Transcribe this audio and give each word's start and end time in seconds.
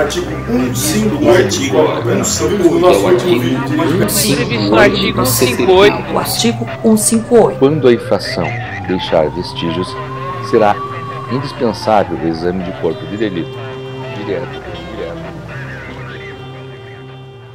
Artigo 0.00 0.30
158. 0.74 1.22
O 1.22 1.30
artigo 1.30 1.76
158. 2.24 4.70
O 4.70 4.78
artigo 4.78 5.26
158. 5.26 6.12
O 6.14 6.18
artigo 6.18 6.66
158. 6.82 7.58
Quando 7.58 7.86
a 7.86 7.92
infração 7.92 8.46
deixar 8.88 9.28
vestígios, 9.28 9.94
será 10.50 10.74
indispensável 11.30 12.16
o 12.16 12.28
exame 12.28 12.64
de 12.64 12.72
corpo 12.80 13.04
de 13.08 13.18
delito, 13.18 13.50
direto. 14.16 14.69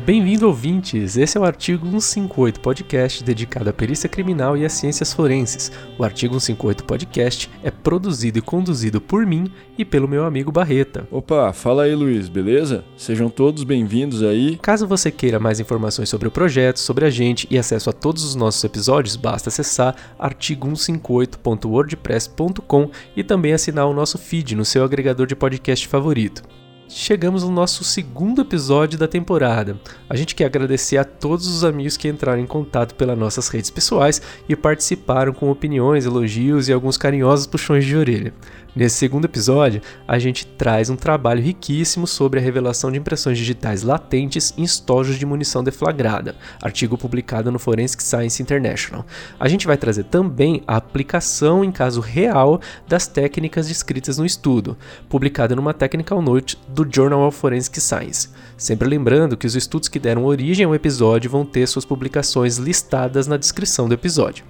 Bem-vindo, 0.06 0.46
ouvintes! 0.46 1.18
Esse 1.18 1.36
é 1.36 1.42
o 1.42 1.44
artigo 1.44 1.88
158 1.88 2.60
Podcast 2.60 3.24
dedicado 3.24 3.72
à 3.72 3.74
perícia 3.74 4.08
criminal 4.08 4.56
e 4.56 4.64
às 4.64 4.74
ciências 4.74 5.12
forenses. 5.12 5.72
O 5.98 6.04
artigo 6.04 6.40
158 6.40 6.84
Podcast 6.84 7.50
é 7.64 7.72
produzido 7.72 8.38
e 8.38 8.42
conduzido 8.42 9.02
por 9.02 9.26
mim 9.26 9.52
e 9.76 9.84
pelo 9.84 10.08
meu 10.08 10.24
amigo 10.24 10.52
Barreta. 10.52 11.08
Opa, 11.10 11.52
fala 11.54 11.86
aí 11.86 11.96
Luiz, 11.96 12.30
beleza? 12.30 12.86
Sejam 12.96 13.32
todos 13.32 13.64
bem-vindos 13.64 14.22
aí. 14.22 14.60
Caso 14.62 14.86
você 14.86 15.10
queira 15.10 15.40
mais 15.40 15.60
informações 15.60 16.08
sobre 16.08 16.28
o 16.28 16.32
projeto, 16.32 16.78
sobre 16.78 17.06
a 17.06 17.10
gente 17.10 17.48
e 17.50 17.58
acesso 17.58 17.90
a 17.90 17.94
todos 17.94 18.24
os 18.24 18.36
nossos 18.36 18.64
episódios, 18.64 19.16
basta 19.16 19.50
acessar 19.50 19.96
artigo158.wordpress.com 20.20 22.92
e 23.16 23.24
também 23.24 23.54
assinar 23.54 23.88
o 23.88 23.94
nosso 23.94 24.20
feed 24.20 24.56
no 24.56 24.66
seu 24.66 24.84
agregador 24.84 25.26
de 25.26 25.36
podcast 25.36 25.88
favorito. 25.88 26.44
Chegamos 26.88 27.44
no 27.44 27.50
nosso 27.50 27.84
segundo 27.84 28.42
episódio 28.42 28.98
da 28.98 29.08
temporada. 29.08 29.76
A 30.08 30.16
gente 30.16 30.36
quer 30.36 30.46
agradecer 30.46 30.98
a 30.98 31.04
todos 31.04 31.48
os 31.48 31.64
amigos 31.64 31.98
que 31.98 32.08
entraram 32.08 32.40
em 32.40 32.46
contato 32.46 32.94
pelas 32.94 33.18
nossas 33.18 33.48
redes 33.48 33.72
pessoais 33.72 34.22
e 34.48 34.56
participaram 34.56 35.34
com 35.34 35.50
opiniões, 35.50 36.06
elogios 36.06 36.70
e 36.70 36.74
alguns 36.74 36.96
carinhosos 36.96 37.48
puxões 37.48 37.86
de 37.86 37.98
orelha. 37.98 38.34
Nesse 38.76 38.98
segundo 38.98 39.24
episódio, 39.24 39.82
a 40.06 40.20
gente 40.20 40.46
traz 40.46 40.90
um 40.90 40.98
trabalho 40.98 41.42
riquíssimo 41.42 42.06
sobre 42.06 42.42
a 42.42 42.44
revelação 42.44 42.92
de 42.92 42.98
impressões 42.98 43.38
digitais 43.38 43.84
latentes 43.84 44.54
em 44.58 44.64
estojos 44.64 45.18
de 45.18 45.26
munição 45.26 45.64
deflagrada, 45.64 46.36
artigo 46.62 46.98
publicado 46.98 47.50
no 47.50 47.58
Forensic 47.58 48.04
Science 48.04 48.44
International. 48.44 49.06
A 49.40 49.48
gente 49.48 49.66
vai 49.66 49.78
trazer 49.78 50.04
também 50.04 50.62
a 50.68 50.76
aplicação 50.76 51.64
em 51.64 51.72
caso 51.72 52.02
real 52.02 52.60
das 52.86 53.08
técnicas 53.08 53.70
descritas 53.70 54.18
no 54.18 54.26
estudo, 54.26 54.78
publicada 55.08 55.56
numa 55.56 55.74
Technical 55.74 56.22
Note 56.22 56.60
do 56.68 56.86
Journal 56.90 57.26
of 57.26 57.40
Forensic 57.40 57.80
Science. 57.80 58.28
Sempre 58.58 58.90
lembrando 58.90 59.38
que 59.38 59.48
os 59.48 59.56
estudos 59.56 59.88
que 59.88 60.00
deram 60.00 60.26
origem 60.26 60.66
ao 60.66 60.76
episódio 60.76 61.32
vão 61.32 61.46
ter 61.46 61.66
suas 61.66 61.86
publicações 61.86 62.58
listadas 62.58 63.26
na 63.26 63.38
descrição 63.38 63.88
do 63.88 63.94
episódio. 63.94 64.44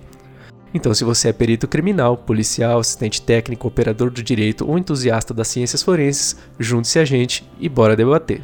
Então, 0.75 0.93
se 0.93 1.05
você 1.05 1.29
é 1.29 1.33
perito 1.33 1.69
criminal, 1.69 2.17
policial, 2.17 2.79
assistente 2.79 3.21
técnico, 3.21 3.65
operador 3.65 4.11
do 4.11 4.21
direito 4.21 4.69
ou 4.69 4.77
entusiasta 4.77 5.33
das 5.33 5.47
ciências 5.47 5.81
forenses, 5.81 6.35
junte-se 6.59 6.99
a 6.99 7.05
gente 7.05 7.49
e 7.57 7.69
bora 7.69 7.95
debater. 7.95 8.41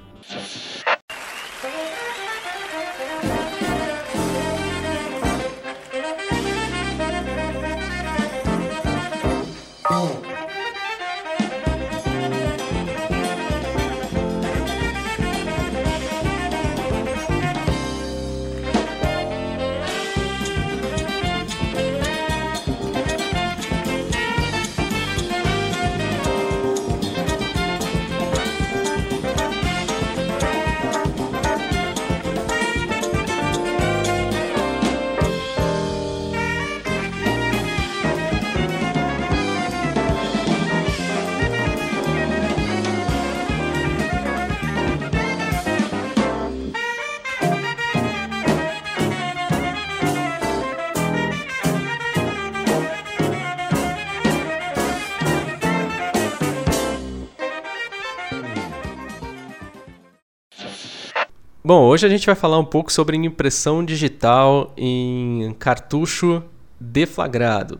Bom, 61.73 61.83
hoje 61.83 62.05
a 62.05 62.09
gente 62.09 62.25
vai 62.25 62.35
falar 62.35 62.59
um 62.59 62.65
pouco 62.65 62.91
sobre 62.91 63.15
impressão 63.15 63.81
digital 63.81 64.73
em 64.75 65.55
cartucho 65.57 66.43
deflagrado. 66.77 67.79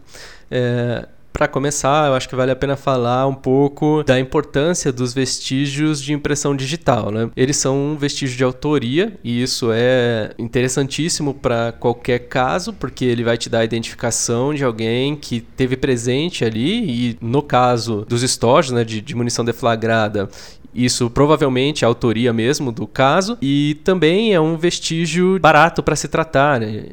É, 0.49 1.09
para 1.33 1.47
começar, 1.47 2.07
eu 2.07 2.13
acho 2.13 2.29
que 2.29 2.35
vale 2.35 2.51
a 2.51 2.55
pena 2.55 2.77
falar 2.77 3.27
um 3.27 3.33
pouco 3.33 4.03
da 4.03 4.19
importância 4.19 4.93
dos 4.93 5.13
vestígios 5.13 6.01
de 6.01 6.13
impressão 6.13 6.55
digital. 6.55 7.11
Né? 7.11 7.29
Eles 7.35 7.57
são 7.57 7.75
um 7.75 7.97
vestígio 7.97 8.37
de 8.37 8.43
autoria 8.43 9.19
e 9.23 9.41
isso 9.41 9.71
é 9.73 10.35
interessantíssimo 10.37 11.33
para 11.33 11.71
qualquer 11.71 12.19
caso, 12.19 12.71
porque 12.71 13.03
ele 13.03 13.23
vai 13.23 13.37
te 13.37 13.49
dar 13.49 13.59
a 13.59 13.65
identificação 13.65 14.53
de 14.53 14.63
alguém 14.63 15.15
que 15.15 15.41
teve 15.41 15.75
presente 15.75 16.45
ali 16.45 17.09
e 17.09 17.17
no 17.19 17.41
caso 17.41 18.05
dos 18.07 18.23
estojos 18.23 18.71
né, 18.71 18.83
de, 18.83 19.01
de 19.01 19.15
munição 19.15 19.43
deflagrada 19.43 20.29
isso 20.73 21.09
provavelmente 21.09 21.83
é 21.83 21.85
a 21.85 21.89
autoria 21.89 22.31
mesmo 22.31 22.71
do 22.71 22.87
caso 22.87 23.37
e 23.41 23.79
também 23.83 24.33
é 24.33 24.39
um 24.39 24.57
vestígio 24.57 25.39
barato 25.39 25.83
para 25.83 25.95
se 25.95 26.07
tratar. 26.07 26.59
Né? 26.59 26.85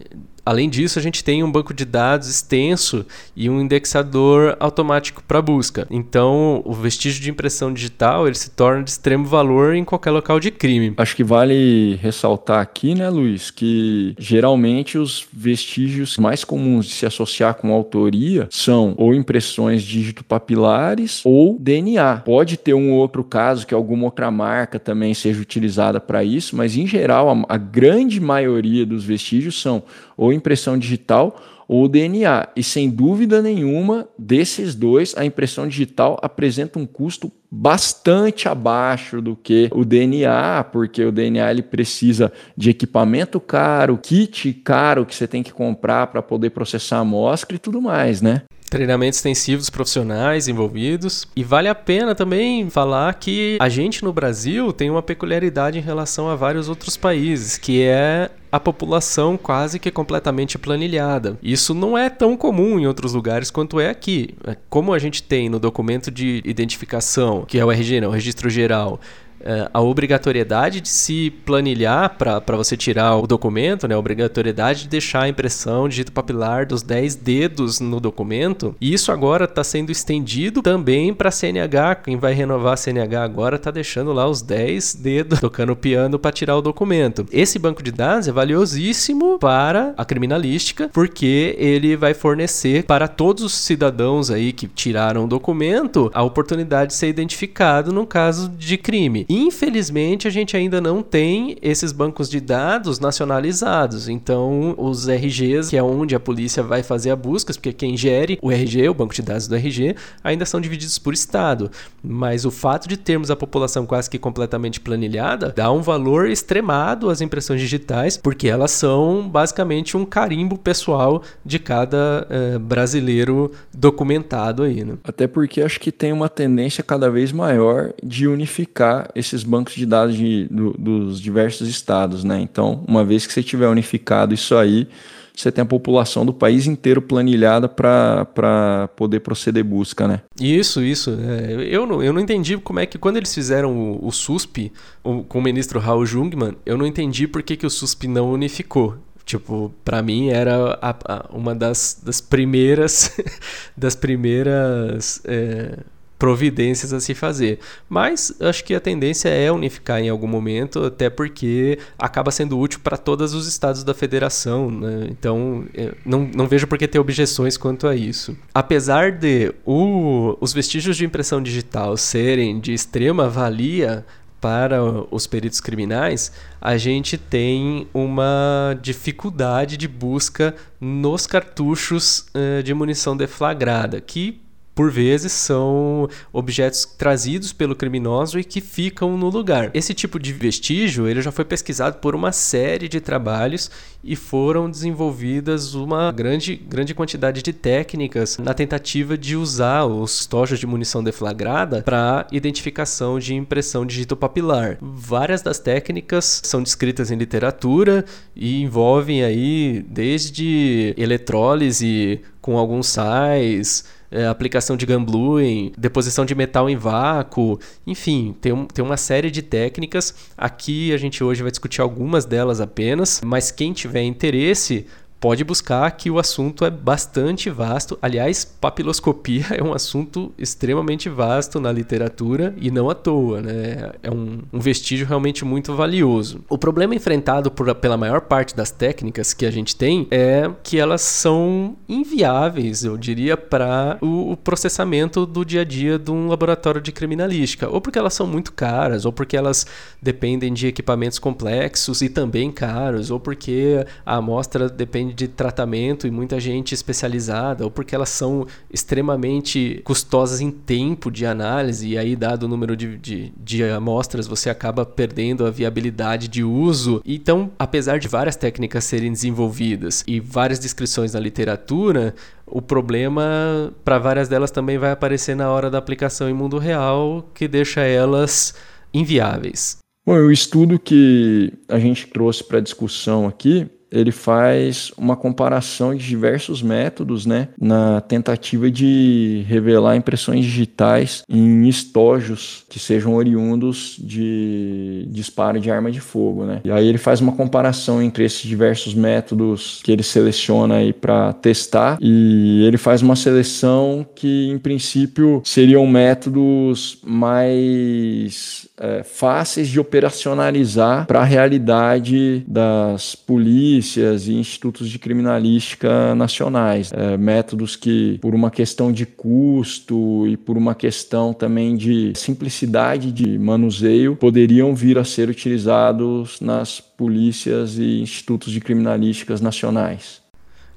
Além 0.48 0.70
disso, 0.70 0.98
a 0.98 1.02
gente 1.02 1.22
tem 1.22 1.44
um 1.44 1.52
banco 1.52 1.74
de 1.74 1.84
dados 1.84 2.26
extenso 2.26 3.04
e 3.36 3.50
um 3.50 3.60
indexador 3.60 4.56
automático 4.58 5.22
para 5.28 5.42
busca. 5.42 5.86
Então, 5.90 6.62
o 6.64 6.72
vestígio 6.72 7.20
de 7.20 7.30
impressão 7.30 7.70
digital 7.70 8.26
ele 8.26 8.34
se 8.34 8.48
torna 8.52 8.82
de 8.82 8.88
extremo 8.88 9.26
valor 9.26 9.74
em 9.74 9.84
qualquer 9.84 10.10
local 10.10 10.40
de 10.40 10.50
crime. 10.50 10.94
Acho 10.96 11.14
que 11.14 11.22
vale 11.22 11.96
ressaltar 11.96 12.62
aqui, 12.62 12.94
né, 12.94 13.10
Luiz, 13.10 13.50
que 13.50 14.14
geralmente 14.18 14.96
os 14.96 15.26
vestígios 15.30 16.16
mais 16.16 16.44
comuns 16.44 16.86
de 16.86 16.92
se 16.92 17.04
associar 17.04 17.52
com 17.56 17.70
autoria 17.70 18.48
são 18.50 18.94
ou 18.96 19.14
impressões 19.14 19.82
dígito 19.82 20.24
papilares 20.24 21.20
ou 21.26 21.58
DNA. 21.60 22.22
Pode 22.24 22.56
ter 22.56 22.72
um 22.72 22.92
outro 22.92 23.22
caso 23.22 23.66
que 23.66 23.74
alguma 23.74 24.06
outra 24.06 24.30
marca 24.30 24.78
também 24.78 25.12
seja 25.12 25.42
utilizada 25.42 26.00
para 26.00 26.24
isso, 26.24 26.56
mas 26.56 26.74
em 26.74 26.86
geral 26.86 27.28
a, 27.28 27.54
a 27.54 27.58
grande 27.58 28.18
maioria 28.18 28.86
dos 28.86 29.04
vestígios 29.04 29.60
são 29.60 29.82
ou 30.18 30.32
impressão 30.38 30.78
digital 30.78 31.38
ou 31.68 31.86
DNA. 31.86 32.48
E 32.56 32.64
sem 32.64 32.88
dúvida 32.88 33.42
nenhuma, 33.42 34.08
desses 34.18 34.74
dois, 34.74 35.14
a 35.16 35.24
impressão 35.24 35.68
digital 35.68 36.18
apresenta 36.22 36.78
um 36.78 36.86
custo 36.86 37.30
bastante 37.50 38.48
abaixo 38.48 39.20
do 39.20 39.36
que 39.36 39.68
o 39.72 39.84
DNA, 39.84 40.64
porque 40.72 41.04
o 41.04 41.12
DNA 41.12 41.50
ele 41.50 41.62
precisa 41.62 42.32
de 42.56 42.70
equipamento 42.70 43.38
caro, 43.38 43.98
kit 43.98 44.52
caro 44.64 45.04
que 45.04 45.14
você 45.14 45.26
tem 45.26 45.42
que 45.42 45.52
comprar 45.52 46.06
para 46.08 46.22
poder 46.22 46.50
processar 46.50 46.96
a 46.96 47.00
amostra 47.00 47.54
e 47.54 47.58
tudo 47.58 47.80
mais, 47.80 48.22
né? 48.22 48.42
Treinamentos 48.68 49.18
extensivos 49.18 49.70
profissionais 49.70 50.48
envolvidos. 50.48 51.26
E 51.34 51.42
vale 51.42 51.68
a 51.68 51.74
pena 51.74 52.14
também 52.14 52.68
falar 52.70 53.14
que 53.14 53.56
a 53.60 53.68
gente 53.68 54.04
no 54.04 54.12
Brasil 54.12 54.72
tem 54.72 54.90
uma 54.90 55.02
peculiaridade 55.02 55.78
em 55.78 55.82
relação 55.82 56.28
a 56.28 56.36
vários 56.36 56.68
outros 56.68 56.96
países, 56.96 57.56
que 57.58 57.82
é 57.82 58.30
a 58.50 58.58
população 58.58 59.36
quase 59.36 59.78
que 59.78 59.90
completamente 59.90 60.58
planilhada. 60.58 61.38
Isso 61.42 61.74
não 61.74 61.96
é 61.96 62.08
tão 62.08 62.36
comum 62.36 62.78
em 62.78 62.86
outros 62.86 63.12
lugares 63.12 63.50
quanto 63.50 63.78
é 63.78 63.90
aqui. 63.90 64.34
Como 64.68 64.92
a 64.92 64.98
gente 64.98 65.22
tem 65.22 65.48
no 65.48 65.58
documento 65.58 66.10
de 66.10 66.42
identificação, 66.44 67.44
que 67.46 67.58
é 67.58 67.64
o 67.64 67.70
RG, 67.70 68.00
não, 68.00 68.08
o 68.08 68.12
Registro 68.12 68.48
Geral, 68.48 69.00
é, 69.00 69.27
a 69.72 69.80
obrigatoriedade 69.80 70.80
de 70.80 70.88
se 70.88 71.30
planilhar 71.44 72.16
para 72.16 72.56
você 72.56 72.76
tirar 72.76 73.16
o 73.16 73.26
documento, 73.26 73.86
né? 73.86 73.94
a 73.94 73.98
obrigatoriedade 73.98 74.82
de 74.82 74.88
deixar 74.88 75.22
a 75.22 75.28
impressão 75.28 75.88
dígito 75.88 76.12
papilar 76.12 76.66
dos 76.66 76.82
10 76.82 77.14
dedos 77.16 77.80
no 77.80 78.00
documento. 78.00 78.74
E 78.80 78.92
isso 78.92 79.12
agora 79.12 79.44
está 79.44 79.62
sendo 79.62 79.90
estendido 79.90 80.62
também 80.62 81.12
para 81.14 81.30
CNH. 81.30 81.96
Quem 81.96 82.16
vai 82.16 82.32
renovar 82.32 82.74
a 82.74 82.76
CNH 82.76 83.22
agora 83.22 83.56
está 83.56 83.70
deixando 83.70 84.12
lá 84.12 84.28
os 84.28 84.42
10 84.42 84.94
dedos 84.96 85.40
tocando 85.40 85.76
piano 85.76 86.18
para 86.18 86.32
tirar 86.32 86.56
o 86.56 86.62
documento. 86.62 87.26
Esse 87.32 87.58
banco 87.58 87.82
de 87.82 87.92
dados 87.92 88.28
é 88.28 88.32
valiosíssimo 88.32 89.38
para 89.38 89.94
a 89.96 90.04
criminalística, 90.04 90.88
porque 90.92 91.54
ele 91.58 91.96
vai 91.96 92.14
fornecer 92.14 92.84
para 92.84 93.08
todos 93.08 93.44
os 93.44 93.54
cidadãos 93.54 94.30
aí 94.30 94.52
que 94.52 94.66
tiraram 94.66 95.24
o 95.24 95.28
documento 95.28 96.10
a 96.14 96.22
oportunidade 96.22 96.92
de 96.92 96.96
ser 96.96 97.08
identificado 97.08 97.92
no 97.92 98.06
caso 98.06 98.48
de 98.48 98.76
crime. 98.76 99.26
Infelizmente, 99.28 100.26
a 100.26 100.30
gente 100.30 100.56
ainda 100.56 100.80
não 100.80 101.02
tem 101.02 101.58
esses 101.60 101.92
bancos 101.92 102.30
de 102.30 102.40
dados 102.40 102.98
nacionalizados. 102.98 104.08
Então, 104.08 104.74
os 104.78 105.06
RGs, 105.06 105.68
que 105.68 105.76
é 105.76 105.82
onde 105.82 106.14
a 106.14 106.20
polícia 106.20 106.62
vai 106.62 106.82
fazer 106.82 107.10
a 107.10 107.16
busca, 107.16 107.52
porque 107.52 107.72
quem 107.72 107.96
gere 107.96 108.38
o 108.40 108.50
RG, 108.50 108.88
o 108.88 108.94
banco 108.94 109.14
de 109.14 109.20
dados 109.20 109.46
do 109.46 109.54
RG, 109.54 109.94
ainda 110.24 110.46
são 110.46 110.60
divididos 110.60 110.98
por 110.98 111.12
estado. 111.12 111.70
Mas 112.02 112.46
o 112.46 112.50
fato 112.50 112.88
de 112.88 112.96
termos 112.96 113.30
a 113.30 113.36
população 113.36 113.84
quase 113.84 114.08
que 114.08 114.18
completamente 114.18 114.80
planilhada 114.80 115.52
dá 115.54 115.70
um 115.70 115.82
valor 115.82 116.28
extremado 116.28 117.10
às 117.10 117.20
impressões 117.20 117.60
digitais, 117.60 118.16
porque 118.16 118.48
elas 118.48 118.70
são 118.70 119.28
basicamente 119.28 119.94
um 119.94 120.06
carimbo 120.06 120.56
pessoal 120.56 121.22
de 121.44 121.58
cada 121.58 122.26
uh, 122.30 122.58
brasileiro 122.58 123.52
documentado 123.74 124.62
aí. 124.62 124.84
Né? 124.84 124.94
Até 125.04 125.26
porque 125.26 125.60
acho 125.60 125.78
que 125.78 125.92
tem 125.92 126.12
uma 126.12 126.30
tendência 126.30 126.82
cada 126.82 127.10
vez 127.10 127.30
maior 127.30 127.92
de 128.02 128.26
unificar 128.26 129.10
esses 129.18 129.42
bancos 129.42 129.74
de 129.74 129.84
dados 129.84 130.16
de, 130.16 130.46
do, 130.50 130.72
dos 130.78 131.20
diversos 131.20 131.68
estados, 131.68 132.22
né? 132.24 132.40
Então, 132.40 132.84
uma 132.86 133.04
vez 133.04 133.26
que 133.26 133.32
você 133.32 133.42
tiver 133.42 133.68
unificado 133.68 134.32
isso 134.32 134.56
aí, 134.56 134.86
você 135.34 135.52
tem 135.52 135.62
a 135.62 135.66
população 135.66 136.26
do 136.26 136.32
país 136.32 136.66
inteiro 136.66 137.00
planilhada 137.00 137.68
para 137.68 138.88
poder 138.96 139.20
proceder 139.20 139.62
busca, 139.62 140.08
né? 140.08 140.20
Isso, 140.40 140.82
isso. 140.82 141.10
É, 141.10 141.68
eu, 141.70 141.86
não, 141.86 142.02
eu 142.02 142.12
não 142.12 142.20
entendi 142.20 142.56
como 142.58 142.80
é 142.80 142.86
que 142.86 142.98
quando 142.98 143.16
eles 143.16 143.32
fizeram 143.32 143.76
o, 143.76 144.06
o 144.06 144.10
SUSP 144.10 144.72
o, 145.02 145.22
com 145.22 145.38
o 145.38 145.42
ministro 145.42 145.78
Raul 145.78 146.04
Jungmann, 146.04 146.56
eu 146.66 146.76
não 146.76 146.86
entendi 146.86 147.28
por 147.28 147.42
que, 147.42 147.56
que 147.56 147.66
o 147.66 147.70
SUSP 147.70 148.08
não 148.08 148.32
unificou. 148.32 148.96
Tipo, 149.24 149.72
para 149.84 150.02
mim 150.02 150.28
era 150.28 150.78
a, 150.80 150.90
a, 151.04 151.26
uma 151.30 151.54
das, 151.54 152.00
das 152.02 152.20
primeiras 152.20 153.14
das 153.76 153.94
primeiras 153.94 155.20
é, 155.24 155.78
providências 156.18 156.92
a 156.92 157.00
se 157.00 157.14
fazer. 157.14 157.60
Mas 157.88 158.34
acho 158.40 158.64
que 158.64 158.74
a 158.74 158.80
tendência 158.80 159.28
é 159.28 159.50
unificar 159.52 160.00
em 160.00 160.08
algum 160.08 160.26
momento, 160.26 160.84
até 160.84 161.08
porque 161.08 161.78
acaba 161.98 162.30
sendo 162.30 162.58
útil 162.58 162.80
para 162.82 162.96
todos 162.96 163.34
os 163.34 163.46
estados 163.46 163.84
da 163.84 163.94
federação. 163.94 164.70
Né? 164.70 165.06
Então, 165.10 165.64
é, 165.74 165.94
não, 166.04 166.28
não 166.34 166.46
vejo 166.48 166.66
por 166.66 166.76
que 166.76 166.88
ter 166.88 166.98
objeções 166.98 167.56
quanto 167.56 167.86
a 167.86 167.94
isso. 167.94 168.36
Apesar 168.52 169.12
de 169.12 169.54
o, 169.64 170.36
os 170.40 170.52
vestígios 170.52 170.96
de 170.96 171.04
impressão 171.04 171.42
digital 171.42 171.96
serem 171.96 172.58
de 172.58 172.72
extrema 172.72 173.28
valia 173.28 174.04
para 174.40 174.82
os 175.10 175.26
peritos 175.26 175.60
criminais, 175.60 176.32
a 176.60 176.76
gente 176.76 177.18
tem 177.18 177.88
uma 177.92 178.78
dificuldade 178.80 179.76
de 179.76 179.88
busca 179.88 180.54
nos 180.80 181.26
cartuchos 181.26 182.26
uh, 182.34 182.62
de 182.62 182.72
munição 182.72 183.16
deflagrada, 183.16 184.00
que 184.00 184.40
por 184.78 184.92
vezes 184.92 185.32
são 185.32 186.08
objetos 186.32 186.84
trazidos 186.84 187.52
pelo 187.52 187.74
criminoso 187.74 188.38
e 188.38 188.44
que 188.44 188.60
ficam 188.60 189.16
no 189.16 189.28
lugar. 189.28 189.72
Esse 189.74 189.92
tipo 189.92 190.20
de 190.20 190.32
vestígio 190.32 191.08
ele 191.08 191.20
já 191.20 191.32
foi 191.32 191.44
pesquisado 191.44 191.96
por 191.96 192.14
uma 192.14 192.30
série 192.30 192.88
de 192.88 193.00
trabalhos 193.00 193.72
e 194.04 194.14
foram 194.14 194.70
desenvolvidas 194.70 195.74
uma 195.74 196.12
grande, 196.12 196.54
grande 196.54 196.94
quantidade 196.94 197.42
de 197.42 197.52
técnicas 197.52 198.38
na 198.38 198.54
tentativa 198.54 199.18
de 199.18 199.34
usar 199.34 199.84
os 199.84 200.26
tojos 200.26 200.60
de 200.60 200.66
munição 200.68 201.02
deflagrada 201.02 201.82
para 201.82 202.28
identificação 202.30 203.18
de 203.18 203.34
impressão 203.34 203.84
digitopapilar. 203.84 204.78
Várias 204.80 205.42
das 205.42 205.58
técnicas 205.58 206.40
são 206.44 206.62
descritas 206.62 207.10
em 207.10 207.16
literatura 207.16 208.04
e 208.36 208.62
envolvem 208.62 209.24
aí 209.24 209.84
desde 209.88 210.94
eletrólise 210.96 212.20
com 212.40 212.56
alguns 212.56 212.86
sais 212.86 213.97
é, 214.10 214.26
aplicação 214.26 214.76
de 214.76 214.86
gambluing, 214.86 215.72
deposição 215.76 216.24
de 216.24 216.34
metal 216.34 216.68
em 216.68 216.76
vácuo, 216.76 217.58
enfim, 217.86 218.34
tem, 218.40 218.52
um, 218.52 218.66
tem 218.66 218.84
uma 218.84 218.96
série 218.96 219.30
de 219.30 219.42
técnicas. 219.42 220.14
Aqui 220.36 220.92
a 220.92 220.96
gente 220.96 221.22
hoje 221.22 221.42
vai 221.42 221.50
discutir 221.50 221.80
algumas 221.80 222.24
delas 222.24 222.60
apenas, 222.60 223.20
mas 223.24 223.50
quem 223.50 223.72
tiver 223.72 224.02
interesse 224.02 224.86
pode 225.20 225.44
buscar 225.44 225.90
que 225.92 226.10
o 226.10 226.18
assunto 226.18 226.64
é 226.64 226.70
bastante 226.70 227.50
vasto. 227.50 227.98
Aliás, 228.00 228.44
papiloscopia 228.44 229.46
é 229.56 229.62
um 229.62 229.72
assunto 229.72 230.32
extremamente 230.38 231.08
vasto 231.08 231.60
na 231.60 231.72
literatura 231.72 232.54
e 232.58 232.70
não 232.70 232.88
à 232.88 232.94
toa, 232.94 233.40
né? 233.40 233.92
É 234.02 234.10
um, 234.10 234.40
um 234.52 234.60
vestígio 234.60 235.06
realmente 235.06 235.44
muito 235.44 235.74
valioso. 235.74 236.44
O 236.48 236.58
problema 236.58 236.94
enfrentado 236.94 237.50
por, 237.50 237.74
pela 237.76 237.96
maior 237.96 238.22
parte 238.22 238.56
das 238.56 238.70
técnicas 238.70 239.34
que 239.34 239.46
a 239.46 239.50
gente 239.50 239.74
tem 239.74 240.06
é 240.10 240.50
que 240.62 240.78
elas 240.78 241.02
são 241.02 241.76
inviáveis, 241.88 242.84
eu 242.84 242.96
diria, 242.96 243.36
para 243.36 243.98
o, 244.00 244.32
o 244.32 244.36
processamento 244.36 245.26
do 245.26 245.44
dia 245.44 245.62
a 245.62 245.64
dia 245.64 245.98
de 245.98 246.10
um 246.10 246.28
laboratório 246.28 246.80
de 246.80 246.92
criminalística, 246.92 247.68
ou 247.68 247.80
porque 247.80 247.98
elas 247.98 248.14
são 248.14 248.26
muito 248.26 248.52
caras, 248.52 249.04
ou 249.04 249.12
porque 249.12 249.36
elas 249.36 249.66
dependem 250.00 250.52
de 250.52 250.66
equipamentos 250.66 251.18
complexos 251.18 252.02
e 252.02 252.08
também 252.08 252.50
caros, 252.50 253.10
ou 253.10 253.18
porque 253.18 253.84
a 254.04 254.16
amostra 254.16 254.68
depende 254.68 255.07
depende 255.08 255.14
de 255.14 255.28
tratamento 255.28 256.06
e 256.06 256.10
muita 256.10 256.38
gente 256.38 256.74
especializada, 256.74 257.64
ou 257.64 257.70
porque 257.70 257.94
elas 257.94 258.08
são 258.08 258.46
extremamente 258.72 259.80
custosas 259.84 260.40
em 260.40 260.50
tempo 260.50 261.10
de 261.10 261.26
análise, 261.26 261.88
e 261.88 261.98
aí, 261.98 262.14
dado 262.16 262.44
o 262.44 262.48
número 262.48 262.76
de, 262.76 262.96
de, 262.98 263.32
de 263.36 263.64
amostras, 263.64 264.26
você 264.26 264.50
acaba 264.50 264.84
perdendo 264.84 265.46
a 265.46 265.50
viabilidade 265.50 266.28
de 266.28 266.42
uso. 266.42 267.02
Então, 267.04 267.50
apesar 267.58 267.98
de 267.98 268.08
várias 268.08 268.36
técnicas 268.36 268.84
serem 268.84 269.12
desenvolvidas 269.12 270.04
e 270.06 270.20
várias 270.20 270.58
descrições 270.58 271.14
na 271.14 271.20
literatura, 271.20 272.14
o 272.46 272.62
problema 272.62 273.72
para 273.84 273.98
várias 273.98 274.28
delas 274.28 274.50
também 274.50 274.78
vai 274.78 274.90
aparecer 274.90 275.36
na 275.36 275.50
hora 275.50 275.70
da 275.70 275.78
aplicação 275.78 276.28
em 276.28 276.34
mundo 276.34 276.58
real, 276.58 277.28
que 277.34 277.46
deixa 277.46 277.82
elas 277.82 278.54
inviáveis. 278.92 279.78
Bom, 280.06 280.14
o 280.14 280.32
estudo 280.32 280.78
que 280.78 281.52
a 281.68 281.78
gente 281.78 282.06
trouxe 282.06 282.42
para 282.42 282.60
discussão 282.60 283.28
aqui 283.28 283.68
ele 283.90 284.12
faz 284.12 284.92
uma 284.96 285.16
comparação 285.16 285.94
de 285.94 286.06
diversos 286.06 286.62
métodos, 286.62 287.26
né, 287.26 287.48
na 287.60 288.00
tentativa 288.00 288.70
de 288.70 289.44
revelar 289.48 289.96
impressões 289.96 290.44
digitais 290.44 291.22
em 291.28 291.68
estojos 291.68 292.64
que 292.68 292.78
sejam 292.78 293.14
oriundos 293.14 293.96
de 293.98 295.06
disparo 295.10 295.60
de 295.60 295.70
arma 295.70 295.90
de 295.90 296.00
fogo, 296.00 296.44
né. 296.44 296.60
E 296.64 296.70
aí 296.70 296.86
ele 296.86 296.98
faz 296.98 297.20
uma 297.20 297.32
comparação 297.32 298.02
entre 298.02 298.24
esses 298.24 298.42
diversos 298.42 298.94
métodos 298.94 299.80
que 299.82 299.92
ele 299.92 300.02
seleciona 300.02 300.76
aí 300.76 300.92
para 300.92 301.32
testar 301.32 301.98
e 302.00 302.64
ele 302.66 302.76
faz 302.76 303.02
uma 303.02 303.16
seleção 303.16 304.06
que, 304.14 304.48
em 304.48 304.58
princípio, 304.58 305.42
seriam 305.44 305.86
métodos 305.86 306.98
mais 307.02 308.67
é, 308.80 309.02
fáceis 309.02 309.68
de 309.68 309.80
operacionalizar 309.80 311.06
para 311.06 311.20
a 311.20 311.24
realidade 311.24 312.44
das 312.46 313.14
polícias 313.14 314.28
e 314.28 314.34
institutos 314.34 314.88
de 314.88 314.98
criminalística 314.98 316.14
nacionais. 316.14 316.92
É, 316.92 317.16
métodos 317.16 317.76
que, 317.76 318.18
por 318.20 318.34
uma 318.34 318.50
questão 318.50 318.92
de 318.92 319.06
custo 319.06 320.26
e 320.26 320.36
por 320.36 320.56
uma 320.56 320.74
questão 320.74 321.32
também 321.32 321.76
de 321.76 322.12
simplicidade 322.14 323.12
de 323.12 323.38
manuseio, 323.38 324.16
poderiam 324.16 324.74
vir 324.74 324.98
a 324.98 325.04
ser 325.04 325.28
utilizados 325.28 326.40
nas 326.40 326.80
polícias 326.80 327.78
e 327.78 328.00
institutos 328.00 328.52
de 328.52 328.60
criminalísticas 328.60 329.40
nacionais. 329.40 330.27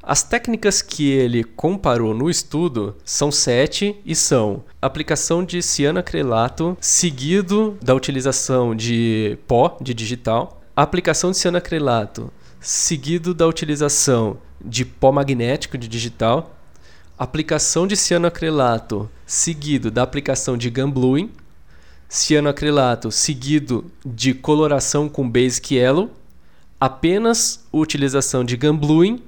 As 0.04 0.24
técnicas 0.24 0.82
que 0.82 1.12
ele 1.12 1.44
comparou 1.44 2.14
no 2.14 2.28
estudo 2.28 2.96
são 3.06 3.32
sete 3.32 3.96
e 4.04 4.16
são 4.16 4.64
aplicação 4.82 5.46
de 5.46 5.62
cianacrilato 5.62 6.76
seguido 6.82 7.78
da 7.84 7.94
utilização 7.94 8.76
de 8.76 9.38
pó 9.48 9.78
de 9.80 9.94
digital, 9.94 10.60
aplicação 10.76 11.30
de 11.30 11.38
cianacrilato 11.38 12.32
seguido 12.60 13.32
da 13.34 13.46
utilização 13.46 14.38
de 14.60 14.84
pó 14.84 15.12
magnético 15.12 15.78
de 15.78 15.88
digital, 15.88 16.56
aplicação 17.18 17.86
de 17.86 17.96
cianoacrilato 17.96 19.08
seguido 19.26 19.92
da 19.92 20.02
aplicação 20.02 20.58
de 20.58 20.72
gambluing, 20.72 21.32
cianoacrilato 22.10 23.12
seguido 23.12 23.86
de 24.04 24.34
coloração 24.34 25.08
com 25.08 25.30
basic 25.30 25.76
yellow, 25.76 26.10
apenas 26.80 27.64
utilização 27.72 28.44
de 28.44 28.58
gambluing 28.58 29.22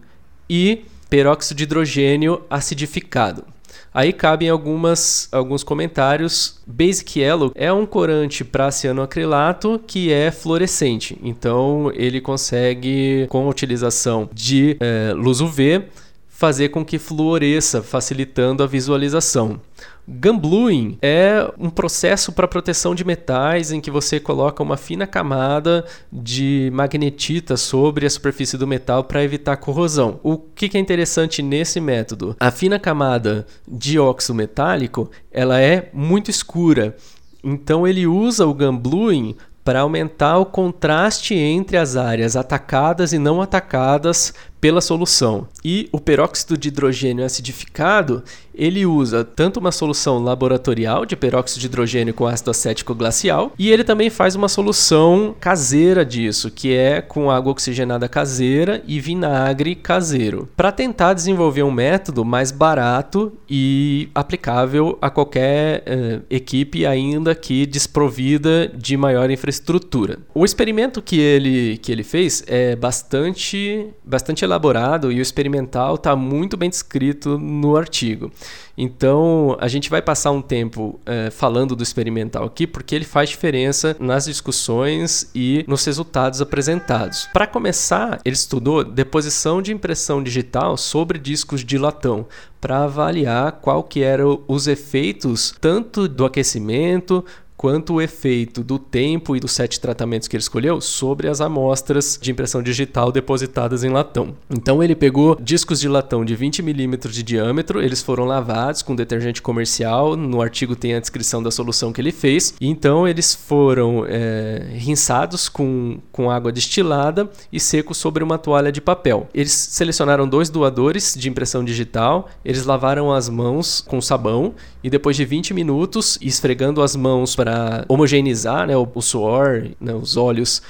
e 0.50 0.86
peróxido 1.10 1.58
de 1.58 1.64
hidrogênio 1.64 2.42
acidificado. 2.50 3.46
Aí 3.94 4.12
cabem 4.12 4.50
algumas, 4.50 5.30
alguns 5.32 5.64
comentários. 5.64 6.60
Basic 6.66 7.20
Yellow 7.20 7.52
é 7.54 7.72
um 7.72 7.86
corante 7.86 8.44
para 8.44 8.72
cianoacrilato 8.72 9.80
que 9.86 10.12
é 10.12 10.32
fluorescente. 10.32 11.18
Então 11.22 11.92
ele 11.94 12.20
consegue, 12.20 13.28
com 13.30 13.46
a 13.46 13.50
utilização 13.50 14.28
de 14.34 14.76
é, 14.80 15.14
luz 15.14 15.42
UV, 15.42 15.84
fazer 16.28 16.70
com 16.70 16.84
que 16.84 16.98
fluoresça, 16.98 17.84
facilitando 17.84 18.64
a 18.64 18.68
visualização. 18.68 19.62
Gambluing 20.08 20.98
é 21.02 21.50
um 21.58 21.70
processo 21.70 22.34
para 22.34 22.48
proteção 22.48 22.94
de 22.94 23.06
metais 23.06 23.72
em 23.72 23.80
que 23.80 23.90
você 23.90 24.20
coloca 24.20 24.62
uma 24.62 24.76
fina 24.76 25.08
camada 25.08 25.86
de 26.12 26.70
magnetita 26.74 27.56
sobre 27.56 28.06
a 28.06 28.10
superfície 28.10 28.58
do 28.58 28.68
metal 28.68 29.06
para 29.06 29.24
evitar 29.24 29.58
corrosão. 29.58 30.20
O 30.22 30.38
que 30.38 30.76
é 30.76 30.80
interessante 30.80 31.42
nesse 31.42 31.80
método? 31.80 32.36
A 32.40 32.52
fina 32.52 32.78
camada 32.78 33.48
de 33.68 33.98
óxido 33.98 34.36
metálico 34.36 35.10
ela 35.32 35.60
é 35.60 35.90
muito 35.94 36.30
escura 36.30 36.96
Então 37.44 37.88
ele 37.88 38.06
usa 38.06 38.46
o 38.46 38.54
gun 38.54 38.78
bluing 38.78 39.36
para 39.64 39.82
aumentar 39.82 40.38
o 40.38 40.46
contraste 40.46 41.34
entre 41.34 41.78
as 41.78 41.96
áreas 41.96 42.36
atacadas 42.36 43.14
e 43.14 43.18
não 43.18 43.42
atacadas 43.42 44.34
pela 44.64 44.80
solução. 44.80 45.46
E 45.62 45.90
o 45.92 46.00
peróxido 46.00 46.58
de 46.58 46.70
hidrogênio 46.70 47.26
acidificado, 47.26 48.24
ele 48.56 48.86
usa 48.86 49.22
tanto 49.26 49.60
uma 49.60 49.74
solução 49.74 50.24
laboratorial 50.24 51.06
de 51.06 51.18
peróxido 51.18 51.60
de 51.60 51.66
hidrogênio 51.66 52.14
com 52.14 52.26
ácido 52.26 52.52
acético 52.52 52.96
glacial, 52.96 53.52
e 53.60 53.70
ele 53.70 53.84
também 53.84 54.10
faz 54.10 54.36
uma 54.36 54.48
solução 54.48 55.36
caseira 55.38 56.06
disso, 56.06 56.50
que 56.50 56.74
é 56.74 57.02
com 57.02 57.30
água 57.30 57.52
oxigenada 57.52 58.08
caseira 58.08 58.82
e 58.88 59.02
vinagre 59.02 59.76
caseiro, 59.76 60.48
para 60.56 60.72
tentar 60.72 61.14
desenvolver 61.14 61.64
um 61.64 61.72
método 61.72 62.24
mais 62.24 62.50
barato 62.50 63.34
e 63.50 64.08
aplicável 64.16 64.98
a 65.02 65.10
qualquer 65.10 65.84
eh, 65.86 66.22
equipe 66.30 66.86
ainda 66.86 67.36
que 67.36 67.66
desprovida 67.66 68.70
de 68.70 68.96
maior 68.96 69.30
infraestrutura. 69.30 70.20
O 70.34 70.46
experimento 70.46 71.02
que 71.02 71.20
ele 71.20 71.78
que 71.80 71.92
ele 71.92 72.04
fez 72.04 72.44
é 72.48 72.78
bastante 72.78 73.88
bastante 74.06 74.46
elaborado 74.54 75.12
e 75.12 75.20
o 75.20 75.22
experimental 75.22 75.96
está 75.96 76.16
muito 76.16 76.56
bem 76.56 76.70
descrito 76.70 77.38
no 77.38 77.76
artigo. 77.76 78.32
Então, 78.78 79.56
a 79.60 79.68
gente 79.68 79.90
vai 79.90 80.02
passar 80.02 80.32
um 80.32 80.42
tempo 80.42 81.00
é, 81.06 81.30
falando 81.30 81.76
do 81.76 81.84
experimental 81.84 82.46
aqui, 82.46 82.66
porque 82.66 82.96
ele 82.96 83.06
faz 83.06 83.30
diferença 83.30 83.96
nas 84.00 84.26
discussões 84.26 85.30
e 85.36 85.64
nos 85.68 85.86
resultados 85.86 86.42
apresentados. 86.42 87.28
Para 87.32 87.46
começar, 87.46 88.20
ele 88.26 88.36
estudou 88.36 88.84
deposição 88.84 89.62
de 89.62 89.72
impressão 89.72 90.24
digital 90.24 90.76
sobre 90.76 91.20
discos 91.20 91.64
de 91.64 91.78
latão, 91.78 92.26
para 92.60 92.86
avaliar 92.86 93.52
qual 93.62 93.84
que 93.84 94.02
eram 94.02 94.42
os 94.48 94.68
efeitos 94.68 95.54
tanto 95.60 96.08
do 96.08 96.24
aquecimento 96.24 97.24
quanto 97.64 97.94
o 97.94 98.02
efeito 98.02 98.62
do 98.62 98.78
tempo 98.78 99.38
e 99.38 99.40
dos 99.40 99.54
sete 99.54 99.80
tratamentos 99.80 100.28
que 100.28 100.36
ele 100.36 100.42
escolheu 100.42 100.82
sobre 100.82 101.30
as 101.30 101.40
amostras 101.40 102.20
de 102.22 102.30
impressão 102.30 102.62
digital 102.62 103.10
depositadas 103.10 103.86
em 103.86 103.90
latão. 103.90 104.36
Então 104.50 104.84
ele 104.84 104.94
pegou 104.94 105.38
discos 105.40 105.80
de 105.80 105.88
latão 105.88 106.26
de 106.26 106.36
20 106.36 106.62
milímetros 106.62 107.16
de 107.16 107.24
diâmetro, 107.24 107.82
eles 107.82 108.02
foram 108.02 108.26
lavados 108.26 108.82
com 108.82 108.94
detergente 108.94 109.42
comercial, 109.42 110.18
no 110.18 110.42
artigo 110.42 110.76
tem 110.76 110.94
a 110.94 111.00
descrição 111.00 111.42
da 111.42 111.50
solução 111.50 111.94
que 111.94 112.02
ele 112.02 112.12
fez, 112.12 112.54
então 112.60 113.08
eles 113.08 113.34
foram 113.34 114.06
é, 114.10 114.68
rinçados 114.74 115.48
com, 115.48 116.00
com 116.12 116.30
água 116.30 116.52
destilada 116.52 117.32
e 117.50 117.62
secos 117.62 117.96
sobre 117.96 118.26
uma 118.26 118.38
toalha 118.38 118.74
de 118.74 118.82
papel. 118.82 119.30
Eles 119.34 119.54
selecionaram 119.54 120.28
dois 120.28 120.50
doadores 120.50 121.16
de 121.18 121.30
impressão 121.30 121.64
digital, 121.64 122.30
eles 122.44 122.66
lavaram 122.66 123.10
as 123.10 123.30
mãos 123.30 123.80
com 123.80 124.02
sabão 124.02 124.54
e 124.84 124.90
depois 124.90 125.16
de 125.16 125.24
20 125.24 125.54
minutos, 125.54 126.18
esfregando 126.22 126.82
as 126.82 126.96
mãos 126.96 127.36
para 127.36 127.86
homogeneizar 127.88 128.68
né, 128.68 128.76
o, 128.76 128.88
o 128.94 129.02
suor, 129.02 129.70
né, 129.80 129.94
os 129.94 130.18
óleos 130.18 130.62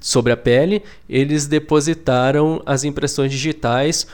sobre 0.00 0.32
a 0.32 0.36
pele, 0.36 0.82
eles 1.08 1.46
depositaram 1.46 2.62
as 2.64 2.84
impressões 2.84 3.30
digitais 3.30 4.06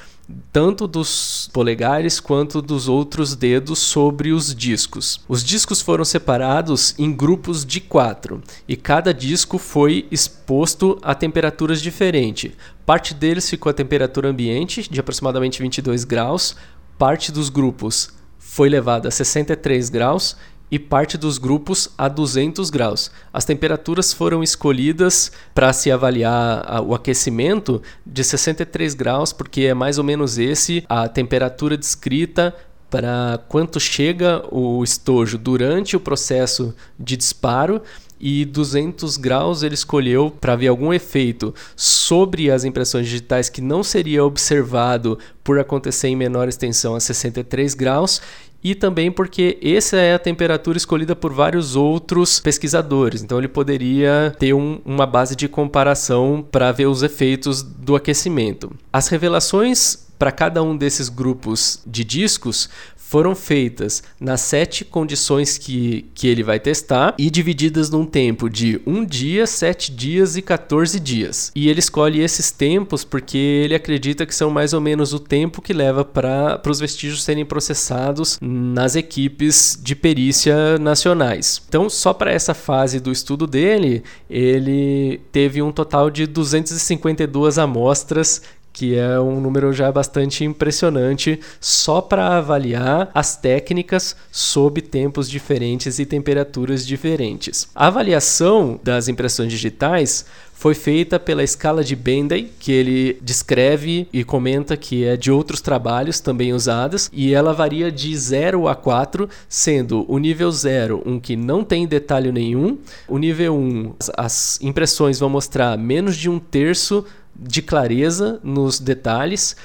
tanto 0.52 0.86
dos 0.86 1.50
polegares 1.52 2.18
quanto 2.18 2.62
dos 2.62 2.88
outros 2.88 3.36
dedos 3.36 3.78
sobre 3.78 4.32
os 4.32 4.54
discos. 4.54 5.20
Os 5.28 5.44
discos 5.44 5.80
foram 5.82 6.04
separados 6.04 6.94
em 6.98 7.14
grupos 7.14 7.64
de 7.64 7.80
quatro 7.80 8.42
e 8.66 8.76
cada 8.76 9.12
disco 9.12 9.58
foi 9.58 10.06
exposto 10.10 10.98
a 11.02 11.14
temperaturas 11.14 11.82
diferentes. 11.82 12.52
Parte 12.86 13.12
deles 13.12 13.48
ficou 13.48 13.70
a 13.70 13.74
temperatura 13.74 14.28
ambiente 14.28 14.90
de 14.90 14.98
aproximadamente 14.98 15.60
22 15.60 16.04
graus, 16.04 16.56
parte 16.98 17.30
dos 17.30 17.48
grupos 17.48 18.10
foi 18.54 18.68
levada 18.68 19.08
a 19.08 19.10
63 19.10 19.90
graus 19.90 20.36
e 20.70 20.78
parte 20.78 21.18
dos 21.18 21.38
grupos 21.38 21.90
a 21.98 22.06
200 22.06 22.70
graus. 22.70 23.10
As 23.32 23.44
temperaturas 23.44 24.12
foram 24.12 24.44
escolhidas 24.44 25.32
para 25.52 25.72
se 25.72 25.90
avaliar 25.90 26.80
o 26.86 26.94
aquecimento 26.94 27.82
de 28.06 28.22
63 28.22 28.94
graus, 28.94 29.32
porque 29.32 29.62
é 29.62 29.74
mais 29.74 29.98
ou 29.98 30.04
menos 30.04 30.38
esse 30.38 30.84
a 30.88 31.08
temperatura 31.08 31.76
descrita 31.76 32.54
para 32.88 33.40
quanto 33.48 33.80
chega 33.80 34.44
o 34.54 34.84
estojo 34.84 35.36
durante 35.36 35.96
o 35.96 36.00
processo 36.00 36.72
de 36.96 37.16
disparo 37.16 37.82
e 38.24 38.46
200 38.46 39.18
graus 39.18 39.62
ele 39.62 39.74
escolheu 39.74 40.30
para 40.40 40.56
ver 40.56 40.68
algum 40.68 40.94
efeito 40.94 41.54
sobre 41.76 42.50
as 42.50 42.64
impressões 42.64 43.04
digitais 43.06 43.50
que 43.50 43.60
não 43.60 43.84
seria 43.84 44.24
observado 44.24 45.18
por 45.44 45.58
acontecer 45.58 46.08
em 46.08 46.16
menor 46.16 46.48
extensão 46.48 46.94
a 46.94 47.00
63 47.00 47.74
graus 47.74 48.22
e 48.62 48.74
também 48.74 49.12
porque 49.12 49.58
essa 49.62 49.98
é 49.98 50.14
a 50.14 50.18
temperatura 50.18 50.78
escolhida 50.78 51.14
por 51.14 51.34
vários 51.34 51.76
outros 51.76 52.40
pesquisadores. 52.40 53.22
Então 53.22 53.36
ele 53.36 53.46
poderia 53.46 54.34
ter 54.38 54.54
um, 54.54 54.80
uma 54.86 55.04
base 55.04 55.36
de 55.36 55.46
comparação 55.46 56.42
para 56.50 56.72
ver 56.72 56.86
os 56.86 57.02
efeitos 57.02 57.62
do 57.62 57.94
aquecimento. 57.94 58.72
As 58.90 59.08
revelações 59.08 60.04
para 60.18 60.32
cada 60.32 60.62
um 60.62 60.74
desses 60.74 61.10
grupos 61.10 61.82
de 61.86 62.02
discos 62.02 62.70
foram 63.14 63.32
feitas 63.36 64.02
nas 64.18 64.40
sete 64.40 64.84
condições 64.84 65.56
que, 65.56 66.04
que 66.16 66.26
ele 66.26 66.42
vai 66.42 66.58
testar 66.58 67.14
e 67.16 67.30
divididas 67.30 67.88
num 67.88 68.04
tempo 68.04 68.50
de 68.50 68.80
um 68.84 69.04
dia, 69.04 69.46
sete 69.46 69.92
dias 69.92 70.36
e 70.36 70.42
14 70.42 70.98
dias. 70.98 71.52
E 71.54 71.68
ele 71.68 71.78
escolhe 71.78 72.20
esses 72.20 72.50
tempos 72.50 73.04
porque 73.04 73.38
ele 73.38 73.76
acredita 73.76 74.26
que 74.26 74.34
são 74.34 74.50
mais 74.50 74.72
ou 74.72 74.80
menos 74.80 75.12
o 75.12 75.20
tempo 75.20 75.62
que 75.62 75.72
leva 75.72 76.04
para 76.04 76.60
os 76.68 76.80
vestígios 76.80 77.22
serem 77.22 77.44
processados 77.44 78.36
nas 78.42 78.96
equipes 78.96 79.78
de 79.80 79.94
perícia 79.94 80.76
nacionais. 80.80 81.62
Então, 81.68 81.88
só 81.88 82.12
para 82.12 82.32
essa 82.32 82.52
fase 82.52 82.98
do 82.98 83.12
estudo 83.12 83.46
dele, 83.46 84.02
ele 84.28 85.20
teve 85.30 85.62
um 85.62 85.70
total 85.70 86.10
de 86.10 86.26
252 86.26 87.58
amostras 87.58 88.42
que 88.74 88.96
é 88.96 89.18
um 89.20 89.40
número 89.40 89.72
já 89.72 89.90
bastante 89.90 90.44
impressionante 90.44 91.40
só 91.60 92.00
para 92.00 92.36
avaliar 92.36 93.08
as 93.14 93.36
técnicas 93.36 94.16
sob 94.32 94.82
tempos 94.82 95.30
diferentes 95.30 96.00
e 96.00 96.04
temperaturas 96.04 96.84
diferentes. 96.84 97.68
A 97.72 97.86
avaliação 97.86 98.78
das 98.82 99.06
impressões 99.06 99.52
digitais 99.52 100.26
foi 100.52 100.74
feita 100.74 101.18
pela 101.20 101.42
escala 101.42 101.84
de 101.84 101.94
Bendey, 101.94 102.50
que 102.58 102.72
ele 102.72 103.18
descreve 103.20 104.08
e 104.12 104.24
comenta 104.24 104.76
que 104.76 105.04
é 105.04 105.16
de 105.16 105.30
outros 105.30 105.60
trabalhos 105.60 106.20
também 106.20 106.52
usadas, 106.52 107.10
e 107.12 107.34
ela 107.34 107.52
varia 107.52 107.92
de 107.92 108.16
0 108.16 108.66
a 108.66 108.74
4, 108.74 109.28
sendo 109.48 110.04
o 110.08 110.18
nível 110.18 110.50
0 110.50 111.02
um 111.04 111.20
que 111.20 111.36
não 111.36 111.62
tem 111.62 111.86
detalhe 111.86 112.32
nenhum, 112.32 112.78
o 113.06 113.18
nível 113.18 113.54
1 113.54 113.58
um, 113.58 113.94
as 114.16 114.58
impressões 114.62 115.18
vão 115.18 115.28
mostrar 115.28 115.76
menos 115.76 116.16
de 116.16 116.30
um 116.30 116.38
terço 116.38 117.04
de 117.36 117.62
clareza 117.62 118.40
nos 118.42 118.78
detalhes. 118.78 119.56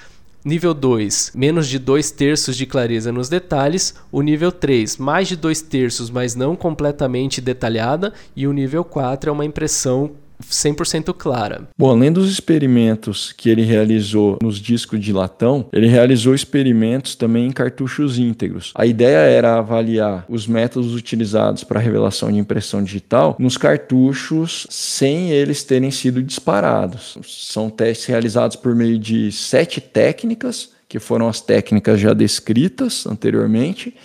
Nível 0.43 0.73
2, 0.73 1.33
menos 1.35 1.67
de 1.67 1.77
2 1.77 2.11
terços 2.11 2.55
de 2.55 2.65
clareza 2.65 3.11
nos 3.11 3.27
detalhes. 3.27 3.95
O 4.11 4.21
nível 4.21 4.51
3, 4.51 4.97
mais 4.97 5.27
de 5.27 5.35
2 5.35 5.61
terços, 5.63 6.09
mas 6.09 6.33
não 6.33 6.55
completamente 6.55 7.41
detalhada. 7.41 8.13
E 8.35 8.47
o 8.47 8.53
nível 8.53 8.83
4 8.83 9.29
é 9.29 9.33
uma 9.33 9.45
impressão 9.45 10.11
100% 10.43 11.13
clara. 11.13 11.67
Bom, 11.77 11.89
além 11.89 12.11
dos 12.11 12.31
experimentos 12.31 13.31
que 13.31 13.49
ele 13.49 13.63
realizou 13.63 14.37
nos 14.41 14.59
discos 14.59 14.99
de 14.99 15.11
latão, 15.11 15.67
ele 15.73 15.87
realizou 15.87 16.33
experimentos 16.33 17.15
também 17.15 17.47
em 17.47 17.51
cartuchos 17.51 18.17
íntegros. 18.17 18.71
A 18.75 18.85
ideia 18.85 19.17
era 19.17 19.57
avaliar 19.57 20.25
os 20.29 20.47
métodos 20.47 20.95
utilizados 20.95 21.63
para 21.63 21.79
a 21.79 21.83
revelação 21.83 22.31
de 22.31 22.39
impressão 22.39 22.83
digital 22.83 23.35
nos 23.39 23.57
cartuchos 23.57 24.65
sem 24.69 25.31
eles 25.31 25.63
terem 25.63 25.91
sido 25.91 26.23
disparados. 26.23 27.17
São 27.23 27.69
testes 27.69 28.05
realizados 28.05 28.55
por 28.55 28.75
meio 28.75 28.97
de 28.97 29.31
sete 29.31 29.81
técnicas, 29.81 30.71
que 30.87 30.99
foram 30.99 31.27
as 31.27 31.41
técnicas 31.41 31.99
já 31.99 32.13
descritas 32.13 33.05
anteriormente, 33.05 33.95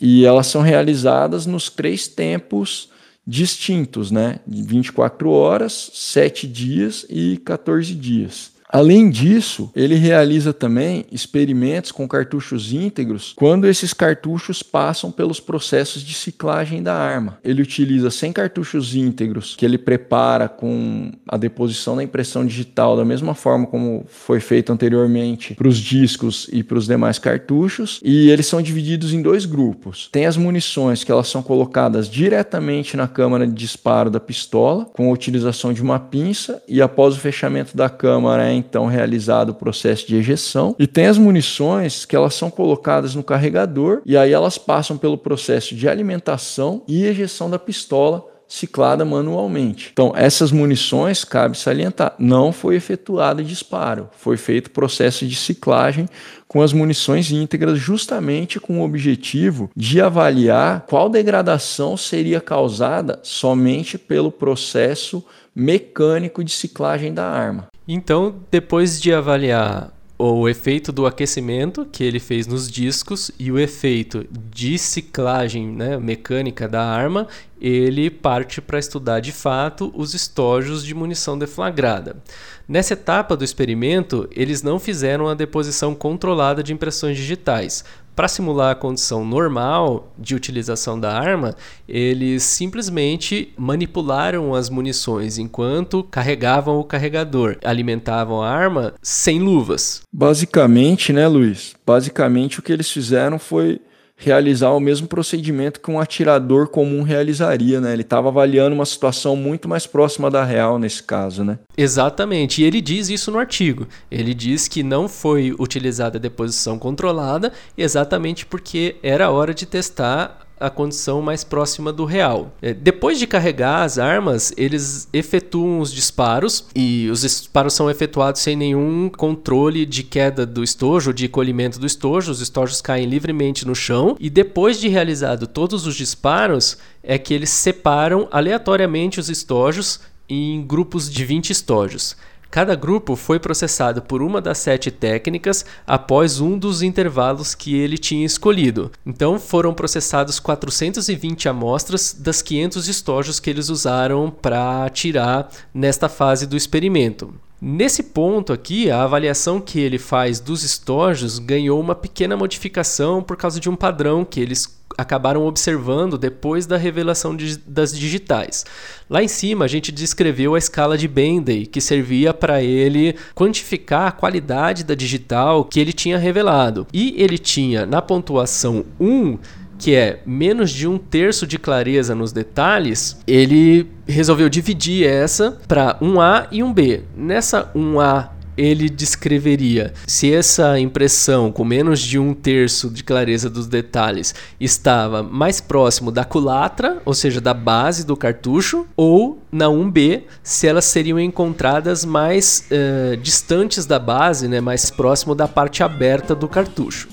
e 0.00 0.24
elas 0.24 0.46
são 0.46 0.62
realizadas 0.62 1.46
nos 1.46 1.68
três 1.68 2.08
tempos 2.08 2.90
distintos, 3.30 4.10
né? 4.10 4.40
24 4.44 5.30
horas, 5.30 5.92
7 5.94 6.48
dias 6.48 7.06
e 7.08 7.36
14 7.36 7.94
dias. 7.94 8.50
Além 8.72 9.10
disso, 9.10 9.70
ele 9.74 9.96
realiza 9.96 10.52
também 10.52 11.04
experimentos 11.10 11.90
com 11.90 12.06
cartuchos 12.06 12.72
íntegros 12.72 13.32
quando 13.36 13.66
esses 13.66 13.92
cartuchos 13.92 14.62
passam 14.62 15.10
pelos 15.10 15.40
processos 15.40 16.02
de 16.02 16.14
ciclagem 16.14 16.80
da 16.80 16.94
arma. 16.94 17.38
Ele 17.42 17.62
utiliza 17.62 18.10
100 18.10 18.32
cartuchos 18.32 18.94
íntegros 18.94 19.56
que 19.56 19.64
ele 19.64 19.76
prepara 19.76 20.48
com 20.48 21.10
a 21.28 21.36
deposição 21.36 21.96
da 21.96 22.02
impressão 22.02 22.46
digital 22.46 22.96
da 22.96 23.04
mesma 23.04 23.34
forma 23.34 23.66
como 23.66 24.04
foi 24.08 24.38
feito 24.38 24.72
anteriormente 24.72 25.54
para 25.54 25.66
os 25.66 25.78
discos 25.78 26.48
e 26.52 26.62
para 26.62 26.78
os 26.78 26.86
demais 26.86 27.18
cartuchos, 27.18 28.00
e 28.04 28.30
eles 28.30 28.46
são 28.46 28.62
divididos 28.62 29.12
em 29.12 29.20
dois 29.20 29.46
grupos. 29.46 30.08
Tem 30.12 30.26
as 30.26 30.36
munições 30.36 31.02
que 31.02 31.10
elas 31.10 31.26
são 31.26 31.42
colocadas 31.42 32.08
diretamente 32.08 32.96
na 32.96 33.08
câmara 33.08 33.46
de 33.46 33.52
disparo 33.52 34.10
da 34.10 34.20
pistola 34.20 34.84
com 34.84 35.08
a 35.08 35.12
utilização 35.12 35.72
de 35.72 35.82
uma 35.82 35.98
pinça 35.98 36.62
e 36.68 36.80
após 36.80 37.16
o 37.16 37.18
fechamento 37.20 37.76
da 37.76 37.88
câmara 37.88 38.59
então 38.60 38.86
realizado 38.86 39.50
o 39.50 39.54
processo 39.54 40.06
de 40.06 40.16
ejeção. 40.16 40.76
E 40.78 40.86
tem 40.86 41.06
as 41.06 41.18
munições 41.18 42.04
que 42.04 42.14
elas 42.14 42.34
são 42.34 42.50
colocadas 42.50 43.14
no 43.14 43.24
carregador 43.24 44.02
e 44.06 44.16
aí 44.16 44.32
elas 44.32 44.58
passam 44.58 44.96
pelo 44.96 45.18
processo 45.18 45.74
de 45.74 45.88
alimentação 45.88 46.82
e 46.86 47.04
ejeção 47.04 47.50
da 47.50 47.58
pistola 47.58 48.30
ciclada 48.50 49.04
manualmente. 49.04 49.90
Então, 49.92 50.12
essas 50.16 50.50
munições, 50.50 51.24
cabe 51.24 51.56
salientar, 51.56 52.16
não 52.18 52.52
foi 52.52 52.74
efetuado 52.74 53.44
disparo, 53.44 54.10
foi 54.10 54.36
feito 54.36 54.72
processo 54.72 55.24
de 55.24 55.36
ciclagem 55.36 56.08
com 56.48 56.60
as 56.60 56.72
munições 56.72 57.30
íntegras, 57.30 57.78
justamente 57.78 58.58
com 58.58 58.80
o 58.80 58.84
objetivo 58.84 59.70
de 59.76 60.00
avaliar 60.00 60.84
qual 60.88 61.08
degradação 61.08 61.96
seria 61.96 62.40
causada 62.40 63.20
somente 63.22 63.96
pelo 63.96 64.32
processo 64.32 65.24
mecânico 65.54 66.42
de 66.42 66.50
ciclagem 66.50 67.14
da 67.14 67.26
arma. 67.26 67.69
Então, 67.92 68.36
depois 68.52 69.00
de 69.00 69.12
avaliar 69.12 69.92
o 70.16 70.48
efeito 70.48 70.92
do 70.92 71.06
aquecimento 71.06 71.84
que 71.84 72.04
ele 72.04 72.20
fez 72.20 72.46
nos 72.46 72.70
discos 72.70 73.32
e 73.36 73.50
o 73.50 73.58
efeito 73.58 74.24
de 74.30 74.78
ciclagem 74.78 75.66
né, 75.66 75.98
mecânica 75.98 76.68
da 76.68 76.84
arma, 76.84 77.26
ele 77.60 78.08
parte 78.08 78.60
para 78.60 78.78
estudar 78.78 79.18
de 79.18 79.32
fato 79.32 79.92
os 79.96 80.14
estojos 80.14 80.84
de 80.84 80.94
munição 80.94 81.36
deflagrada. 81.36 82.22
Nessa 82.68 82.92
etapa 82.92 83.36
do 83.36 83.42
experimento, 83.42 84.28
eles 84.30 84.62
não 84.62 84.78
fizeram 84.78 85.26
a 85.26 85.34
deposição 85.34 85.92
controlada 85.92 86.62
de 86.62 86.72
impressões 86.72 87.16
digitais, 87.16 87.84
para 88.20 88.28
simular 88.28 88.72
a 88.72 88.74
condição 88.74 89.24
normal 89.24 90.12
de 90.18 90.34
utilização 90.34 91.00
da 91.00 91.10
arma, 91.18 91.56
eles 91.88 92.42
simplesmente 92.42 93.50
manipularam 93.56 94.54
as 94.54 94.68
munições 94.68 95.38
enquanto 95.38 96.04
carregavam 96.04 96.78
o 96.78 96.84
carregador, 96.84 97.56
alimentavam 97.64 98.42
a 98.42 98.50
arma 98.50 98.92
sem 99.00 99.38
luvas. 99.40 100.02
Basicamente, 100.12 101.14
né, 101.14 101.26
Luiz? 101.26 101.74
Basicamente 101.86 102.58
o 102.58 102.62
que 102.62 102.70
eles 102.70 102.90
fizeram 102.90 103.38
foi 103.38 103.80
realizar 104.20 104.70
o 104.70 104.80
mesmo 104.80 105.08
procedimento 105.08 105.80
que 105.80 105.90
um 105.90 105.98
atirador 105.98 106.68
comum 106.68 107.02
realizaria, 107.02 107.80
né? 107.80 107.92
Ele 107.92 108.02
estava 108.02 108.28
avaliando 108.28 108.74
uma 108.74 108.84
situação 108.84 109.34
muito 109.34 109.68
mais 109.68 109.86
próxima 109.86 110.30
da 110.30 110.44
real 110.44 110.78
nesse 110.78 111.02
caso, 111.02 111.42
né? 111.42 111.58
Exatamente, 111.76 112.60
e 112.60 112.64
ele 112.64 112.80
diz 112.80 113.08
isso 113.08 113.30
no 113.30 113.38
artigo. 113.38 113.88
Ele 114.10 114.34
diz 114.34 114.68
que 114.68 114.82
não 114.82 115.08
foi 115.08 115.54
utilizada 115.58 116.18
a 116.18 116.20
deposição 116.20 116.78
controlada 116.78 117.52
exatamente 117.76 118.44
porque 118.44 118.96
era 119.02 119.30
hora 119.30 119.54
de 119.54 119.64
testar 119.64 120.39
a 120.60 120.68
condição 120.68 121.22
mais 121.22 121.42
próxima 121.42 121.90
do 121.92 122.04
real. 122.04 122.54
É, 122.60 122.74
depois 122.74 123.18
de 123.18 123.26
carregar 123.26 123.82
as 123.82 123.98
armas, 123.98 124.52
eles 124.56 125.08
efetuam 125.12 125.80
os 125.80 125.90
disparos 125.90 126.66
e 126.76 127.08
os 127.10 127.22
disparos 127.22 127.72
são 127.72 127.90
efetuados 127.90 128.42
sem 128.42 128.54
nenhum 128.54 129.08
controle 129.08 129.86
de 129.86 130.02
queda 130.02 130.44
do 130.44 130.62
estojo, 130.62 131.14
de 131.14 131.26
colhimento 131.26 131.80
do 131.80 131.86
estojo. 131.86 132.30
Os 132.30 132.40
estojos 132.40 132.82
caem 132.82 133.06
livremente 133.06 133.66
no 133.66 133.74
chão 133.74 134.16
e 134.20 134.28
depois 134.28 134.78
de 134.78 134.88
realizado 134.88 135.46
todos 135.46 135.86
os 135.86 135.96
disparos, 135.96 136.76
é 137.02 137.16
que 137.16 137.32
eles 137.32 137.50
separam 137.50 138.28
aleatoriamente 138.30 139.18
os 139.18 139.30
estojos 139.30 140.00
em 140.28 140.62
grupos 140.62 141.10
de 141.10 141.24
20 141.24 141.50
estojos. 141.50 142.16
Cada 142.50 142.74
grupo 142.74 143.14
foi 143.14 143.38
processado 143.38 144.02
por 144.02 144.20
uma 144.20 144.40
das 144.40 144.58
sete 144.58 144.90
técnicas 144.90 145.64
após 145.86 146.40
um 146.40 146.58
dos 146.58 146.82
intervalos 146.82 147.54
que 147.54 147.76
ele 147.76 147.96
tinha 147.96 148.26
escolhido. 148.26 148.90
Então 149.06 149.38
foram 149.38 149.72
processados 149.72 150.40
420 150.40 151.48
amostras 151.48 152.12
das 152.12 152.42
500 152.42 152.88
estojos 152.88 153.38
que 153.38 153.48
eles 153.48 153.68
usaram 153.68 154.30
para 154.30 154.88
tirar 154.90 155.48
nesta 155.72 156.08
fase 156.08 156.44
do 156.44 156.56
experimento. 156.56 157.32
Nesse 157.62 158.02
ponto 158.02 158.54
aqui, 158.54 158.90
a 158.90 159.02
avaliação 159.02 159.60
que 159.60 159.78
ele 159.78 159.98
faz 159.98 160.40
dos 160.40 160.64
estojos 160.64 161.38
ganhou 161.38 161.78
uma 161.78 161.94
pequena 161.94 162.34
modificação 162.34 163.22
por 163.22 163.36
causa 163.36 163.60
de 163.60 163.68
um 163.68 163.76
padrão 163.76 164.24
que 164.24 164.40
eles 164.40 164.79
acabaram 165.00 165.46
observando 165.46 166.18
depois 166.18 166.66
da 166.66 166.76
revelação 166.76 167.34
de, 167.34 167.56
das 167.58 167.96
digitais. 167.96 168.64
Lá 169.08 169.22
em 169.22 169.28
cima, 169.28 169.64
a 169.64 169.68
gente 169.68 169.90
descreveu 169.90 170.54
a 170.54 170.58
escala 170.58 170.96
de 170.96 171.08
Bendey, 171.08 171.66
que 171.66 171.80
servia 171.80 172.32
para 172.32 172.62
ele 172.62 173.16
quantificar 173.34 174.08
a 174.08 174.12
qualidade 174.12 174.84
da 174.84 174.94
digital 174.94 175.64
que 175.64 175.80
ele 175.80 175.92
tinha 175.92 176.18
revelado. 176.18 176.86
E 176.92 177.14
ele 177.16 177.38
tinha 177.38 177.86
na 177.86 178.00
pontuação 178.00 178.84
1 178.98 179.38
que 179.80 179.94
é 179.94 180.20
menos 180.26 180.70
de 180.70 180.86
um 180.86 180.98
terço 180.98 181.46
de 181.46 181.58
clareza 181.58 182.14
nos 182.14 182.32
detalhes, 182.32 183.18
ele 183.26 183.86
resolveu 184.06 184.46
dividir 184.46 185.06
essa 185.06 185.58
para 185.66 185.96
um 186.02 186.20
A 186.20 186.46
e 186.52 186.62
um 186.62 186.70
B. 186.70 187.02
Nessa 187.16 187.72
1A 187.74 188.28
ele 188.60 188.90
descreveria 188.90 189.94
se 190.06 190.32
essa 190.32 190.78
impressão 190.78 191.50
com 191.50 191.64
menos 191.64 192.00
de 192.00 192.18
um 192.18 192.34
terço 192.34 192.90
de 192.90 193.02
clareza 193.02 193.48
dos 193.48 193.66
detalhes 193.66 194.34
estava 194.60 195.22
mais 195.22 195.60
próximo 195.60 196.12
da 196.12 196.24
culatra, 196.24 197.00
ou 197.06 197.14
seja, 197.14 197.40
da 197.40 197.54
base 197.54 198.04
do 198.04 198.16
cartucho, 198.16 198.86
ou 198.94 199.42
na 199.50 199.66
1B, 199.66 200.24
se 200.42 200.66
elas 200.66 200.84
seriam 200.84 201.18
encontradas 201.18 202.04
mais 202.04 202.66
uh, 202.70 203.16
distantes 203.16 203.86
da 203.86 203.98
base, 203.98 204.46
né, 204.46 204.60
mais 204.60 204.90
próximo 204.90 205.34
da 205.34 205.48
parte 205.48 205.82
aberta 205.82 206.34
do 206.34 206.46
cartucho. 206.46 207.08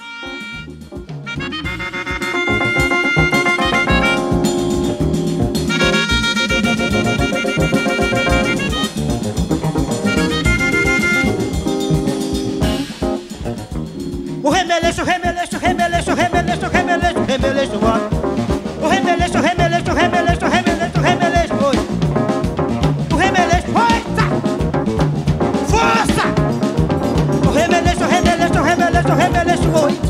Remeleixo, 15.03 15.57
remeleixo, 15.57 16.13
remeleixo, 16.15 16.67
remeleixo, 16.69 16.69
remeleixo, 16.69 17.23
remeleixo, 17.25 17.79
vai. 17.79 18.01
O 18.81 18.88
remeleixo, 18.88 19.39
remeleixo, 19.39 19.93
remeleixo, 19.93 20.47
remeleixo, 20.47 20.99
remeleixo, 21.01 21.55
foi. 21.55 21.77
O 23.12 23.15
remeleixo, 23.15 23.67
força! 23.73 24.25
Força! 25.67 26.25
O 27.47 27.51
remeleixo, 27.51 28.05
remeleixo, 28.05 28.62
remeleixo, 28.63 29.13
remeleixo, 29.13 29.71
foi. 29.71 30.07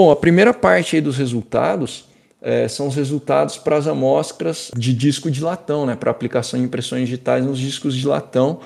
Bom, 0.00 0.10
a 0.10 0.16
primeira 0.16 0.54
parte 0.54 0.96
aí 0.96 1.02
dos 1.02 1.18
resultados 1.18 2.06
é, 2.40 2.66
são 2.66 2.88
os 2.88 2.94
resultados 2.94 3.58
para 3.58 3.76
as 3.76 3.86
amostras 3.86 4.70
de 4.74 4.94
disco 4.94 5.30
de 5.30 5.42
latão, 5.42 5.84
né, 5.84 5.94
para 5.94 6.10
aplicação 6.10 6.58
de 6.58 6.64
impressões 6.64 7.06
digitais 7.06 7.44
nos 7.44 7.58
discos 7.58 7.94
de 7.94 8.06
latão. 8.06 8.60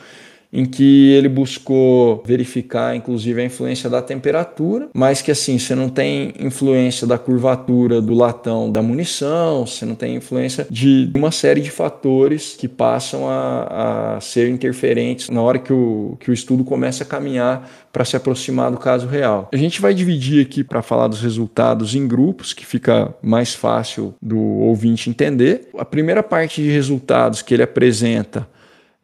Em 0.54 0.64
que 0.64 1.10
ele 1.10 1.28
buscou 1.28 2.22
verificar, 2.24 2.94
inclusive, 2.94 3.42
a 3.42 3.44
influência 3.44 3.90
da 3.90 4.00
temperatura, 4.00 4.88
mas 4.94 5.20
que 5.20 5.32
assim, 5.32 5.58
você 5.58 5.74
não 5.74 5.88
tem 5.88 6.32
influência 6.38 7.08
da 7.08 7.18
curvatura 7.18 8.00
do 8.00 8.14
latão 8.14 8.70
da 8.70 8.80
munição, 8.80 9.66
você 9.66 9.84
não 9.84 9.96
tem 9.96 10.14
influência 10.14 10.64
de 10.70 11.10
uma 11.16 11.32
série 11.32 11.60
de 11.60 11.72
fatores 11.72 12.54
que 12.56 12.68
passam 12.68 13.28
a, 13.28 14.14
a 14.16 14.20
ser 14.20 14.48
interferentes 14.48 15.28
na 15.28 15.42
hora 15.42 15.58
que 15.58 15.72
o, 15.72 16.16
que 16.20 16.30
o 16.30 16.34
estudo 16.34 16.62
começa 16.62 17.02
a 17.02 17.06
caminhar 17.06 17.68
para 17.92 18.04
se 18.04 18.16
aproximar 18.16 18.70
do 18.70 18.76
caso 18.76 19.08
real. 19.08 19.48
A 19.52 19.56
gente 19.56 19.80
vai 19.80 19.92
dividir 19.92 20.40
aqui 20.40 20.62
para 20.62 20.82
falar 20.82 21.08
dos 21.08 21.20
resultados 21.20 21.96
em 21.96 22.06
grupos, 22.06 22.52
que 22.52 22.64
fica 22.64 23.12
mais 23.20 23.54
fácil 23.54 24.14
do 24.22 24.38
ouvinte 24.38 25.10
entender. 25.10 25.68
A 25.76 25.84
primeira 25.84 26.22
parte 26.22 26.62
de 26.62 26.70
resultados 26.70 27.42
que 27.42 27.54
ele 27.54 27.62
apresenta 27.64 28.46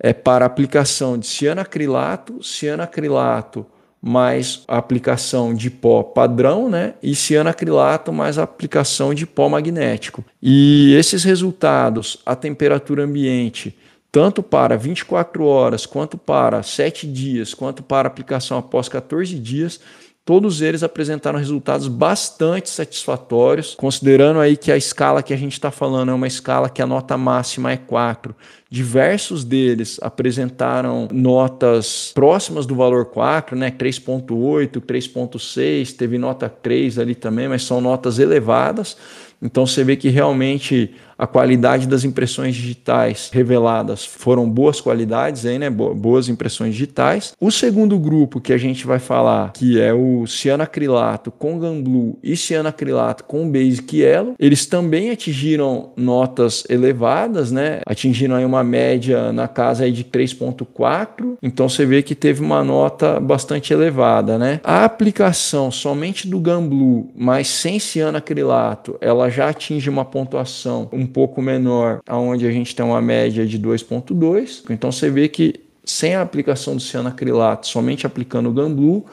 é 0.00 0.14
para 0.14 0.46
aplicação 0.46 1.18
de 1.18 1.26
cianacrilato, 1.26 2.42
cianacrilato 2.42 3.66
mais 4.02 4.64
aplicação 4.66 5.54
de 5.54 5.68
pó 5.68 6.02
padrão, 6.02 6.70
né? 6.70 6.94
E 7.02 7.14
cianacrilato 7.14 8.10
mais 8.10 8.38
aplicação 8.38 9.12
de 9.12 9.26
pó 9.26 9.46
magnético. 9.48 10.24
E 10.42 10.94
esses 10.94 11.22
resultados, 11.22 12.18
a 12.24 12.34
temperatura 12.34 13.04
ambiente, 13.04 13.76
tanto 14.10 14.42
para 14.42 14.76
24 14.76 15.44
horas, 15.44 15.84
quanto 15.84 16.16
para 16.16 16.62
7 16.62 17.06
dias, 17.06 17.52
quanto 17.52 17.82
para 17.82 18.08
aplicação 18.08 18.56
após 18.56 18.88
14 18.88 19.38
dias, 19.38 19.80
Todos 20.24 20.60
eles 20.60 20.82
apresentaram 20.82 21.38
resultados 21.38 21.88
bastante 21.88 22.68
satisfatórios, 22.68 23.74
considerando 23.74 24.38
aí 24.38 24.56
que 24.56 24.70
a 24.70 24.76
escala 24.76 25.22
que 25.22 25.32
a 25.32 25.36
gente 25.36 25.54
está 25.54 25.70
falando 25.70 26.10
é 26.10 26.14
uma 26.14 26.26
escala 26.26 26.68
que 26.68 26.82
a 26.82 26.86
nota 26.86 27.16
máxima 27.16 27.72
é 27.72 27.76
4. 27.76 28.36
Diversos 28.70 29.44
deles 29.44 29.98
apresentaram 30.02 31.08
notas 31.10 32.12
próximas 32.14 32.66
do 32.66 32.76
valor 32.76 33.06
4, 33.06 33.56
né? 33.56 33.70
3.8, 33.70 34.80
3.6, 34.80 35.96
teve 35.96 36.18
nota 36.18 36.48
3 36.48 36.98
ali 36.98 37.14
também, 37.14 37.48
mas 37.48 37.64
são 37.64 37.80
notas 37.80 38.18
elevadas. 38.18 38.96
Então 39.42 39.66
você 39.66 39.82
vê 39.82 39.96
que 39.96 40.10
realmente 40.10 40.94
a 41.20 41.26
qualidade 41.26 41.86
das 41.86 42.02
impressões 42.02 42.54
digitais 42.54 43.30
reveladas 43.30 44.06
foram 44.06 44.48
boas 44.48 44.80
qualidades, 44.80 45.44
aí, 45.44 45.58
né? 45.58 45.68
boas 45.68 46.30
impressões 46.30 46.72
digitais. 46.72 47.34
O 47.38 47.50
segundo 47.50 47.98
grupo 47.98 48.40
que 48.40 48.54
a 48.54 48.56
gente 48.56 48.86
vai 48.86 48.98
falar, 48.98 49.52
que 49.52 49.78
é 49.78 49.92
o 49.92 50.26
cianacrilato 50.26 51.30
com 51.30 51.58
Gamblu 51.58 52.18
e 52.22 52.34
cianacrilato 52.38 53.24
com 53.24 53.50
Basic 53.50 53.98
Yellow, 53.98 54.34
eles 54.38 54.64
também 54.64 55.10
atingiram 55.10 55.90
notas 55.94 56.64
elevadas, 56.70 57.52
né? 57.52 57.80
atingiram 57.84 58.36
aí 58.36 58.44
uma 58.46 58.64
média 58.64 59.30
na 59.30 59.46
casa 59.46 59.84
aí 59.84 59.92
de 59.92 60.04
3.4, 60.04 61.36
então 61.42 61.68
você 61.68 61.84
vê 61.84 62.02
que 62.02 62.14
teve 62.14 62.40
uma 62.40 62.64
nota 62.64 63.20
bastante 63.20 63.74
elevada. 63.74 64.38
Né? 64.38 64.58
A 64.64 64.86
aplicação 64.86 65.70
somente 65.70 66.26
do 66.26 66.40
Gamblu, 66.40 67.10
mas 67.14 67.46
sem 67.48 67.78
cianacrilato, 67.78 68.96
ela 69.02 69.28
já 69.28 69.50
atinge 69.50 69.90
uma 69.90 70.04
pontuação 70.06 70.88
um 70.92 71.09
pouco 71.10 71.42
menor, 71.42 72.00
aonde 72.08 72.46
a 72.46 72.50
gente 72.50 72.74
tem 72.74 72.84
uma 72.84 73.02
média 73.02 73.46
de 73.46 73.58
2.2. 73.58 74.62
Então 74.70 74.90
você 74.90 75.10
vê 75.10 75.28
que 75.28 75.60
sem 75.84 76.14
a 76.14 76.22
aplicação 76.22 76.76
do 76.76 76.80
cianacrilato, 76.80 77.66
somente 77.66 78.06
aplicando 78.06 78.48
o 78.48 78.52
Gamblu, 78.52 79.04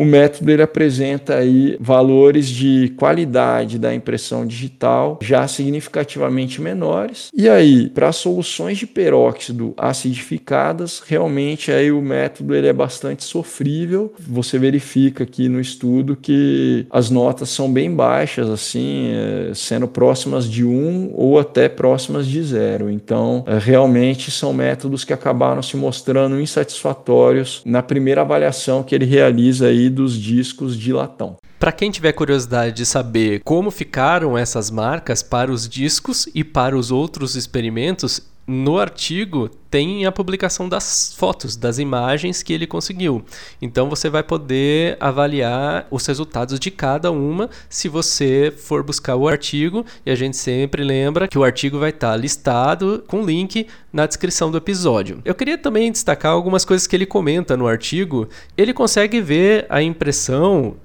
o 0.00 0.04
método 0.04 0.50
ele 0.50 0.62
apresenta 0.62 1.34
aí 1.34 1.76
valores 1.78 2.48
de 2.48 2.90
qualidade 2.96 3.78
da 3.78 3.94
impressão 3.94 4.46
digital 4.46 5.18
já 5.20 5.46
significativamente 5.46 6.58
menores. 6.58 7.30
E 7.34 7.46
aí, 7.46 7.90
para 7.90 8.10
soluções 8.10 8.78
de 8.78 8.86
peróxido 8.86 9.74
acidificadas, 9.76 11.02
realmente 11.06 11.70
aí 11.70 11.92
o 11.92 12.00
método 12.00 12.54
ele 12.54 12.66
é 12.66 12.72
bastante 12.72 13.24
sofrível. 13.24 14.14
Você 14.18 14.58
verifica 14.58 15.24
aqui 15.24 15.50
no 15.50 15.60
estudo 15.60 16.16
que 16.16 16.86
as 16.90 17.10
notas 17.10 17.50
são 17.50 17.70
bem 17.70 17.94
baixas, 17.94 18.48
assim, 18.48 19.12
é, 19.12 19.52
sendo 19.54 19.86
próximas 19.86 20.48
de 20.48 20.64
1 20.64 21.12
ou 21.14 21.38
até 21.38 21.68
próximas 21.68 22.26
de 22.26 22.42
zero. 22.42 22.88
Então, 22.88 23.44
é, 23.46 23.58
realmente 23.58 24.30
são 24.30 24.54
métodos 24.54 25.04
que 25.04 25.12
acabaram 25.12 25.62
se 25.62 25.76
mostrando 25.76 26.40
insatisfatórios 26.40 27.60
na 27.66 27.82
primeira 27.82 28.22
avaliação 28.22 28.82
que 28.82 28.94
ele 28.94 29.04
realiza 29.04 29.66
aí 29.66 29.89
dos 29.90 30.14
discos 30.16 30.76
de 30.76 30.92
latão. 30.92 31.36
Para 31.58 31.72
quem 31.72 31.90
tiver 31.90 32.12
curiosidade 32.12 32.74
de 32.74 32.86
saber 32.86 33.42
como 33.44 33.70
ficaram 33.70 34.38
essas 34.38 34.70
marcas 34.70 35.22
para 35.22 35.52
os 35.52 35.68
discos 35.68 36.28
e 36.34 36.42
para 36.42 36.76
os 36.76 36.90
outros 36.90 37.36
experimentos, 37.36 38.22
no 38.46 38.78
artigo 38.78 39.50
tem 39.70 40.04
a 40.04 40.12
publicação 40.12 40.68
das 40.68 41.14
fotos, 41.16 41.56
das 41.56 41.78
imagens 41.78 42.42
que 42.42 42.52
ele 42.52 42.66
conseguiu. 42.66 43.24
Então 43.62 43.88
você 43.88 44.10
vai 44.10 44.22
poder 44.22 44.96
avaliar 44.98 45.86
os 45.90 46.04
resultados 46.06 46.58
de 46.58 46.70
cada 46.70 47.12
uma 47.12 47.48
se 47.68 47.88
você 47.88 48.52
for 48.54 48.82
buscar 48.82 49.14
o 49.16 49.28
artigo. 49.28 49.86
E 50.04 50.10
a 50.10 50.14
gente 50.14 50.36
sempre 50.36 50.82
lembra 50.82 51.28
que 51.28 51.38
o 51.38 51.44
artigo 51.44 51.78
vai 51.78 51.90
estar 51.90 52.16
listado 52.16 53.04
com 53.06 53.24
link 53.24 53.66
na 53.92 54.06
descrição 54.06 54.50
do 54.50 54.58
episódio. 54.58 55.20
Eu 55.24 55.34
queria 55.34 55.56
também 55.56 55.90
destacar 55.92 56.32
algumas 56.32 56.64
coisas 56.64 56.86
que 56.86 56.96
ele 56.96 57.06
comenta 57.06 57.56
no 57.56 57.66
artigo. 57.66 58.28
Ele 58.56 58.72
consegue 58.72 59.20
ver 59.20 59.66
a 59.68 59.80
impressão 59.82 60.76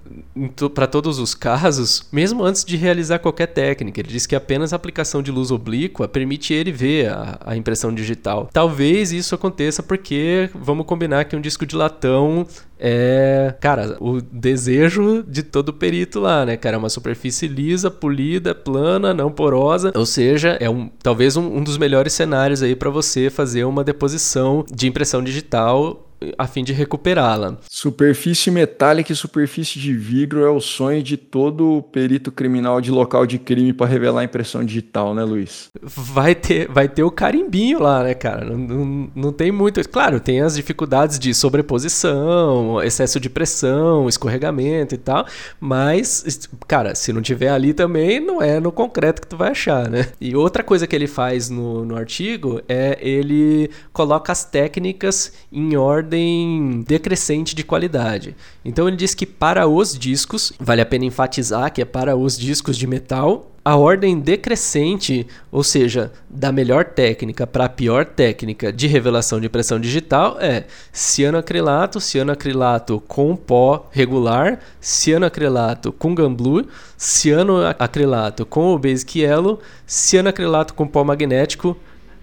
para 0.74 0.88
todos 0.88 1.18
os 1.20 1.34
casos, 1.34 2.08
mesmo 2.12 2.44
antes 2.44 2.64
de 2.64 2.78
realizar 2.78 3.20
qualquer 3.20 3.48
técnica. 3.48 4.00
Ele 4.00 4.10
diz 4.10 4.26
que 4.26 4.36
apenas 4.36 4.74
a 4.74 4.76
aplicação 4.76 5.22
de 5.22 5.32
luz 5.32 5.50
oblíqua 5.50 6.08
permite 6.08 6.54
ele 6.54 6.72
ver 6.72 7.10
a, 7.10 7.40
a 7.46 7.58
impressão 7.58 7.94
digital. 7.94 8.50
Talvez 8.54 8.75
isso 8.84 9.36
aconteça 9.36 9.82
porque 9.82 10.50
vamos 10.54 10.86
combinar 10.86 11.26
que 11.26 11.36
um 11.36 11.42
disco 11.42 11.66
de 11.66 11.76
latão 11.76 12.46
é, 12.78 13.56
cara, 13.62 13.98
o 14.02 14.22
desejo 14.22 15.24
de 15.24 15.44
todo 15.44 15.74
perito 15.74 16.20
lá, 16.20 16.46
né, 16.46 16.58
cara? 16.58 16.76
É 16.76 16.80
uma 16.80 16.90
superfície 16.90 17.48
lisa, 17.48 17.90
polida, 17.90 18.54
plana, 18.54 19.14
não 19.14 19.32
porosa. 19.32 19.92
Ou 19.96 20.06
seja, 20.06 20.58
é 20.60 20.70
um, 20.70 20.90
talvez 21.02 21.38
um, 21.38 21.58
um 21.58 21.64
dos 21.64 21.78
melhores 21.78 22.14
cenários 22.14 22.62
aí 22.62 22.76
para 22.76 22.90
você 22.90 23.30
fazer 23.30 23.64
uma 23.64 23.84
deposição 23.84 24.66
de 24.70 24.88
impressão 24.88 25.24
digital 25.24 26.05
a 26.38 26.48
fim 26.48 26.64
de 26.64 26.74
recuperá-la. 26.74 27.58
Superfície 27.70 28.50
metálica 28.50 29.12
e 29.12 29.16
superfície 29.16 29.80
de 29.80 29.94
vidro 29.94 30.44
é 30.44 30.50
o 30.50 30.60
sonho 30.60 31.04
de 31.04 31.18
todo 31.18 31.84
perito 31.92 32.32
criminal 32.32 32.82
de 32.82 32.92
local 32.92 33.26
de 33.26 33.38
crime 33.38 33.74
para 33.74 33.88
revelar 33.88 34.22
a 34.22 34.24
impressão 34.24 34.64
digital, 34.64 35.14
né, 35.14 35.24
Luiz? 35.24 35.70
Vai 35.82 36.34
ter, 36.34 36.68
vai 36.70 36.88
ter 36.88 37.04
o 37.04 37.12
carimbinho 37.12 37.80
lá, 37.80 38.04
né, 38.04 38.14
cara? 38.14 38.46
Não, 38.46 38.58
não, 38.58 39.12
não 39.16 39.34
tem 39.34 39.52
muito. 39.52 39.88
Claro, 39.90 40.20
tem 40.20 40.42
as 40.42 40.56
dificuldades 40.56 41.20
de 41.20 41.34
sobreposição, 41.34 42.82
excesso 42.82 43.20
de 43.20 43.30
pressão, 43.30 44.08
escorregamento 44.08 44.96
e 44.96 44.98
tal, 44.98 45.26
mas, 45.60 46.48
cara, 46.68 46.96
se 46.96 47.12
não 47.12 47.22
tiver 47.22 47.50
ali 47.50 47.74
também, 47.74 48.20
não 48.20 48.42
é 48.42 48.60
no 48.60 48.72
concreto 48.72 49.22
que 49.22 49.28
tu 49.28 49.38
vai 49.38 49.52
achar, 49.52 49.90
né? 49.90 50.10
E 50.20 50.36
outra 50.36 50.64
coisa 50.64 50.88
que 50.88 50.96
ele 50.96 51.08
faz 51.08 51.50
no, 51.50 51.86
no 51.86 51.96
artigo 51.96 52.62
é 52.68 52.98
ele 53.02 53.70
coloca 53.92 54.32
as 54.32 54.44
técnicas 54.46 55.34
em 55.52 55.76
ordem 55.76 56.05
ordem 56.06 56.84
decrescente 56.88 57.56
de 57.56 57.64
qualidade. 57.64 58.36
Então 58.64 58.88
ele 58.88 58.96
diz 58.96 59.16
que 59.16 59.26
para 59.26 59.68
os 59.68 59.98
discos, 59.98 60.54
vale 60.60 60.82
a 60.82 60.86
pena 60.86 61.06
enfatizar 61.06 61.74
que 61.74 61.82
é 61.82 61.86
para 61.86 62.16
os 62.16 62.38
discos 62.38 62.78
de 62.78 62.86
metal, 62.86 63.52
a 63.64 63.76
ordem 63.76 64.20
decrescente, 64.20 65.26
ou 65.52 65.64
seja, 65.64 66.12
da 66.30 66.52
melhor 66.52 66.86
técnica 66.86 67.48
para 67.48 67.66
a 67.66 67.70
pior 67.70 68.06
técnica 68.06 68.72
de 68.72 68.86
revelação 68.86 69.40
de 69.40 69.48
impressão 69.48 69.80
digital 69.80 70.38
é 70.40 70.66
cianoacrilato, 70.92 72.00
cianoacrilato 72.00 73.02
com 73.08 73.36
pó 73.36 73.90
regular, 73.90 74.60
cianoacrilato 74.80 75.92
com 75.92 76.14
gamblu, 76.14 76.68
cianoacrilato 76.96 78.46
com 78.46 78.76
o 78.76 78.78
basic 78.78 79.22
yellow, 79.22 79.60
cianoacrilato 79.88 80.76
com 80.76 80.88
pó 80.88 81.04
magnético, 81.04 81.76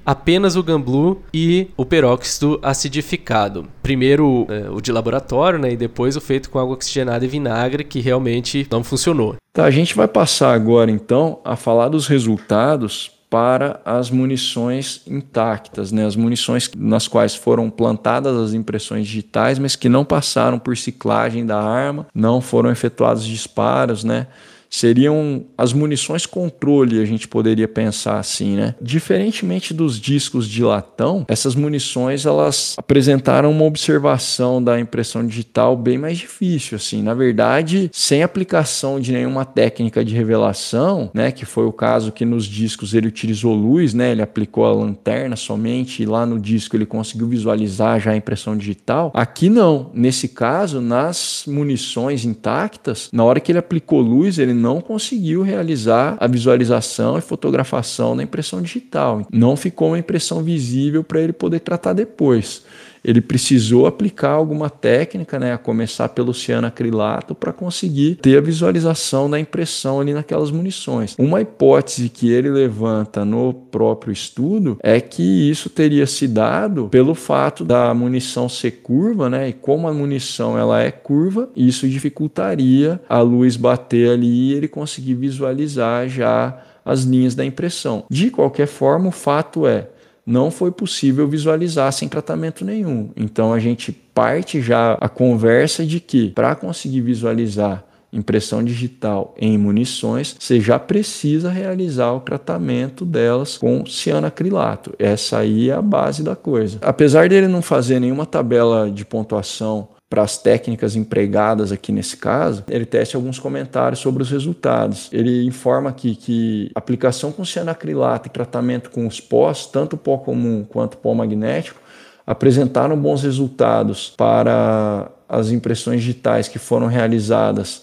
apenas 0.05 0.57
o 0.57 0.63
Gamblu 0.63 1.23
e 1.33 1.69
o 1.77 1.85
peróxido 1.85 2.59
acidificado. 2.63 3.67
Primeiro 3.83 4.47
é, 4.49 4.71
o 4.71 4.81
de 4.81 4.93
laboratório, 4.93 5.59
né, 5.59 5.73
e 5.73 5.77
depois 5.77 6.17
o 6.17 6.21
feito 6.21 6.51
com 6.51 6.59
água 6.59 6.75
oxigenada 6.75 7.25
e 7.25 7.29
vinagre, 7.29 7.85
que 7.85 8.01
realmente 8.01 8.67
não 8.71 8.83
funcionou. 8.83 9.37
Tá, 9.53 9.65
a 9.65 9.71
gente 9.71 9.95
vai 9.95 10.09
passar 10.09 10.55
agora 10.55 10.91
então 10.91 11.41
a 11.45 11.57
falar 11.57 11.89
dos 11.89 12.07
resultados 12.07 13.11
para 13.33 13.81
as 13.83 14.11
munições 14.11 15.01
intactas, 15.07 15.91
né? 15.91 16.05
as 16.05 16.15
munições 16.15 16.71
nas 16.77 17.09
quais 17.09 17.35
foram 17.35 17.71
plantadas 17.71 18.37
as 18.37 18.53
impressões 18.53 19.07
digitais, 19.07 19.59
mas 19.59 19.75
que 19.75 19.89
não 19.89 20.05
passaram 20.05 20.59
por 20.59 20.77
ciclagem 20.77 21.47
da 21.47 21.59
arma, 21.59 22.07
não 22.15 22.43
foram 22.43 22.71
efetuados 22.71 23.25
disparos, 23.25 24.05
né? 24.05 24.27
Seriam 24.73 25.45
as 25.57 25.75
munições 25.75 26.25
controle, 26.25 27.01
a 27.01 27.05
gente 27.05 27.29
poderia 27.29 27.69
pensar 27.69 28.19
assim, 28.19 28.57
né? 28.57 28.75
Diferentemente 28.81 29.75
dos 29.75 30.01
discos 30.01 30.49
de 30.49 30.65
latão, 30.65 31.27
essas 31.29 31.55
munições 31.55 32.25
elas 32.25 32.75
apresentaram 32.79 33.51
uma 33.51 33.65
observação 33.65 34.65
da 34.65 34.81
impressão 34.81 35.27
digital 35.27 35.77
bem 35.77 35.99
mais 35.99 36.17
difícil, 36.17 36.77
assim. 36.77 37.03
Na 37.03 37.13
verdade, 37.13 37.91
sem 37.93 38.23
aplicação 38.23 38.99
de 38.99 39.13
nenhuma 39.13 39.45
técnica 39.45 40.03
de 40.03 40.15
revelação, 40.15 41.11
né, 41.13 41.31
que 41.31 41.45
foi 41.45 41.67
o 41.67 41.73
caso 41.73 42.11
que 42.11 42.25
nos 42.25 42.47
discos 42.47 42.95
ele 42.95 43.09
utilizou 43.09 43.55
luz, 43.55 43.93
né? 43.93 44.13
Ele 44.13 44.23
aplicou 44.23 44.65
a 44.65 44.73
lanterna 44.73 45.37
somente 45.37 46.03
e 46.03 46.07
lá 46.07 46.25
no 46.25 46.41
disco 46.41 46.77
ele 46.77 46.87
conseguiu 46.87 47.29
visualizar 47.29 48.01
já 48.01 48.13
a 48.13 48.17
impressão 48.17 48.57
digital. 48.57 49.13
Aqui 49.15 49.51
não. 49.51 49.91
Nesse 49.93 50.29
caso, 50.29 50.81
nas 50.81 51.45
munições 51.47 52.25
intactas, 52.25 53.11
na 53.13 53.23
hora 53.23 53.39
que 53.39 53.53
ele 53.53 53.59
aplicou 53.59 54.01
luz, 54.01 54.39
ele 54.39 54.62
não 54.63 54.81
conseguiu 54.81 55.43
realizar 55.43 56.17
a 56.21 56.27
visualização 56.29 57.19
e 57.19 57.21
fotografação 57.21 58.17
da 58.17 58.23
impressão 58.23 58.63
digital. 58.63 59.27
Não 59.33 59.57
ficou 59.57 59.89
uma 59.89 59.99
impressão 59.99 60.43
visível 60.43 61.03
para 61.03 61.21
ele 61.21 61.33
poder 61.33 61.59
tratar 61.61 61.93
depois 61.93 62.63
ele 63.05 63.21
precisou 63.21 63.87
aplicar 63.87 64.31
alguma 64.31 64.71
técnica, 64.71 65.39
né, 65.39 65.53
a 65.53 65.59
começar 65.59 66.09
pelo 66.11 66.33
cianacrilato, 66.33 67.35
para 67.35 67.53
conseguir 67.53 68.17
ter 68.17 68.39
a 68.39 68.41
visualização 68.41 69.29
da 69.29 69.39
impressão 69.39 70.01
ali 70.01 70.13
naquelas 70.15 70.51
munições. 70.51 71.15
Uma 71.19 71.41
hipótese 71.41 72.09
que 72.09 72.31
ele 72.31 72.51
levanta 72.51 73.25
no 73.25 73.53
próprio 73.53 74.13
estudo 74.13 74.79
é 74.83 75.01
que 75.01 75.51
isso 75.51 75.69
teria 75.69 76.07
se 76.07 76.29
dado 76.29 76.89
pelo 76.89 77.15
fato 77.15 77.65
da 77.65 77.93
munição 77.95 78.49
ser 78.49 78.83
curva, 78.83 79.29
né, 79.29 79.49
e 79.49 79.53
como 79.53 79.89
a 79.89 79.93
munição 79.93 80.57
ela 80.59 80.81
é 80.81 80.91
curva, 80.91 81.49
isso 81.57 81.89
dificultaria 81.89 83.01
a 83.09 83.21
luz 83.21 83.57
bater 83.57 84.11
ali 84.11 84.51
e 84.51 84.53
ele 84.55 84.69
conseguir 84.69 85.15
visualizar 85.15 86.09
já 86.09 86.59
as 86.85 87.03
linhas 87.03 87.35
da 87.35 87.45
impressão. 87.45 88.05
De 88.11 88.31
qualquer 88.31 88.67
forma, 88.67 89.09
o 89.09 89.13
fato 89.13 89.67
é 89.67 89.89
não 90.27 90.51
foi 90.51 90.71
possível 90.71 91.27
visualizar 91.27 91.93
sem 91.93 92.09
tratamento 92.09 92.65
nenhum. 92.65 93.11
Então 93.17 93.53
a 93.53 93.59
gente 93.59 93.93
parte 93.93 94.61
já 94.61 94.95
a 95.01 95.09
conversa 95.09 95.85
de 95.85 96.01
que 96.01 96.31
para 96.31 96.55
conseguir 96.55 97.01
visualizar 97.01 97.85
impressão 98.13 98.63
digital 98.63 99.35
em 99.39 99.57
munições, 99.57 100.37
você 100.39 100.61
já 100.61 100.79
precisa 100.79 101.51
realizar 101.51 102.13
o 102.13 102.21
tratamento 102.21 103.05
delas 103.07 103.57
com 103.57 103.87
cianacrilato. 103.87 104.93
Essa 104.99 105.39
aí 105.39 105.71
é 105.71 105.73
a 105.73 105.81
base 105.81 106.23
da 106.23 106.37
coisa. 106.37 106.79
Apesar 106.83 107.29
dele 107.29 107.49
não 107.49 107.63
fazer 107.63 107.99
nenhuma 107.99 108.27
tabela 108.27 108.91
de 108.91 109.05
pontuação 109.05 109.89
para 110.13 110.21
as 110.21 110.37
técnicas 110.37 110.95
empregadas 110.95 111.73
aqui 111.73 111.91
nesse 111.91 112.19
caso, 112.19 112.63
ele 112.69 112.85
testa 112.85 113.17
alguns 113.17 113.39
comentários 113.39 113.99
sobre 113.99 114.23
os 114.23 114.31
resultados. 114.31 115.09
Ele 115.11 115.47
informa 115.47 115.89
aqui 115.89 116.15
que 116.15 116.71
aplicação 116.75 117.33
com 117.33 117.43
cianacrilato 117.47 118.29
e 118.29 118.31
tratamento 118.31 118.91
com 118.91 119.07
os 119.07 119.23
pós, 119.23 119.65
tanto 119.65 119.97
pó 119.97 120.19
comum 120.19 120.67
quanto 120.69 120.99
pó 120.99 121.15
magnético, 121.15 121.81
apresentaram 122.27 122.95
bons 122.95 123.23
resultados 123.23 124.11
para 124.11 125.11
as 125.27 125.51
impressões 125.51 126.03
digitais 126.03 126.47
que 126.47 126.59
foram 126.59 126.89
realizadas 126.89 127.83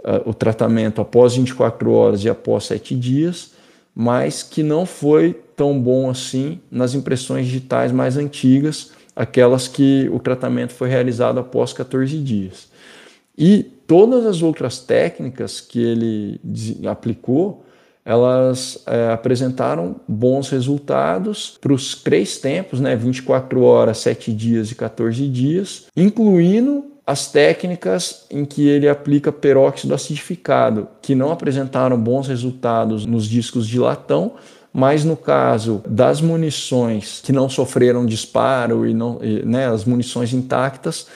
uh, 0.00 0.28
o 0.28 0.34
tratamento 0.34 1.00
após 1.00 1.34
24 1.34 1.90
horas 1.90 2.22
e 2.22 2.28
após 2.28 2.64
7 2.64 2.94
dias, 2.94 3.52
mas 3.94 4.42
que 4.42 4.62
não 4.62 4.84
foi 4.84 5.32
tão 5.56 5.80
bom 5.80 6.10
assim 6.10 6.60
nas 6.70 6.92
impressões 6.92 7.46
digitais 7.46 7.90
mais 7.90 8.18
antigas, 8.18 8.92
aquelas 9.14 9.68
que 9.68 10.08
o 10.12 10.18
tratamento 10.18 10.72
foi 10.72 10.88
realizado 10.88 11.40
após 11.40 11.72
14 11.72 12.18
dias. 12.18 12.68
E 13.36 13.62
todas 13.86 14.26
as 14.26 14.42
outras 14.42 14.78
técnicas 14.78 15.60
que 15.60 15.80
ele 15.80 16.40
aplicou, 16.86 17.64
elas 18.04 18.82
é, 18.86 19.12
apresentaram 19.12 19.96
bons 20.06 20.48
resultados 20.50 21.58
para 21.60 21.72
os 21.72 21.94
três 21.94 22.38
tempos, 22.38 22.80
né, 22.80 22.96
24 22.96 23.62
horas, 23.62 23.98
7 23.98 24.32
dias 24.32 24.70
e 24.70 24.74
14 24.74 25.28
dias, 25.28 25.86
incluindo 25.96 26.84
as 27.06 27.30
técnicas 27.30 28.26
em 28.30 28.44
que 28.44 28.68
ele 28.68 28.88
aplica 28.88 29.32
peróxido 29.32 29.94
acidificado, 29.94 30.86
que 31.02 31.14
não 31.14 31.32
apresentaram 31.32 31.98
bons 31.98 32.28
resultados 32.28 33.04
nos 33.04 33.26
discos 33.26 33.66
de 33.66 33.78
latão, 33.78 34.34
mas 34.72 35.04
no 35.04 35.16
caso 35.16 35.82
das 35.86 36.20
munições 36.20 37.20
que 37.24 37.32
não 37.32 37.48
sofreram 37.48 38.06
disparo 38.06 38.86
e 38.86 38.94
não, 38.94 39.18
e, 39.22 39.44
né, 39.44 39.66
as 39.68 39.84
munições 39.84 40.32
intactas, 40.32 41.06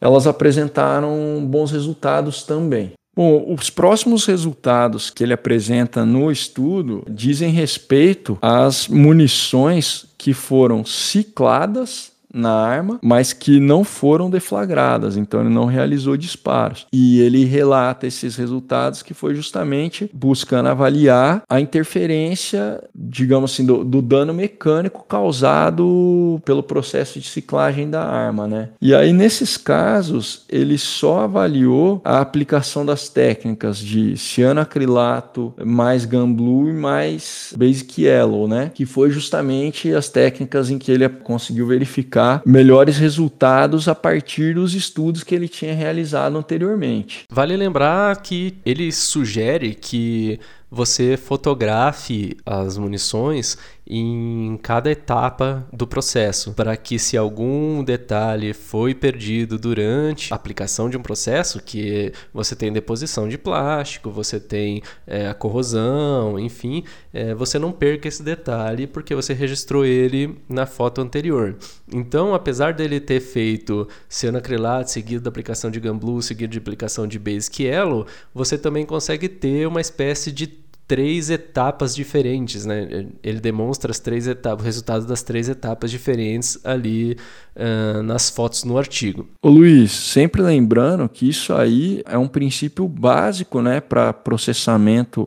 elas 0.00 0.26
apresentaram 0.26 1.44
bons 1.46 1.70
resultados 1.70 2.42
também. 2.42 2.92
Bom, 3.14 3.54
os 3.54 3.68
próximos 3.68 4.24
resultados 4.24 5.10
que 5.10 5.22
ele 5.22 5.34
apresenta 5.34 6.04
no 6.04 6.32
estudo 6.32 7.04
dizem 7.08 7.50
respeito 7.50 8.38
às 8.40 8.88
munições 8.88 10.06
que 10.16 10.32
foram 10.32 10.84
cicladas 10.84 12.11
na 12.32 12.52
arma, 12.52 12.98
mas 13.02 13.32
que 13.32 13.60
não 13.60 13.84
foram 13.84 14.30
deflagradas, 14.30 15.16
então 15.16 15.40
ele 15.40 15.50
não 15.50 15.66
realizou 15.66 16.16
disparos. 16.16 16.86
E 16.92 17.20
ele 17.20 17.44
relata 17.44 18.06
esses 18.06 18.36
resultados 18.36 19.02
que 19.02 19.14
foi 19.14 19.34
justamente 19.34 20.10
buscando 20.12 20.68
avaliar 20.68 21.42
a 21.48 21.60
interferência, 21.60 22.82
digamos 22.94 23.52
assim, 23.52 23.66
do, 23.66 23.84
do 23.84 24.00
dano 24.00 24.32
mecânico 24.32 25.04
causado 25.08 26.40
pelo 26.44 26.62
processo 26.62 27.20
de 27.20 27.28
ciclagem 27.28 27.90
da 27.90 28.04
arma, 28.04 28.46
né? 28.46 28.70
E 28.80 28.94
aí 28.94 29.12
nesses 29.12 29.56
casos 29.56 30.44
ele 30.48 30.78
só 30.78 31.20
avaliou 31.20 32.00
a 32.04 32.20
aplicação 32.20 32.84
das 32.84 33.08
técnicas 33.08 33.78
de 33.78 34.16
cianacrilato 34.16 35.52
mais 35.64 36.04
gun 36.04 36.32
blue 36.32 36.68
e 36.68 36.72
mais 36.72 37.52
basic 37.56 38.02
yellow, 38.02 38.48
né? 38.48 38.70
Que 38.74 38.86
foi 38.86 39.10
justamente 39.10 39.92
as 39.92 40.08
técnicas 40.08 40.70
em 40.70 40.78
que 40.78 40.90
ele 40.90 41.08
conseguiu 41.08 41.66
verificar 41.66 42.21
buscar 42.22 42.42
melhores 42.46 42.96
resultados 42.98 43.88
a 43.88 43.94
partir 43.94 44.54
dos 44.54 44.74
estudos 44.74 45.24
que 45.24 45.34
ele 45.34 45.48
tinha 45.48 45.74
realizado 45.74 46.38
anteriormente. 46.38 47.24
Vale 47.30 47.56
lembrar 47.56 48.16
que 48.22 48.56
ele 48.64 48.92
sugere 48.92 49.74
que 49.74 50.38
você 50.70 51.16
fotografe 51.16 52.36
as 52.46 52.78
munições 52.78 53.58
em 53.86 54.58
cada 54.62 54.90
etapa 54.90 55.66
do 55.72 55.86
processo, 55.86 56.52
para 56.52 56.76
que 56.76 56.98
se 56.98 57.16
algum 57.16 57.82
detalhe 57.82 58.52
foi 58.52 58.94
perdido 58.94 59.58
durante 59.58 60.32
a 60.32 60.36
aplicação 60.36 60.88
de 60.88 60.96
um 60.96 61.02
processo, 61.02 61.60
que 61.60 62.12
você 62.32 62.54
tem 62.54 62.72
deposição 62.72 63.28
de 63.28 63.36
plástico, 63.36 64.10
você 64.10 64.38
tem 64.38 64.82
é, 65.06 65.28
a 65.28 65.34
corrosão, 65.34 66.38
enfim, 66.38 66.84
é, 67.12 67.34
você 67.34 67.58
não 67.58 67.72
perca 67.72 68.08
esse 68.08 68.22
detalhe 68.22 68.86
porque 68.86 69.14
você 69.14 69.34
registrou 69.34 69.84
ele 69.84 70.38
na 70.48 70.64
foto 70.64 71.00
anterior. 71.00 71.56
Então, 71.92 72.34
apesar 72.34 72.72
dele 72.72 73.00
ter 73.00 73.20
feito 73.20 73.88
cianoacrilato 74.08 74.90
seguido 74.90 75.24
da 75.24 75.28
aplicação 75.28 75.70
de 75.70 75.80
Gamblu, 75.80 76.22
seguido 76.22 76.52
de 76.52 76.58
aplicação 76.58 77.06
de 77.06 77.18
Basic 77.18 77.64
Yellow, 77.64 78.06
você 78.32 78.56
também 78.56 78.86
consegue 78.86 79.28
ter 79.28 79.66
uma 79.66 79.80
espécie 79.80 80.30
de 80.30 80.61
três 80.92 81.30
etapas 81.30 81.94
diferentes, 81.94 82.66
né? 82.66 83.06
Ele 83.22 83.40
demonstra 83.40 83.90
as 83.90 83.98
três 83.98 84.26
etapas, 84.26 84.60
o 84.60 84.66
resultado 84.66 85.06
das 85.06 85.22
três 85.22 85.48
etapas 85.48 85.90
diferentes 85.90 86.60
ali 86.62 87.16
uh, 87.56 88.02
nas 88.02 88.28
fotos 88.28 88.62
no 88.64 88.76
artigo. 88.76 89.26
Ô 89.40 89.48
Luiz, 89.48 89.90
sempre 89.90 90.42
lembrando 90.42 91.08
que 91.08 91.26
isso 91.26 91.54
aí 91.54 92.02
é 92.04 92.18
um 92.18 92.28
princípio 92.28 92.86
básico, 92.86 93.62
né, 93.62 93.80
para 93.80 94.12
processamento 94.12 95.26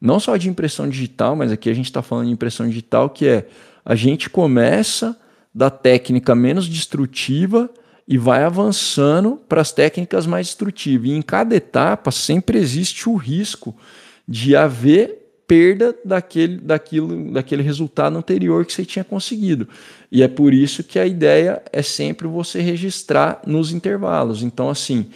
não 0.00 0.18
só 0.18 0.38
de 0.38 0.48
impressão 0.48 0.88
digital, 0.88 1.36
mas 1.36 1.52
aqui 1.52 1.68
a 1.68 1.74
gente 1.74 1.84
está 1.84 2.00
falando 2.00 2.28
de 2.28 2.32
impressão 2.32 2.66
digital, 2.66 3.10
que 3.10 3.28
é 3.28 3.46
a 3.84 3.94
gente 3.94 4.30
começa 4.30 5.14
da 5.54 5.68
técnica 5.68 6.34
menos 6.34 6.66
destrutiva 6.66 7.68
e 8.08 8.16
vai 8.16 8.42
avançando 8.42 9.38
para 9.46 9.60
as 9.60 9.70
técnicas 9.70 10.26
mais 10.26 10.46
destrutivas. 10.46 11.10
E 11.10 11.12
em 11.12 11.20
cada 11.20 11.54
etapa 11.54 12.10
sempre 12.10 12.56
existe 12.56 13.06
o 13.06 13.16
risco 13.16 13.76
de 14.26 14.56
haver 14.56 15.24
perda 15.46 15.94
daquele, 16.04 16.56
daquilo, 16.56 17.32
daquele 17.32 17.62
resultado 17.62 18.16
anterior 18.16 18.64
que 18.64 18.72
você 18.72 18.84
tinha 18.84 19.04
conseguido. 19.04 19.68
E 20.10 20.22
é 20.22 20.28
por 20.28 20.54
isso 20.54 20.82
que 20.82 20.98
a 20.98 21.06
ideia 21.06 21.62
é 21.72 21.82
sempre 21.82 22.26
você 22.26 22.60
registrar 22.60 23.42
nos 23.46 23.72
intervalos. 23.72 24.42
Então, 24.42 24.70
assim, 24.70 25.06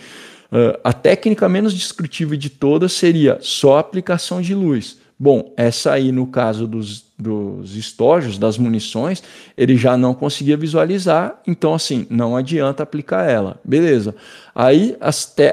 a 0.82 0.92
técnica 0.92 1.48
menos 1.48 1.74
descritiva 1.74 2.36
de 2.36 2.50
todas 2.50 2.92
seria 2.92 3.38
só 3.40 3.78
aplicação 3.78 4.40
de 4.40 4.54
luz. 4.54 4.98
Bom, 5.20 5.52
essa 5.56 5.92
aí, 5.92 6.12
no 6.12 6.28
caso 6.28 6.66
dos, 6.66 7.04
dos 7.18 7.74
estojos, 7.74 8.38
das 8.38 8.56
munições, 8.56 9.20
ele 9.56 9.76
já 9.76 9.96
não 9.96 10.14
conseguia 10.14 10.56
visualizar, 10.56 11.42
então, 11.44 11.74
assim, 11.74 12.06
não 12.08 12.36
adianta 12.36 12.84
aplicar 12.84 13.28
ela. 13.28 13.60
Beleza. 13.64 14.14
Aí, 14.60 14.96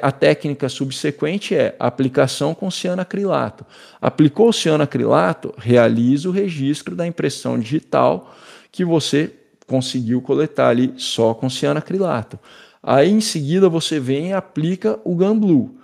a 0.01 0.11
técnica 0.11 0.67
subsequente 0.67 1.53
é 1.53 1.75
aplicação 1.77 2.55
com 2.55 2.71
cianacrilato. 2.71 3.63
Aplicou 4.01 4.49
o 4.49 4.51
cianacrilato, 4.51 5.53
realiza 5.59 6.27
o 6.27 6.31
registro 6.31 6.95
da 6.95 7.05
impressão 7.05 7.59
digital 7.59 8.35
que 8.71 8.83
você 8.83 9.31
conseguiu 9.67 10.23
coletar 10.23 10.69
ali 10.69 10.91
só 10.97 11.35
com 11.35 11.47
cianacrilato. 11.51 12.39
Aí, 12.81 13.11
em 13.11 13.21
seguida, 13.21 13.69
você 13.69 13.99
vem 13.99 14.29
e 14.29 14.33
aplica 14.33 14.99
o 15.03 15.15
GAN 15.15 15.37
Blue. 15.37 15.75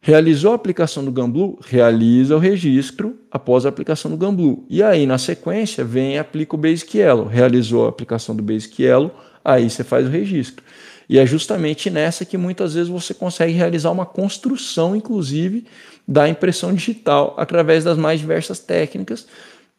Realizou 0.00 0.52
a 0.52 0.54
aplicação 0.54 1.04
do 1.04 1.10
Gamblu, 1.10 1.58
realiza 1.66 2.36
o 2.36 2.38
registro 2.38 3.18
após 3.32 3.66
a 3.66 3.68
aplicação 3.68 4.10
do 4.10 4.16
Gamblu. 4.16 4.64
E 4.70 4.80
aí, 4.80 5.06
na 5.06 5.18
sequência, 5.18 5.84
vem 5.84 6.14
e 6.14 6.18
aplica 6.18 6.54
o 6.54 6.58
Basic 6.58 6.98
Yellow. 6.98 7.26
Realizou 7.26 7.86
a 7.86 7.88
aplicação 7.88 8.34
do 8.34 8.44
Basic 8.44 8.80
Yellow, 8.80 9.10
aí 9.44 9.68
você 9.68 9.82
faz 9.82 10.06
o 10.06 10.08
registro. 10.08 10.64
E 11.10 11.18
é 11.18 11.26
justamente 11.26 11.90
nessa 11.90 12.24
que 12.24 12.38
muitas 12.38 12.74
vezes 12.74 12.88
você 12.88 13.12
consegue 13.12 13.52
realizar 13.52 13.90
uma 13.90 14.06
construção, 14.06 14.94
inclusive, 14.94 15.66
da 16.06 16.28
impressão 16.28 16.72
digital 16.72 17.34
através 17.36 17.82
das 17.82 17.98
mais 17.98 18.20
diversas 18.20 18.60
técnicas 18.60 19.26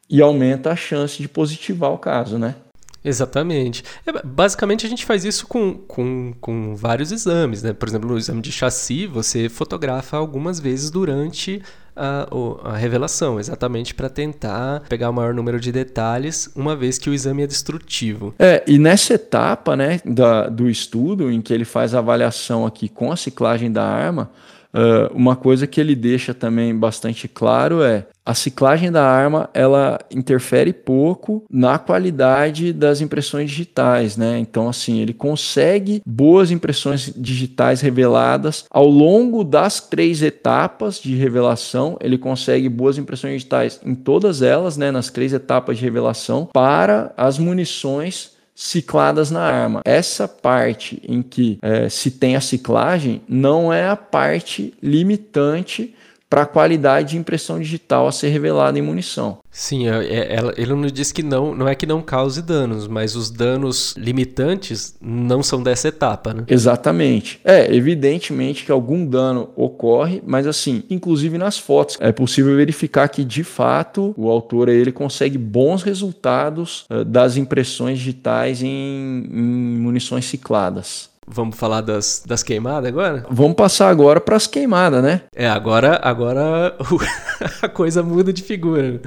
e 0.10 0.22
aumenta 0.22 0.72
a 0.72 0.76
chance 0.76 1.22
de 1.22 1.30
positivar 1.30 1.90
o 1.94 1.98
caso, 1.98 2.38
né? 2.38 2.56
Exatamente. 3.02 3.82
É, 4.06 4.12
basicamente, 4.22 4.86
a 4.86 4.90
gente 4.90 5.06
faz 5.06 5.24
isso 5.24 5.48
com, 5.48 5.76
com, 5.76 6.34
com 6.42 6.76
vários 6.76 7.14
exames, 7.14 7.64
né? 7.64 7.72
Por 7.72 7.88
exemplo, 7.88 8.10
no 8.10 8.18
exame 8.18 8.42
de 8.42 8.52
chassi, 8.52 9.08
você 9.08 9.48
fotografa 9.48 10.18
algumas 10.18 10.60
vezes 10.60 10.92
durante 10.92 11.64
a, 11.96 12.28
a 12.64 12.78
revelação, 12.78 13.40
exatamente 13.40 13.94
para 13.94 14.10
tentar 14.10 14.84
pegar 14.90 15.10
o 15.10 15.14
maior 15.14 15.34
número 15.34 15.60
de 15.60 15.72
detalhes, 15.72 16.50
uma 16.56 16.76
vez 16.76 16.98
que 16.98 17.10
o 17.10 17.14
exame 17.14 17.44
é 17.44 17.48
destrutivo. 17.48 18.34
É, 18.40 18.64
e 18.68 18.78
nessa 18.78 19.14
etapa, 19.14 19.76
né, 19.76 20.00
da, 20.06 20.48
do 20.48 20.70
estudo, 20.70 21.32
em 21.32 21.42
que 21.42 21.54
ele 21.54 21.66
faz 21.66 21.94
a 21.94 22.00
avaliação 22.00 22.66
aqui 22.66 22.90
com 22.90 23.12
a 23.12 23.18
ciclagem 23.18 23.72
da 23.72 23.84
arma, 23.84 24.30
Uh, 24.74 25.14
uma 25.14 25.36
coisa 25.36 25.68
que 25.68 25.82
ele 25.82 25.94
deixa 25.94 26.34
também 26.34 26.74
bastante 26.74 27.28
claro 27.28 27.84
é 27.84 28.08
a 28.26 28.34
ciclagem 28.34 28.92
da 28.92 29.04
arma 29.04 29.50
ela 29.54 30.00
interfere 30.12 30.72
pouco 30.72 31.44
na 31.50 31.80
qualidade 31.80 32.72
das 32.72 33.02
impressões 33.02 33.50
digitais, 33.50 34.16
né? 34.16 34.38
Então 34.40 34.70
assim 34.70 35.00
ele 35.00 35.14
consegue 35.14 36.02
boas 36.06 36.52
impressões 36.52 37.12
digitais 37.16 37.82
reveladas 37.82 38.66
ao 38.70 38.88
longo 38.88 39.44
das 39.44 39.80
três 39.80 40.22
etapas 40.22 41.00
de 41.00 41.16
revelação. 41.16 41.98
Ele 42.00 42.18
consegue 42.18 42.70
boas 42.70 42.98
impressões 42.98 43.34
digitais 43.34 43.80
em 43.84 43.96
todas 43.96 44.42
elas, 44.42 44.78
né? 44.78 44.92
Nas 44.92 45.10
três 45.10 45.34
etapas 45.34 45.78
de 45.78 45.84
revelação 45.84 46.48
para 46.54 47.14
as 47.18 47.38
munições 47.40 48.32
cicladas 48.54 49.32
na 49.32 49.42
arma. 49.42 49.82
Essa 49.84 50.28
parte 50.28 51.02
em 51.08 51.24
que 51.24 51.58
é, 51.62 51.90
se 51.90 52.12
tem 52.12 52.36
a 52.36 52.42
ciclagem 52.42 53.22
não 53.28 53.74
é 53.74 53.88
a 53.88 53.96
parte 53.96 54.74
limitante 54.84 55.96
para 56.32 56.44
a 56.44 56.46
qualidade 56.46 57.10
de 57.10 57.18
impressão 57.18 57.60
digital 57.60 58.08
a 58.08 58.12
ser 58.12 58.30
revelada 58.30 58.80
em 58.80 58.82
munição. 58.82 59.40
Sim, 59.52 59.90
é, 59.90 59.98
é, 60.06 60.40
ele 60.56 60.74
não 60.74 60.88
diz 60.88 61.12
que 61.12 61.22
não, 61.22 61.54
não 61.54 61.68
é 61.68 61.76
que 61.76 61.86
não 61.86 62.02
cause 62.02 62.42
danos, 62.42 62.88
mas 62.88 63.18
os 63.18 63.30
danos 63.30 63.94
limitantes 63.98 64.96
não 65.02 65.44
são 65.44 65.62
dessa 65.62 65.90
etapa, 65.90 66.34
né? 66.34 66.46
Exatamente. 66.48 67.42
É, 67.44 67.76
evidentemente 67.76 68.64
que 68.64 68.72
algum 68.72 69.06
dano 69.06 69.50
ocorre, 69.58 70.24
mas 70.26 70.48
assim, 70.48 70.84
inclusive 70.90 71.38
nas 71.38 71.58
fotos, 71.58 71.98
é 72.00 72.14
possível 72.14 72.56
verificar 72.56 73.10
que 73.10 73.26
de 73.26 73.44
fato 73.44 74.14
o 74.16 74.30
autor 74.30 74.70
ele 74.70 74.94
consegue 74.94 75.38
bons 75.38 75.84
resultados 75.84 76.86
uh, 76.90 77.04
das 77.04 77.36
impressões 77.36 78.00
digitais 78.00 78.64
em, 78.64 79.28
em 79.30 79.80
munições 79.82 80.24
cicladas. 80.24 81.11
Vamos 81.28 81.58
falar 81.58 81.82
das, 81.82 82.24
das 82.26 82.44
queimadas 82.44 82.90
agora? 82.90 83.26
Vamos 83.30 83.56
passar 83.56 83.90
agora 83.90 84.20
para 84.20 84.36
as 84.36 84.48
queimadas, 84.48 85.04
né? 85.04 85.22
É, 85.36 85.48
agora, 85.48 86.00
agora 86.04 86.76
a 87.62 87.70
coisa 87.70 88.04
muda 88.04 88.34
de 88.34 88.42
figura. 88.44 89.02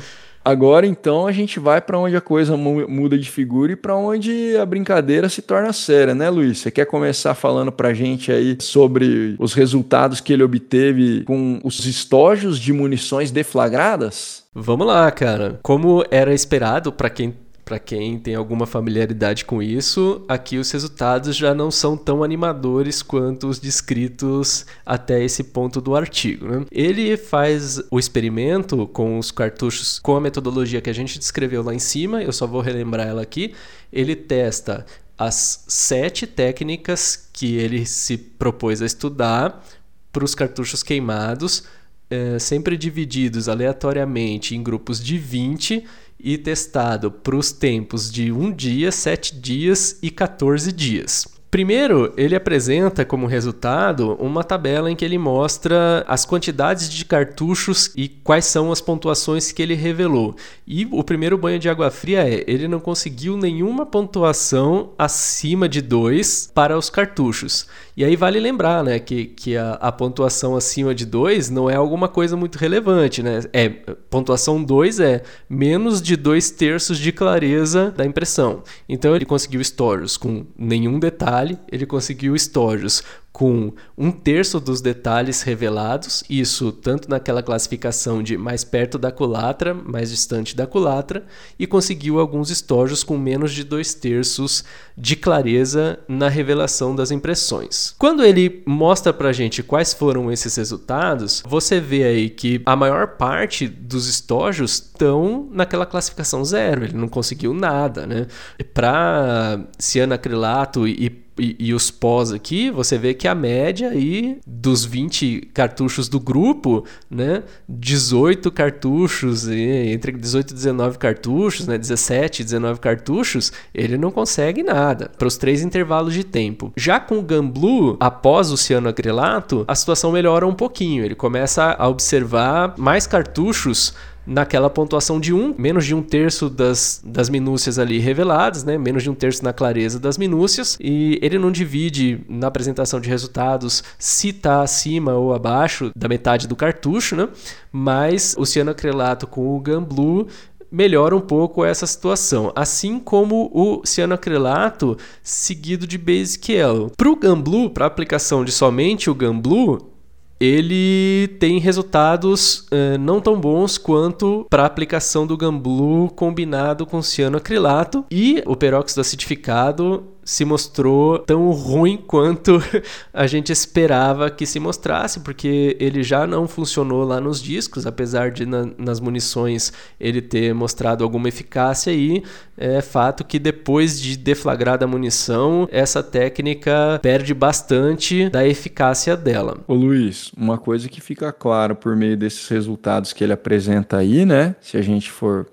Agora 0.45 0.87
então 0.87 1.27
a 1.27 1.33
gente 1.33 1.59
vai 1.59 1.81
para 1.81 1.99
onde 1.99 2.15
a 2.15 2.21
coisa 2.21 2.55
muda 2.55 3.17
de 3.17 3.31
figura 3.31 3.73
e 3.73 3.77
para 3.77 3.97
onde 3.97 4.55
a 4.59 4.67
brincadeira 4.67 5.27
se 5.31 5.41
torna 5.41 5.73
séria, 5.73 6.15
né, 6.15 6.29
Luiz? 6.29 6.59
Você 6.59 6.71
quer 6.71 6.85
começar 6.85 7.35
falando 7.35 7.73
para 7.73 7.89
a 7.89 7.95
gente 7.95 8.31
aí 8.31 8.59
sobre 8.61 9.37
os 9.39 9.55
resultados 9.55 10.21
que 10.21 10.35
ele 10.35 10.43
obteve 10.43 11.25
com 11.25 11.59
os 11.65 11.87
estojos 11.87 12.59
de 12.59 12.75
munições 12.75 13.31
deflagradas? 13.31 14.45
Vamos 14.55 14.87
lá, 14.87 15.11
cara. 15.11 15.59
Como 15.63 16.05
era 16.11 16.35
esperado 16.35 16.93
para 16.93 17.09
quem 17.09 17.35
para 17.65 17.79
quem 17.79 18.19
tem 18.19 18.35
alguma 18.35 18.67
familiaridade 18.67 19.45
com 19.45 19.63
isso, 19.63 20.23
aqui 20.29 20.59
os 20.59 20.71
resultados 20.71 21.35
já 21.35 21.55
não 21.55 21.71
são 21.71 21.97
tão 21.97 22.23
animadores 22.23 23.03
quanto 23.03 23.49
os 23.49 23.59
descritos 23.59 24.67
até 24.85 25.25
esse 25.25 25.43
ponto 25.45 25.81
do 25.81 25.97
artigo. 25.97 26.47
Né? 26.47 26.67
Ele 26.71 27.17
faz 27.17 27.83
o 27.91 27.99
experimento 27.99 28.87
com 28.89 29.19
os 29.19 29.31
cartuchos 29.31 29.99
com 29.99 30.15
a 30.15 30.21
metodologia 30.21 30.83
que 30.83 30.91
a 30.91 30.95
gente 30.95 31.19
descreveu 31.19 31.63
lá 31.63 31.75
em 31.75 31.79
cima, 31.79 32.23
eu 32.23 32.33
só 32.33 32.47
vou 32.47 32.61
relembrar 32.61 33.07
ela 33.07 33.23
aqui. 33.23 33.55
Ele 33.91 34.15
testa 34.15 34.85
as 35.17 35.65
sete 35.67 36.27
técnicas 36.27 37.29
que 37.33 37.57
ele 37.57 37.87
se 37.87 38.19
propôs 38.19 38.83
a 38.83 38.87
estudar 38.87 39.65
para 40.13 40.25
os 40.25 40.35
cartuchos 40.35 40.83
queimados, 40.83 41.65
é, 42.11 42.39
sempre 42.39 42.77
divididos 42.77 43.49
aleatoriamente 43.49 44.55
em 44.55 44.63
grupos 44.63 45.03
de 45.03 45.17
20 45.17 45.85
e 46.25 46.39
testado 46.39 47.11
para 47.11 47.37
os 47.37 47.53
tempos 47.53 48.11
de 48.11 48.33
um 48.33 48.51
dia, 48.51 48.91
sete 48.91 49.39
dias 49.39 49.99
e 50.03 50.11
14 50.11 50.73
dias. 50.73 51.35
Primeiro, 51.55 52.13
ele 52.17 52.35
apresenta 52.35 53.05
como 53.05 53.29
resultado 53.29 54.17
uma 54.19 54.43
tabela 54.43 54.91
em 54.91 54.97
que 54.97 55.05
ele 55.05 55.17
mostra 55.17 56.05
as 56.09 56.27
quantidades 56.27 56.91
de 56.91 57.05
cartuchos 57.05 57.93
e 57.95 58.09
quais 58.09 58.47
são 58.47 58.73
as 58.73 58.81
pontuações 58.81 59.53
que 59.53 59.63
ele 59.63 59.75
revelou. 59.75 60.35
E 60.67 60.85
o 60.91 61.05
primeiro 61.05 61.39
banho 61.39 61.61
de 61.61 61.69
água 61.69 61.93
fria 61.93 62.29
é: 62.29 62.43
ele 62.49 62.67
não 62.67 62.81
conseguiu 62.81 63.37
nenhuma 63.37 63.87
pontuação 63.87 64.95
acima 64.99 65.69
de 65.69 65.81
2 65.81 66.51
para 66.53 66.77
os 66.77 66.91
cartuchos. 66.91 67.69
E 67.97 68.05
aí 68.05 68.17
vale 68.17 68.41
lembrar 68.41 68.83
né, 68.83 68.99
que, 68.99 69.27
que 69.27 69.57
a, 69.57 69.73
a 69.75 69.93
pontuação 69.93 70.57
acima 70.57 70.95
de 70.95 71.07
2 71.07 71.51
não 71.51 71.71
é 71.71 71.77
alguma 71.77 72.09
coisa 72.09 72.37
muito 72.37 72.57
relevante. 72.57 73.23
Né? 73.23 73.41
É, 73.53 73.69
pontuação 73.69 74.63
2 74.63 75.01
é 75.01 75.23
menos 75.49 76.03
de 76.03 76.17
2 76.17 76.51
terços 76.53 76.99
de 76.99 77.13
clareza 77.13 77.93
da 77.97 78.05
impressão. 78.05 78.63
Então 78.89 79.15
ele 79.15 79.25
conseguiu 79.25 79.63
stories 79.63 80.17
com 80.17 80.45
nenhum 80.59 80.99
detalhe 80.99 81.59
ele 81.71 81.87
conseguiu 81.87 82.35
estojos 82.37 83.03
com 83.35 83.73
um 83.99 84.13
terço 84.13 84.61
dos 84.61 84.81
detalhes 84.81 85.43
revelados, 85.43 86.23
isso 86.31 86.71
tanto 86.71 87.11
naquela 87.11 87.43
classificação 87.43 88.23
de 88.23 88.39
mais 88.39 88.63
perto 88.63 88.97
da 88.97 89.11
culatra, 89.11 89.75
mais 89.75 90.11
distante 90.11 90.55
da 90.55 90.69
culatra, 90.69 91.27
e 91.59 91.67
conseguiu 91.67 92.21
alguns 92.21 92.49
estojos 92.49 93.03
com 93.03 93.19
menos 93.19 93.53
de 93.53 93.65
dois 93.65 93.93
terços 93.93 94.63
de 94.97 95.17
clareza 95.17 95.99
na 96.07 96.29
revelação 96.29 96.95
das 96.95 97.11
impressões. 97.11 97.93
Quando 97.99 98.23
ele 98.23 98.63
mostra 98.65 99.13
pra 99.13 99.33
gente 99.33 99.65
quais 99.65 99.93
foram 99.93 100.31
esses 100.31 100.55
resultados, 100.55 101.43
você 101.45 101.81
vê 101.81 102.05
aí 102.05 102.31
que 102.31 102.63
a 102.65 102.77
maior 102.77 103.17
parte 103.17 103.67
dos 103.67 104.07
estojos 104.07 104.75
estão 104.75 105.49
naquela 105.51 105.87
classificação 105.87 106.45
zero, 106.45 106.85
ele 106.85 106.97
não 106.97 107.09
conseguiu 107.09 107.53
nada, 107.53 108.07
né? 108.07 108.29
Para 108.73 109.59
cianacrilato 109.77 110.87
e 110.87 111.24
e, 111.39 111.57
e, 111.59 111.75
os 111.75 111.91
pós 111.91 112.33
aqui, 112.33 112.71
você 112.71 112.97
vê 112.97 113.15
que 113.15 113.27
a 113.27 113.35
média 113.35 113.91
aí 113.91 114.39
dos 114.47 114.85
20 114.85 115.51
cartuchos 115.53 116.09
do 116.09 116.21
grupo, 116.21 116.85
né, 117.11 117.43
18 117.69 118.51
cartuchos, 118.53 119.49
entre 119.49 120.13
18 120.13 120.51
e 120.51 120.55
19 120.55 120.99
cartuchos, 120.99 121.67
né, 121.67 121.77
17 121.77 122.43
e 122.43 122.45
19 122.45 122.81
cartuchos, 122.81 123.53
ele 123.75 123.99
não 123.99 124.11
consegue 124.11 124.63
nada 124.63 125.11
para 125.19 125.27
os 125.27 125.37
três 125.37 125.63
intervalos 125.63 126.15
de 126.15 126.25
tempo. 126.25 126.73
Já 126.77 127.01
com 127.01 127.19
o 127.19 127.23
Gamblu, 127.23 127.97
após 127.99 128.51
o 128.51 128.57
cianoacrilato, 128.57 129.65
a 129.67 129.75
situação 129.75 130.13
melhora 130.13 130.47
um 130.47 130.55
pouquinho, 130.55 131.05
ele 131.05 131.15
começa 131.15 131.75
a 131.79 131.89
observar 131.89 132.75
mais 132.79 133.07
cartuchos 133.07 133.95
naquela 134.27 134.71
pontuação 134.71 135.21
de 135.21 135.33
um, 135.33 135.55
menos 135.57 135.85
de 135.85 135.95
um 135.95 136.03
terço 136.03 136.49
das, 136.49 137.03
das 137.05 137.29
minúcias 137.29 137.79
ali 137.79 137.99
reveladas, 137.99 138.65
né? 138.65 138.79
menos 138.79 139.03
de 139.03 139.11
um 139.11 139.15
terço 139.15 139.45
na 139.45 139.53
clareza 139.53 139.99
das 139.99 140.19
minúcias, 140.19 140.77
e 140.81 141.19
ele 141.23 141.39
não 141.39 141.53
divide 141.53 142.21
na 142.29 142.47
apresentação 142.47 143.01
de 143.01 143.09
resultados 143.09 143.83
se 143.99 144.29
está 144.29 144.63
acima 144.63 145.15
ou 145.15 145.35
abaixo 145.35 145.91
da 145.95 146.09
metade 146.09 146.49
do 146.49 146.57
cartucho, 146.57 147.17
né? 147.17 147.29
mas 147.71 148.35
o 148.39 148.45
cianoacrilato 148.45 149.27
com 149.27 149.55
o 149.55 149.61
Gamblu 149.61 150.29
melhora 150.75 151.15
um 151.15 151.21
pouco 151.21 151.65
essa 151.65 151.87
situação, 151.87 152.53
assim 152.57 152.99
como 152.99 153.49
o 153.55 153.83
cianoacrilato 153.85 154.97
seguido 155.23 155.87
de 155.87 155.97
Basic. 155.97 156.55
Para 156.97 157.09
o 157.09 157.15
Gamblu, 157.17 157.71
para 157.71 157.87
aplicação 157.87 158.45
de 158.45 158.51
somente 158.51 159.09
o 159.09 159.15
Gamblu, 159.15 159.94
ele 160.41 161.29
tem 161.39 161.59
resultados 161.59 162.67
uh, 162.71 162.99
não 162.99 163.21
tão 163.21 163.41
bons 163.41 163.79
quanto 163.79 164.47
para 164.51 164.63
a 164.63 164.67
aplicação 164.67 165.27
do 165.27 165.37
Gamblu 165.37 166.11
combinado 166.11 166.85
com 166.87 167.03
cianoacrilato 167.03 168.05
e 168.11 168.43
o 168.47 168.57
peróxido 168.57 169.01
acidificado 169.01 170.05
se 170.25 170.45
mostrou 170.45 171.19
tão 171.19 171.51
ruim 171.51 171.97
quanto 171.97 172.63
a 173.13 173.27
gente 173.27 173.53
esperava 173.53 174.31
que 174.31 174.47
se 174.47 174.59
mostrasse, 174.59 175.21
porque 175.21 175.77
ele 175.79 176.03
já 176.03 176.27
não 176.27 176.49
funcionou 176.49 177.05
lá 177.05 177.21
nos 177.21 177.43
discos, 177.43 177.87
apesar 177.87 178.31
de 178.31 178.47
na, 178.47 178.69
nas 178.79 179.01
munições 179.01 179.73
ele 180.01 180.23
ter 180.23 180.55
mostrado 180.55 181.05
alguma 181.05 181.29
eficácia 181.29 181.93
e 181.93 182.23
é 182.57 182.81
fato 182.81 183.25
que 183.25 183.39
depois 183.39 184.01
de 184.01 184.17
deflagrada 184.17 184.85
a 184.85 184.89
munição, 184.89 185.69
essa 185.71 186.03
técnica 186.03 186.99
perde 187.03 187.35
bastante 187.35 188.29
da 188.31 188.47
eficácia 188.47 189.17
dela. 189.17 189.59
Ô 189.67 189.75
Luiz, 189.75 190.31
uma 190.37 190.57
coisa 190.57 190.89
que 190.89 191.01
fica 191.01 191.33
claro 191.33 191.75
por 191.75 191.97
meio 191.97 192.17
desses 192.17 192.49
resultados 192.49 193.13
que 193.13 193.25
ele 193.25 193.33
apresenta 193.33 193.99
aí, 193.99 194.25
né? 194.25 194.55
Se 194.61 194.77
a 194.77 194.83
gente 194.83 195.11
for 195.11 195.47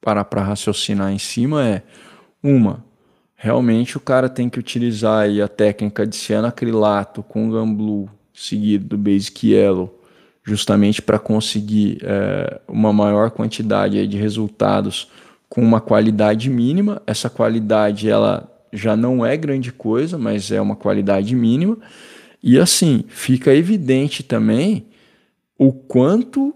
parar 0.00 0.24
para 0.24 0.42
raciocinar 0.42 1.12
em 1.12 1.18
cima, 1.18 1.66
é 1.66 1.82
uma, 2.42 2.84
realmente 3.40 3.96
o 3.96 4.00
cara 4.00 4.28
tem 4.28 4.50
que 4.50 4.58
utilizar 4.58 5.22
aí 5.22 5.40
a 5.40 5.46
técnica 5.46 6.04
de 6.04 6.16
cianacrilato 6.16 7.22
com 7.22 7.48
gamblu 7.48 8.10
seguido 8.34 8.84
do 8.84 8.98
Basic 8.98 9.52
Yellow 9.52 9.94
justamente 10.42 11.00
para 11.00 11.18
conseguir 11.18 11.98
é, 12.02 12.60
uma 12.66 12.92
maior 12.92 13.30
quantidade 13.30 14.04
de 14.06 14.16
resultados 14.16 15.08
com 15.48 15.62
uma 15.62 15.80
qualidade 15.80 16.50
mínima. 16.50 17.00
Essa 17.06 17.30
qualidade 17.30 18.08
ela 18.08 18.50
já 18.72 18.96
não 18.96 19.24
é 19.24 19.36
grande 19.36 19.70
coisa, 19.70 20.18
mas 20.18 20.50
é 20.50 20.60
uma 20.60 20.74
qualidade 20.74 21.34
mínima. 21.34 21.78
E 22.42 22.58
assim, 22.58 23.04
fica 23.08 23.54
evidente 23.54 24.22
também 24.22 24.86
o 25.56 25.72
quanto 25.72 26.54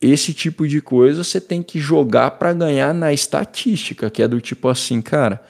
esse 0.00 0.32
tipo 0.32 0.66
de 0.66 0.80
coisa 0.80 1.22
você 1.22 1.40
tem 1.40 1.62
que 1.62 1.78
jogar 1.78 2.32
para 2.32 2.52
ganhar 2.52 2.94
na 2.94 3.12
estatística, 3.12 4.10
que 4.10 4.22
é 4.22 4.28
do 4.28 4.40
tipo 4.40 4.68
assim, 4.68 5.02
cara, 5.02 5.42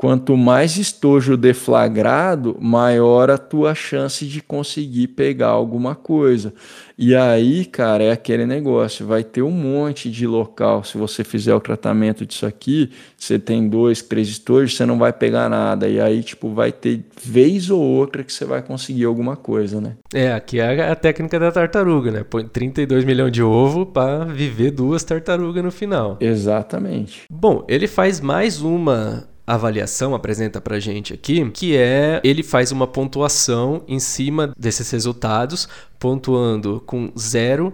quanto 0.00 0.34
mais 0.34 0.78
estojo 0.78 1.36
deflagrado, 1.36 2.56
maior 2.58 3.30
a 3.30 3.36
tua 3.36 3.74
chance 3.74 4.24
de 4.24 4.40
conseguir 4.40 5.08
pegar 5.08 5.48
alguma 5.48 5.94
coisa. 5.94 6.54
E 6.96 7.14
aí, 7.14 7.66
cara, 7.66 8.04
é 8.04 8.10
aquele 8.10 8.46
negócio, 8.46 9.06
vai 9.06 9.22
ter 9.22 9.42
um 9.42 9.50
monte 9.50 10.10
de 10.10 10.26
local. 10.26 10.84
Se 10.84 10.96
você 10.96 11.22
fizer 11.22 11.54
o 11.54 11.60
tratamento 11.60 12.24
disso 12.24 12.46
aqui, 12.46 12.90
você 13.14 13.38
tem 13.38 13.68
dois, 13.68 14.00
três 14.00 14.28
estojos, 14.28 14.74
você 14.74 14.86
não 14.86 14.98
vai 14.98 15.12
pegar 15.12 15.50
nada. 15.50 15.86
E 15.86 16.00
aí, 16.00 16.22
tipo, 16.22 16.48
vai 16.48 16.72
ter 16.72 17.04
vez 17.22 17.68
ou 17.68 17.82
outra 17.82 18.24
que 18.24 18.32
você 18.32 18.46
vai 18.46 18.62
conseguir 18.62 19.04
alguma 19.04 19.36
coisa, 19.36 19.82
né? 19.82 19.96
É, 20.14 20.32
aqui 20.32 20.60
é 20.60 20.90
a 20.90 20.96
técnica 20.96 21.38
da 21.38 21.52
tartaruga, 21.52 22.10
né? 22.10 22.24
Põe 22.24 22.46
32 22.46 23.04
milhões 23.04 23.32
de 23.32 23.42
ovo 23.42 23.84
para 23.84 24.24
viver 24.24 24.70
duas 24.70 25.04
tartarugas 25.04 25.62
no 25.62 25.70
final. 25.70 26.16
Exatamente. 26.20 27.24
Bom, 27.30 27.66
ele 27.68 27.86
faz 27.86 28.18
mais 28.18 28.62
uma 28.62 29.29
avaliação 29.46 30.14
apresenta 30.14 30.60
para 30.60 30.78
gente 30.78 31.12
aqui, 31.12 31.50
que 31.50 31.76
é 31.76 32.20
ele 32.22 32.42
faz 32.42 32.70
uma 32.72 32.86
pontuação 32.86 33.82
em 33.88 33.98
cima 33.98 34.52
desses 34.58 34.90
resultados, 34.90 35.68
pontuando 35.98 36.82
com 36.86 37.12
zero 37.18 37.72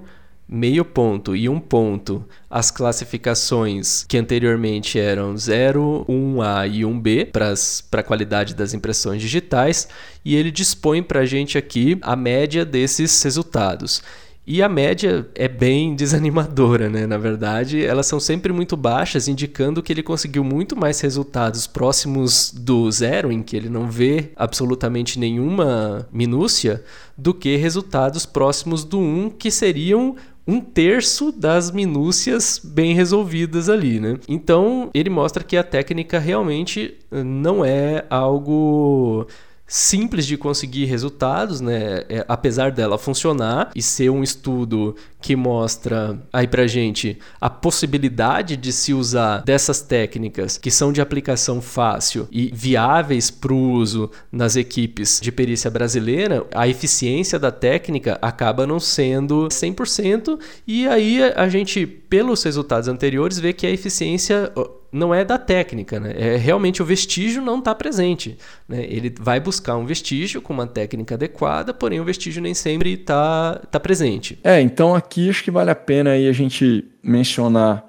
meio 0.48 0.84
ponto 0.84 1.34
e 1.34 1.48
um 1.48 1.58
ponto 1.58 2.24
as 2.48 2.70
classificações 2.70 4.04
que 4.08 4.16
anteriormente 4.16 4.98
eram 4.98 5.36
0, 5.36 6.06
1A 6.08 6.70
e 6.70 6.80
1B 6.82 7.32
para 7.32 8.00
a 8.00 8.02
qualidade 8.02 8.54
das 8.54 8.72
impressões 8.72 9.20
digitais 9.20 9.88
e 10.24 10.36
ele 10.36 10.52
dispõe 10.52 11.02
para 11.02 11.20
a 11.20 11.26
gente 11.26 11.58
aqui 11.58 11.98
a 12.00 12.14
média 12.14 12.64
desses 12.64 13.20
resultados. 13.22 14.02
E 14.46 14.62
a 14.62 14.68
média 14.68 15.28
é 15.34 15.48
bem 15.48 15.94
desanimadora, 15.96 16.88
né? 16.88 17.06
Na 17.06 17.18
verdade, 17.18 17.84
elas 17.84 18.06
são 18.06 18.20
sempre 18.20 18.52
muito 18.52 18.76
baixas, 18.76 19.26
indicando 19.26 19.82
que 19.82 19.92
ele 19.92 20.02
conseguiu 20.02 20.44
muito 20.44 20.76
mais 20.76 21.00
resultados 21.00 21.66
próximos 21.66 22.52
do 22.52 22.90
zero, 22.90 23.32
em 23.32 23.42
que 23.42 23.56
ele 23.56 23.68
não 23.68 23.90
vê 23.90 24.30
absolutamente 24.36 25.18
nenhuma 25.18 26.08
minúcia, 26.12 26.84
do 27.18 27.34
que 27.34 27.56
resultados 27.56 28.24
próximos 28.24 28.84
do 28.84 28.98
1, 28.98 29.02
um, 29.02 29.30
que 29.30 29.50
seriam 29.50 30.14
um 30.46 30.60
terço 30.60 31.32
das 31.32 31.72
minúcias 31.72 32.60
bem 32.62 32.94
resolvidas 32.94 33.68
ali, 33.68 33.98
né? 33.98 34.16
Então 34.28 34.90
ele 34.94 35.10
mostra 35.10 35.42
que 35.42 35.56
a 35.56 35.64
técnica 35.64 36.20
realmente 36.20 36.94
não 37.10 37.64
é 37.64 38.04
algo 38.08 39.26
simples 39.66 40.26
de 40.26 40.36
conseguir 40.36 40.84
resultados, 40.84 41.60
né? 41.60 42.04
É, 42.08 42.24
apesar 42.28 42.70
dela 42.70 42.98
funcionar 42.98 43.70
e 43.74 43.82
ser 43.82 44.10
um 44.10 44.22
estudo 44.22 44.94
que 45.20 45.34
mostra 45.34 46.18
aí 46.32 46.46
pra 46.46 46.66
gente 46.66 47.18
a 47.40 47.50
possibilidade 47.50 48.56
de 48.56 48.72
se 48.72 48.94
usar 48.94 49.38
dessas 49.38 49.80
técnicas 49.80 50.56
que 50.56 50.70
são 50.70 50.92
de 50.92 51.00
aplicação 51.00 51.60
fácil 51.60 52.28
e 52.30 52.50
viáveis 52.54 53.30
para 53.30 53.52
o 53.52 53.72
uso 53.72 54.10
nas 54.30 54.54
equipes 54.54 55.18
de 55.20 55.32
perícia 55.32 55.70
brasileira, 55.70 56.46
a 56.54 56.68
eficiência 56.68 57.38
da 57.38 57.50
técnica 57.50 58.18
acaba 58.22 58.66
não 58.66 58.78
sendo 58.78 59.48
100% 59.48 60.38
e 60.66 60.86
aí 60.86 61.22
a 61.22 61.48
gente, 61.48 61.86
pelos 61.86 62.42
resultados 62.44 62.88
anteriores, 62.88 63.38
vê 63.38 63.52
que 63.52 63.66
a 63.66 63.70
eficiência 63.70 64.52
não 64.96 65.14
é 65.14 65.24
da 65.24 65.38
técnica, 65.38 66.00
né? 66.00 66.14
É 66.16 66.36
realmente 66.36 66.82
o 66.82 66.84
vestígio 66.84 67.42
não 67.42 67.58
está 67.58 67.74
presente. 67.74 68.36
Né? 68.68 68.84
Ele 68.88 69.14
vai 69.20 69.38
buscar 69.38 69.76
um 69.76 69.84
vestígio 69.84 70.40
com 70.40 70.52
uma 70.52 70.66
técnica 70.66 71.14
adequada, 71.14 71.72
porém 71.72 72.00
o 72.00 72.04
vestígio 72.04 72.42
nem 72.42 72.54
sempre 72.54 72.94
está 72.94 73.60
tá 73.70 73.78
presente. 73.78 74.38
É, 74.42 74.60
então 74.60 74.94
aqui 74.94 75.28
acho 75.28 75.44
que 75.44 75.50
vale 75.50 75.70
a 75.70 75.74
pena 75.74 76.10
aí 76.10 76.28
a 76.28 76.32
gente 76.32 76.84
mencionar 77.02 77.84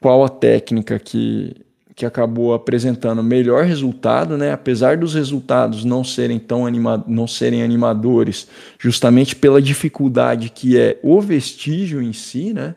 qual 0.00 0.24
a 0.24 0.28
técnica 0.28 0.98
que, 0.98 1.54
que 1.94 2.06
acabou 2.06 2.54
apresentando 2.54 3.22
melhor 3.22 3.64
resultado, 3.64 4.36
né? 4.36 4.52
Apesar 4.52 4.96
dos 4.96 5.14
resultados 5.14 5.84
não 5.84 6.02
serem 6.02 6.38
tão 6.38 6.66
anima 6.66 7.02
não 7.06 7.26
serem 7.26 7.62
animadores, 7.62 8.48
justamente 8.78 9.36
pela 9.36 9.60
dificuldade 9.60 10.50
que 10.50 10.78
é 10.78 10.98
o 11.02 11.20
vestígio 11.20 12.02
em 12.02 12.12
si, 12.12 12.52
né? 12.52 12.74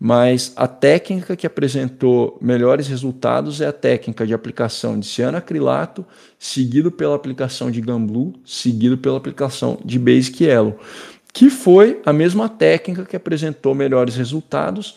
Mas 0.00 0.52
a 0.54 0.68
técnica 0.68 1.34
que 1.34 1.46
apresentou 1.46 2.38
melhores 2.40 2.86
resultados 2.86 3.60
é 3.60 3.66
a 3.66 3.72
técnica 3.72 4.24
de 4.24 4.32
aplicação 4.32 4.98
de 4.98 5.06
cianacrilato, 5.06 6.06
seguido 6.38 6.92
pela 6.92 7.16
aplicação 7.16 7.68
de 7.68 7.80
Gamblu, 7.80 8.34
seguido 8.44 8.96
pela 8.96 9.16
aplicação 9.16 9.78
de 9.84 9.98
Basic 9.98 10.44
Yellow, 10.44 10.78
que 11.32 11.50
foi 11.50 12.00
a 12.06 12.12
mesma 12.12 12.48
técnica 12.48 13.04
que 13.04 13.16
apresentou 13.16 13.74
melhores 13.74 14.14
resultados 14.14 14.96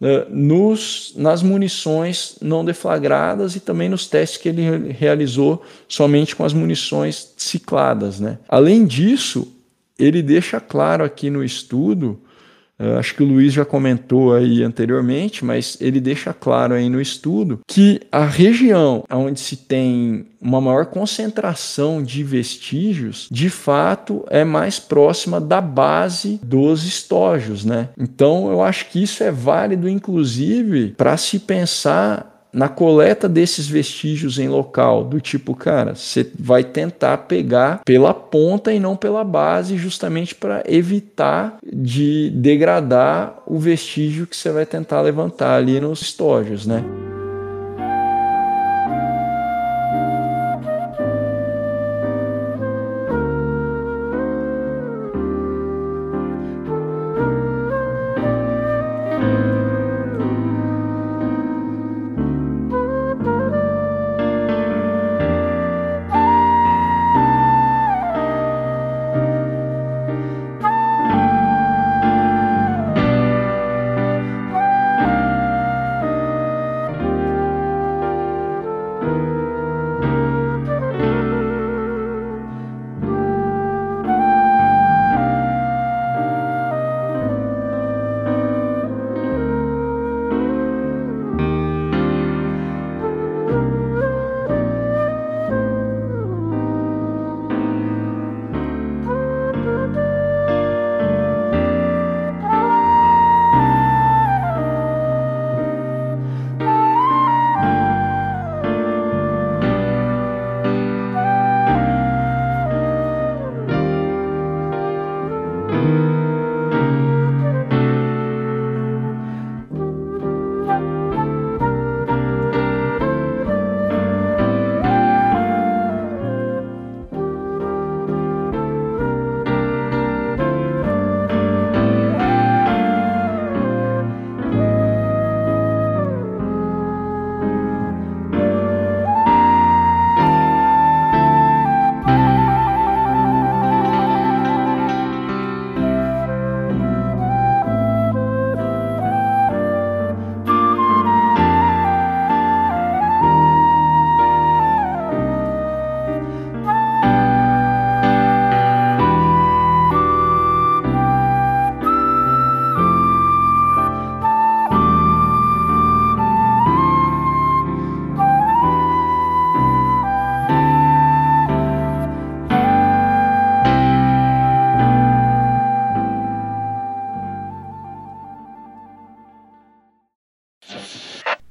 uh, 0.00 0.28
nos, 0.28 1.12
nas 1.16 1.44
munições 1.44 2.36
não 2.42 2.64
deflagradas 2.64 3.54
e 3.54 3.60
também 3.60 3.88
nos 3.88 4.08
testes 4.08 4.40
que 4.40 4.48
ele 4.48 4.90
realizou 4.90 5.62
somente 5.86 6.34
com 6.34 6.44
as 6.44 6.52
munições 6.52 7.34
cicladas. 7.36 8.18
Né? 8.18 8.38
Além 8.48 8.84
disso, 8.84 9.56
ele 9.96 10.22
deixa 10.22 10.58
claro 10.58 11.04
aqui 11.04 11.30
no 11.30 11.44
estudo 11.44 12.20
Acho 12.98 13.14
que 13.14 13.22
o 13.22 13.26
Luiz 13.26 13.52
já 13.52 13.64
comentou 13.64 14.34
aí 14.34 14.62
anteriormente, 14.62 15.44
mas 15.44 15.76
ele 15.80 16.00
deixa 16.00 16.32
claro 16.32 16.74
aí 16.74 16.88
no 16.88 17.00
estudo 17.00 17.60
que 17.66 18.00
a 18.10 18.24
região 18.24 19.04
onde 19.10 19.40
se 19.40 19.56
tem 19.56 20.26
uma 20.40 20.60
maior 20.60 20.86
concentração 20.86 22.02
de 22.02 22.24
vestígios, 22.24 23.28
de 23.30 23.50
fato, 23.50 24.24
é 24.30 24.44
mais 24.44 24.78
próxima 24.78 25.40
da 25.40 25.60
base 25.60 26.40
dos 26.42 26.84
estógios, 26.84 27.64
né? 27.64 27.90
Então, 27.98 28.50
eu 28.50 28.62
acho 28.62 28.88
que 28.88 29.02
isso 29.02 29.22
é 29.22 29.30
válido, 29.30 29.88
inclusive, 29.88 30.94
para 30.96 31.16
se 31.16 31.38
pensar 31.38 32.39
na 32.52 32.68
coleta 32.68 33.28
desses 33.28 33.66
vestígios 33.66 34.38
em 34.38 34.48
local, 34.48 35.04
do 35.04 35.20
tipo, 35.20 35.54
cara, 35.54 35.94
você 35.94 36.30
vai 36.38 36.64
tentar 36.64 37.18
pegar 37.18 37.80
pela 37.84 38.12
ponta 38.12 38.72
e 38.72 38.80
não 38.80 38.96
pela 38.96 39.24
base, 39.24 39.76
justamente 39.76 40.34
para 40.34 40.62
evitar 40.66 41.58
de 41.64 42.30
degradar 42.30 43.42
o 43.46 43.58
vestígio 43.58 44.26
que 44.26 44.36
você 44.36 44.50
vai 44.50 44.66
tentar 44.66 45.00
levantar 45.00 45.56
ali 45.56 45.80
nos 45.80 46.02
estógios, 46.02 46.66
né? 46.66 46.84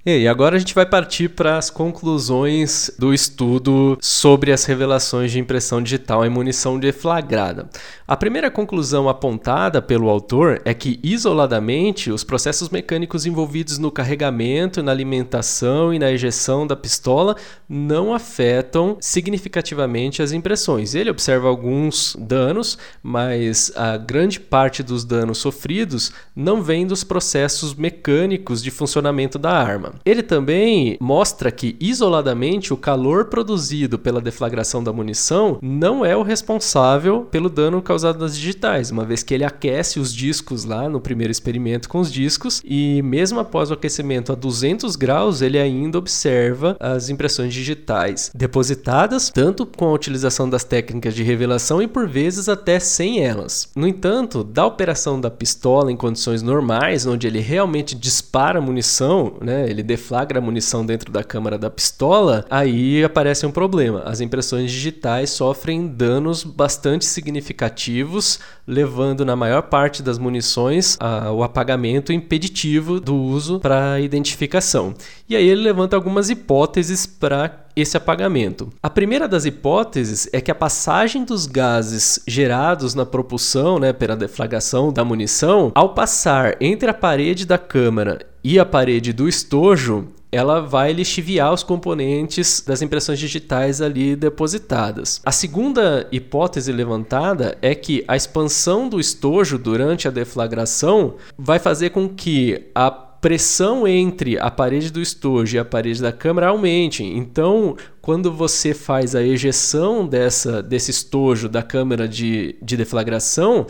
E 0.06 0.30
agora 0.30 0.56
a 0.56 0.60
gente 0.60 0.74
vai 0.74 0.86
partir 0.86 1.28
para 1.28 1.58
as 1.58 1.70
conclusões 1.70 2.90
do 2.98 3.14
estudo 3.14 3.98
sobre 4.00 4.54
as 4.54 4.64
revelações 4.64 5.30
de 5.30 5.40
impressão 5.40 5.84
digital 5.84 6.26
em 6.26 6.30
munição 6.30 6.80
deflagrada. 6.80 7.70
A 8.08 8.16
primeira 8.16 8.50
conclusão 8.50 9.10
apontada 9.10 9.82
pelo 9.82 10.10
autor 10.10 10.62
é 10.64 10.74
que, 10.74 11.02
isoladamente, 11.04 12.12
os 12.12 12.24
processos 12.24 12.70
mecânicos 12.70 13.26
envolvidos 13.26 13.78
no 13.78 13.92
carregamento, 13.92 14.82
na 14.82 14.90
alimentação 14.90 15.94
e 15.94 16.00
na 16.00 16.10
ejeção 16.10 16.66
da 16.66 16.78
pistola 16.78 17.36
não 17.68 18.14
afetam 18.14 18.98
significativamente 19.02 20.22
as 20.22 20.32
impressões. 20.32 20.96
Ele 20.96 21.10
observa 21.10 21.50
alguns 21.50 22.16
danos, 22.18 22.78
mas 23.04 23.70
a 23.76 23.98
grande 23.98 24.40
parte 24.40 24.82
dos 24.82 25.04
danos 25.04 25.40
sofridos 25.40 26.14
não 26.34 26.64
vem 26.64 26.88
dos 26.88 27.04
processos 27.04 27.76
mecânicos 27.76 28.64
de 28.64 28.72
funcionamento 28.72 29.38
da 29.38 29.52
arma. 29.52 29.89
Ele 30.06 30.24
também 30.24 30.98
mostra 31.00 31.52
que, 31.52 31.76
isoladamente, 31.80 32.74
o 32.74 32.78
calor 32.78 33.26
produzido 33.26 33.98
pela 34.00 34.22
deflagração 34.22 34.84
da 34.84 34.94
munição 34.94 35.58
não 35.62 36.06
é 36.06 36.16
o 36.16 36.24
responsável 36.24 37.22
pelo 37.32 37.50
dano 37.50 37.82
causado 37.82 38.20
nas 38.20 38.38
digitais, 38.38 38.92
uma 38.92 39.06
vez 39.06 39.24
que 39.24 39.34
ele 39.34 39.44
aquece 39.44 40.00
os 40.00 40.14
discos 40.14 40.66
lá 40.66 40.90
no 40.90 41.00
primeiro 41.00 41.32
experimento 41.32 41.90
com 41.90 42.00
os 42.00 42.12
discos 42.12 42.62
e, 42.64 43.02
mesmo 43.04 43.40
após 43.40 43.70
o 43.70 43.74
aquecimento 43.74 44.32
a 44.32 44.36
200 44.36 44.96
graus, 44.96 45.42
ele 45.42 45.58
ainda 45.58 45.98
observa 45.98 46.76
as 46.80 47.10
impressões 47.10 47.54
digitais 47.54 48.32
depositadas, 48.34 49.30
tanto 49.30 49.66
com 49.66 49.86
a 49.86 49.94
utilização 49.94 50.50
das 50.50 50.64
técnicas 50.64 51.14
de 51.14 51.24
revelação 51.24 51.82
e, 51.82 51.88
por 51.88 52.08
vezes, 52.08 52.50
até 52.50 52.80
sem 52.80 53.24
elas. 53.24 53.70
No 53.76 53.88
entanto, 53.88 54.44
da 54.44 54.66
operação 54.66 55.20
da 55.20 55.30
pistola 55.30 55.92
em 55.92 55.98
condições 55.98 56.42
normais, 56.42 57.06
onde 57.06 57.28
ele 57.28 57.40
realmente 57.40 57.96
dispara 57.96 58.62
munição, 58.62 59.34
né, 59.42 59.70
ele 59.80 59.84
deflagra 59.84 60.40
a 60.40 60.42
munição 60.42 60.86
dentro 60.86 61.12
da 61.12 61.24
câmara 61.24 61.58
da 61.58 61.70
pistola, 61.70 62.46
aí 62.50 63.04
aparece 63.04 63.46
um 63.46 63.52
problema. 63.52 64.04
As 64.06 64.22
impressões 64.22 64.72
digitais 64.72 65.30
sofrem 65.32 65.88
danos 65.88 66.44
bastante 66.44 67.06
significativos, 67.06 68.40
levando 68.68 69.26
na 69.26 69.36
maior 69.36 69.64
parte 69.64 70.04
das 70.04 70.18
munições 70.18 70.98
ao 71.00 71.42
apagamento 71.42 72.14
impeditivo 72.14 73.00
do 73.00 73.16
uso 73.16 73.60
para 73.60 74.00
identificação. 74.00 74.94
E 75.28 75.36
aí 75.36 75.48
ele 75.48 75.62
levanta 75.62 75.96
algumas 75.96 76.30
hipóteses 76.30 77.06
para 77.06 77.66
esse 77.80 77.98
apagamento. 77.98 78.70
A 78.82 78.90
primeira 78.90 79.28
das 79.28 79.46
hipóteses 79.46 80.30
é 80.32 80.42
que 80.42 80.52
a 80.52 80.56
passagem 80.56 81.24
dos 81.24 81.46
gases 81.46 82.20
gerados 82.28 82.96
na 82.96 83.06
propulsão, 83.06 83.80
né, 83.80 83.94
pela 83.94 84.16
deflagração 84.16 84.92
da 84.92 85.06
munição, 85.06 85.72
ao 85.76 85.94
passar 85.94 86.58
entre 86.60 86.90
a 86.90 86.94
parede 86.94 87.46
da 87.46 87.58
câmara 87.58 88.20
e 88.44 88.60
a 88.60 88.66
parede 88.66 89.12
do 89.14 89.28
estojo, 89.28 90.08
ela 90.32 90.60
vai 90.62 90.94
lixiviar 90.94 91.54
os 91.54 91.64
componentes 91.64 92.64
das 92.66 92.82
impressões 92.82 93.20
digitais 93.20 93.82
ali 93.82 94.16
depositadas. 94.16 95.22
A 95.26 95.32
segunda 95.32 96.08
hipótese 96.12 96.72
levantada 96.72 97.58
é 97.62 97.74
que 97.74 98.04
a 98.08 98.16
expansão 98.16 98.88
do 98.88 99.00
estojo 99.00 99.58
durante 99.58 100.08
a 100.08 100.12
deflagração 100.12 101.16
vai 101.38 101.58
fazer 101.58 101.90
com 101.90 102.08
que 102.08 102.68
a 102.76 103.09
pressão 103.22 103.88
entre 103.88 104.40
a 104.40 104.50
parede 104.50 104.92
do 104.92 105.02
estojo 105.02 105.56
e 105.56 105.60
a 105.60 105.66
parede 105.66 106.02
da 106.02 106.12
câmara 106.12 106.48
aumente. 106.48 107.04
Então, 107.04 107.76
quando 108.02 108.32
você 108.32 108.74
faz 108.74 109.16
a 109.16 109.22
ejeção 109.22 110.08
dessa, 110.08 110.64
desse 110.64 110.92
estojo 110.92 111.50
da 111.50 111.62
câmara 111.62 112.08
de, 112.08 112.56
de 112.62 112.78
deflagração, 112.78 113.68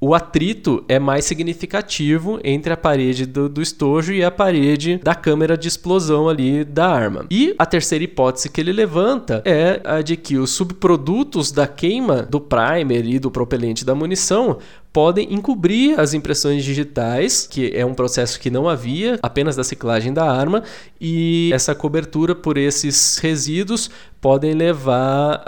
o 0.00 0.14
atrito 0.14 0.84
é 0.86 0.98
mais 0.98 1.24
significativo 1.24 2.38
entre 2.44 2.70
a 2.70 2.76
parede 2.76 3.24
do, 3.24 3.48
do, 3.48 3.62
estojo 3.62 4.12
e 4.12 4.22
a 4.22 4.30
parede 4.30 5.00
da 5.02 5.14
câmera 5.14 5.56
de 5.56 5.66
explosão 5.66 6.28
ali 6.28 6.62
da 6.62 6.86
arma. 6.86 7.24
E 7.30 7.54
a 7.58 7.64
terceira 7.64 8.04
hipótese 8.04 8.50
que 8.50 8.60
ele 8.60 8.70
levanta 8.70 9.42
é 9.46 9.80
a 9.82 10.02
de 10.02 10.18
que 10.18 10.36
os 10.36 10.50
subprodutos 10.50 11.50
da 11.50 11.66
queima 11.66 12.20
do 12.20 12.38
primer 12.38 13.06
e 13.06 13.18
do 13.18 13.30
propelente 13.30 13.82
da 13.82 13.94
munição 13.94 14.58
podem 14.94 15.34
encobrir 15.34 15.98
as 15.98 16.14
impressões 16.14 16.62
digitais, 16.62 17.48
que 17.48 17.72
é 17.74 17.84
um 17.84 17.94
processo 17.94 18.38
que 18.38 18.48
não 18.48 18.68
havia, 18.68 19.18
apenas 19.20 19.56
da 19.56 19.64
ciclagem 19.64 20.12
da 20.12 20.24
arma, 20.24 20.62
e 21.00 21.50
essa 21.52 21.74
cobertura 21.74 22.32
por 22.32 22.56
esses 22.56 23.18
resíduos 23.18 23.90
podem 24.20 24.54
levar 24.54 25.42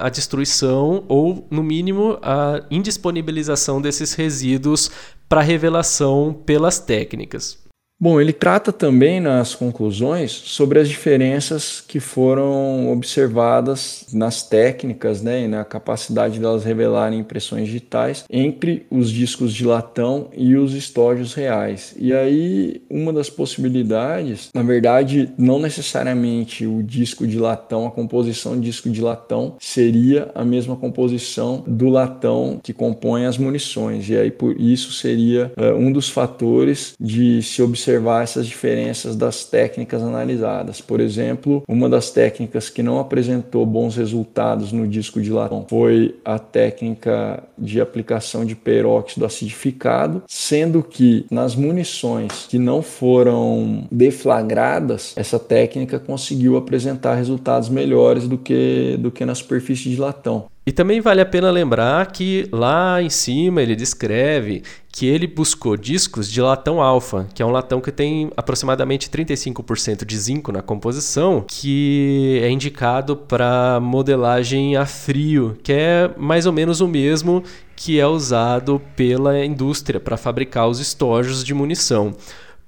à 0.00 0.08
destruição 0.08 1.02
ou, 1.08 1.44
no 1.50 1.64
mínimo, 1.64 2.16
à 2.22 2.62
indisponibilização 2.70 3.82
desses 3.82 4.14
resíduos 4.14 4.88
para 5.28 5.40
revelação 5.40 6.32
pelas 6.46 6.78
técnicas. 6.78 7.65
Bom, 7.98 8.20
ele 8.20 8.32
trata 8.34 8.74
também 8.74 9.20
nas 9.20 9.54
conclusões 9.54 10.30
sobre 10.30 10.78
as 10.78 10.86
diferenças 10.86 11.80
que 11.80 11.98
foram 11.98 12.92
observadas 12.92 14.04
nas 14.12 14.42
técnicas 14.42 15.22
né, 15.22 15.44
e 15.44 15.48
na 15.48 15.64
capacidade 15.64 16.38
delas 16.38 16.62
revelarem 16.62 17.20
impressões 17.20 17.66
digitais 17.66 18.24
entre 18.28 18.84
os 18.90 19.10
discos 19.10 19.54
de 19.54 19.64
latão 19.64 20.28
e 20.36 20.56
os 20.56 20.74
estojos 20.74 21.32
reais. 21.32 21.94
E 21.98 22.12
aí, 22.12 22.82
uma 22.90 23.14
das 23.14 23.30
possibilidades, 23.30 24.50
na 24.52 24.62
verdade, 24.62 25.30
não 25.38 25.58
necessariamente 25.58 26.66
o 26.66 26.82
disco 26.82 27.26
de 27.26 27.38
latão, 27.38 27.86
a 27.86 27.90
composição 27.90 28.60
de 28.60 28.66
disco 28.66 28.90
de 28.90 29.00
latão 29.00 29.56
seria 29.58 30.30
a 30.34 30.44
mesma 30.44 30.76
composição 30.76 31.64
do 31.66 31.88
latão 31.88 32.60
que 32.62 32.74
compõe 32.74 33.24
as 33.24 33.38
munições. 33.38 34.10
E 34.10 34.16
aí, 34.18 34.30
por 34.30 34.60
isso, 34.60 34.92
seria 34.92 35.50
uh, 35.56 35.74
um 35.74 35.90
dos 35.90 36.10
fatores 36.10 36.94
de 37.00 37.42
se 37.42 37.62
observar 37.62 37.85
observar 37.86 38.24
essas 38.24 38.46
diferenças 38.46 39.14
das 39.14 39.44
técnicas 39.44 40.02
analisadas. 40.02 40.80
Por 40.80 41.00
exemplo, 41.00 41.62
uma 41.68 41.88
das 41.88 42.10
técnicas 42.10 42.68
que 42.68 42.82
não 42.82 42.98
apresentou 42.98 43.64
bons 43.64 43.96
resultados 43.96 44.72
no 44.72 44.86
disco 44.88 45.20
de 45.20 45.30
latão 45.30 45.64
foi 45.68 46.16
a 46.24 46.38
técnica 46.38 47.42
de 47.56 47.80
aplicação 47.80 48.44
de 48.44 48.56
peróxido 48.56 49.24
acidificado, 49.24 50.22
sendo 50.26 50.82
que 50.82 51.24
nas 51.30 51.54
munições 51.54 52.46
que 52.48 52.58
não 52.58 52.82
foram 52.82 53.86
deflagradas, 53.90 55.14
essa 55.16 55.38
técnica 55.38 55.98
conseguiu 55.98 56.56
apresentar 56.56 57.14
resultados 57.14 57.68
melhores 57.68 58.26
do 58.26 58.36
que, 58.36 58.96
do 58.98 59.10
que 59.10 59.24
na 59.24 59.34
superfície 59.34 59.90
de 59.90 59.96
latão. 59.96 60.46
E 60.68 60.72
também 60.72 61.00
vale 61.00 61.20
a 61.20 61.26
pena 61.26 61.48
lembrar 61.48 62.10
que 62.10 62.48
lá 62.50 63.00
em 63.00 63.08
cima 63.08 63.62
ele 63.62 63.76
descreve 63.76 64.64
que 64.96 65.04
ele 65.04 65.26
buscou 65.26 65.76
discos 65.76 66.26
de 66.26 66.40
latão 66.40 66.80
alfa, 66.80 67.28
que 67.34 67.42
é 67.42 67.44
um 67.44 67.50
latão 67.50 67.82
que 67.82 67.92
tem 67.92 68.30
aproximadamente 68.34 69.10
35% 69.10 70.06
de 70.06 70.16
zinco 70.16 70.50
na 70.50 70.62
composição, 70.62 71.44
que 71.46 72.40
é 72.42 72.48
indicado 72.48 73.14
para 73.14 73.78
modelagem 73.78 74.74
a 74.74 74.86
frio, 74.86 75.58
que 75.62 75.70
é 75.70 76.10
mais 76.16 76.46
ou 76.46 76.52
menos 76.54 76.80
o 76.80 76.88
mesmo 76.88 77.44
que 77.76 78.00
é 78.00 78.06
usado 78.06 78.80
pela 78.96 79.44
indústria 79.44 80.00
para 80.00 80.16
fabricar 80.16 80.66
os 80.66 80.80
estojos 80.80 81.44
de 81.44 81.52
munição. 81.52 82.14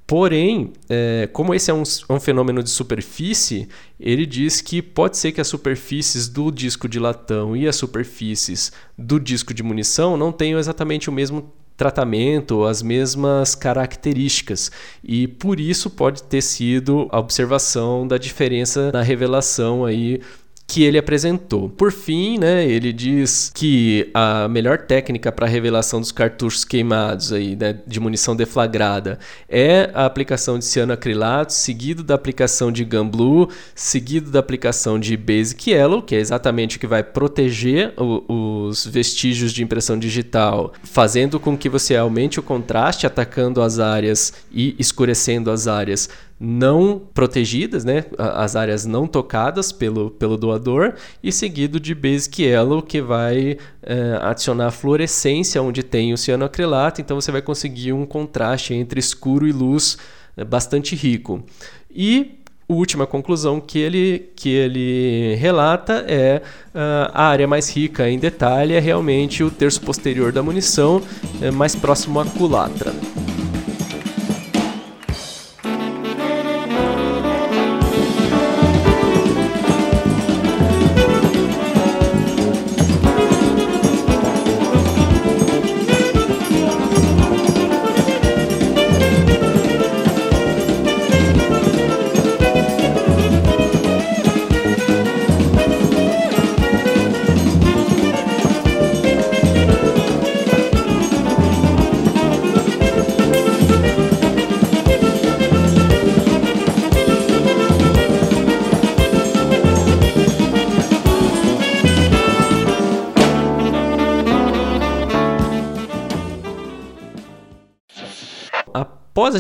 Porém, 0.06 0.74
é, 0.86 1.30
como 1.32 1.54
esse 1.54 1.70
é 1.70 1.74
um, 1.74 1.82
um, 2.10 2.20
fenômeno 2.20 2.62
de 2.62 2.68
superfície, 2.68 3.70
ele 3.98 4.26
diz 4.26 4.60
que 4.60 4.82
pode 4.82 5.16
ser 5.16 5.32
que 5.32 5.40
as 5.40 5.48
superfícies 5.48 6.28
do 6.28 6.50
disco 6.50 6.86
de 6.86 6.98
latão 6.98 7.56
e 7.56 7.66
as 7.66 7.76
superfícies 7.76 8.70
do 8.98 9.18
disco 9.18 9.54
de 9.54 9.62
munição 9.62 10.14
não 10.14 10.30
tenham 10.30 10.58
exatamente 10.58 11.08
o 11.08 11.12
mesmo 11.12 11.54
tratamento, 11.78 12.64
as 12.64 12.82
mesmas 12.82 13.54
características. 13.54 14.70
E 15.02 15.28
por 15.28 15.60
isso 15.60 15.88
pode 15.88 16.24
ter 16.24 16.42
sido 16.42 17.08
a 17.10 17.20
observação 17.20 18.06
da 18.06 18.18
diferença 18.18 18.90
na 18.92 19.00
revelação 19.00 19.84
aí 19.84 20.20
que 20.68 20.82
ele 20.82 20.98
apresentou. 20.98 21.70
Por 21.70 21.90
fim, 21.90 22.36
né, 22.36 22.68
ele 22.68 22.92
diz 22.92 23.50
que 23.54 24.10
a 24.12 24.46
melhor 24.48 24.76
técnica 24.76 25.32
para 25.32 25.46
revelação 25.46 25.98
dos 25.98 26.12
cartuchos 26.12 26.62
queimados 26.62 27.32
aí, 27.32 27.56
né, 27.56 27.80
de 27.86 27.98
munição 27.98 28.36
deflagrada 28.36 29.18
é 29.48 29.90
a 29.94 30.04
aplicação 30.04 30.58
de 30.58 30.66
cianoacrilato, 30.66 31.54
seguido 31.54 32.02
da 32.02 32.14
aplicação 32.14 32.70
de 32.70 32.84
gun 32.84 33.08
blue, 33.08 33.48
seguido 33.74 34.30
da 34.30 34.40
aplicação 34.40 35.00
de 35.00 35.16
basic 35.16 35.70
yellow, 35.70 36.02
que 36.02 36.14
é 36.14 36.18
exatamente 36.18 36.76
o 36.76 36.80
que 36.80 36.86
vai 36.86 37.02
proteger 37.02 37.94
o, 37.96 38.66
os 38.68 38.86
vestígios 38.86 39.54
de 39.54 39.62
impressão 39.64 39.98
digital, 39.98 40.74
fazendo 40.82 41.40
com 41.40 41.56
que 41.56 41.70
você 41.70 41.96
aumente 41.96 42.38
o 42.38 42.42
contraste, 42.42 43.06
atacando 43.06 43.62
as 43.62 43.78
áreas 43.78 44.34
e 44.52 44.76
escurecendo 44.78 45.50
as 45.50 45.66
áreas 45.66 46.10
não 46.40 47.00
protegidas, 47.12 47.84
né, 47.84 48.04
as 48.16 48.54
áreas 48.54 48.86
não 48.86 49.06
tocadas 49.06 49.72
pelo, 49.72 50.10
pelo 50.10 50.36
doador, 50.36 50.94
e 51.22 51.32
seguido 51.32 51.80
de 51.80 51.94
Basic 51.94 52.42
Yellow, 52.42 52.80
que 52.80 53.00
vai 53.00 53.58
é, 53.82 54.18
adicionar 54.22 54.70
fluorescência 54.70 55.62
onde 55.62 55.82
tem 55.82 56.12
o 56.12 56.18
cianoacrilato, 56.18 57.00
então 57.00 57.20
você 57.20 57.32
vai 57.32 57.42
conseguir 57.42 57.92
um 57.92 58.06
contraste 58.06 58.72
entre 58.72 59.00
escuro 59.00 59.46
e 59.46 59.52
luz 59.52 59.98
é, 60.36 60.44
bastante 60.44 60.94
rico. 60.94 61.42
E 61.90 62.38
última 62.68 63.06
conclusão 63.06 63.60
que 63.60 63.78
ele, 63.78 64.30
que 64.36 64.50
ele 64.50 65.34
relata 65.36 66.04
é 66.06 66.42
uh, 66.74 67.10
a 67.14 67.24
área 67.24 67.48
mais 67.48 67.74
rica 67.74 68.08
em 68.10 68.18
detalhe 68.18 68.74
é 68.74 68.78
realmente 68.78 69.42
o 69.42 69.50
terço 69.50 69.80
posterior 69.80 70.32
da 70.32 70.42
munição, 70.42 71.00
é, 71.40 71.50
mais 71.50 71.74
próximo 71.74 72.20
à 72.20 72.26
culatra. 72.26 72.92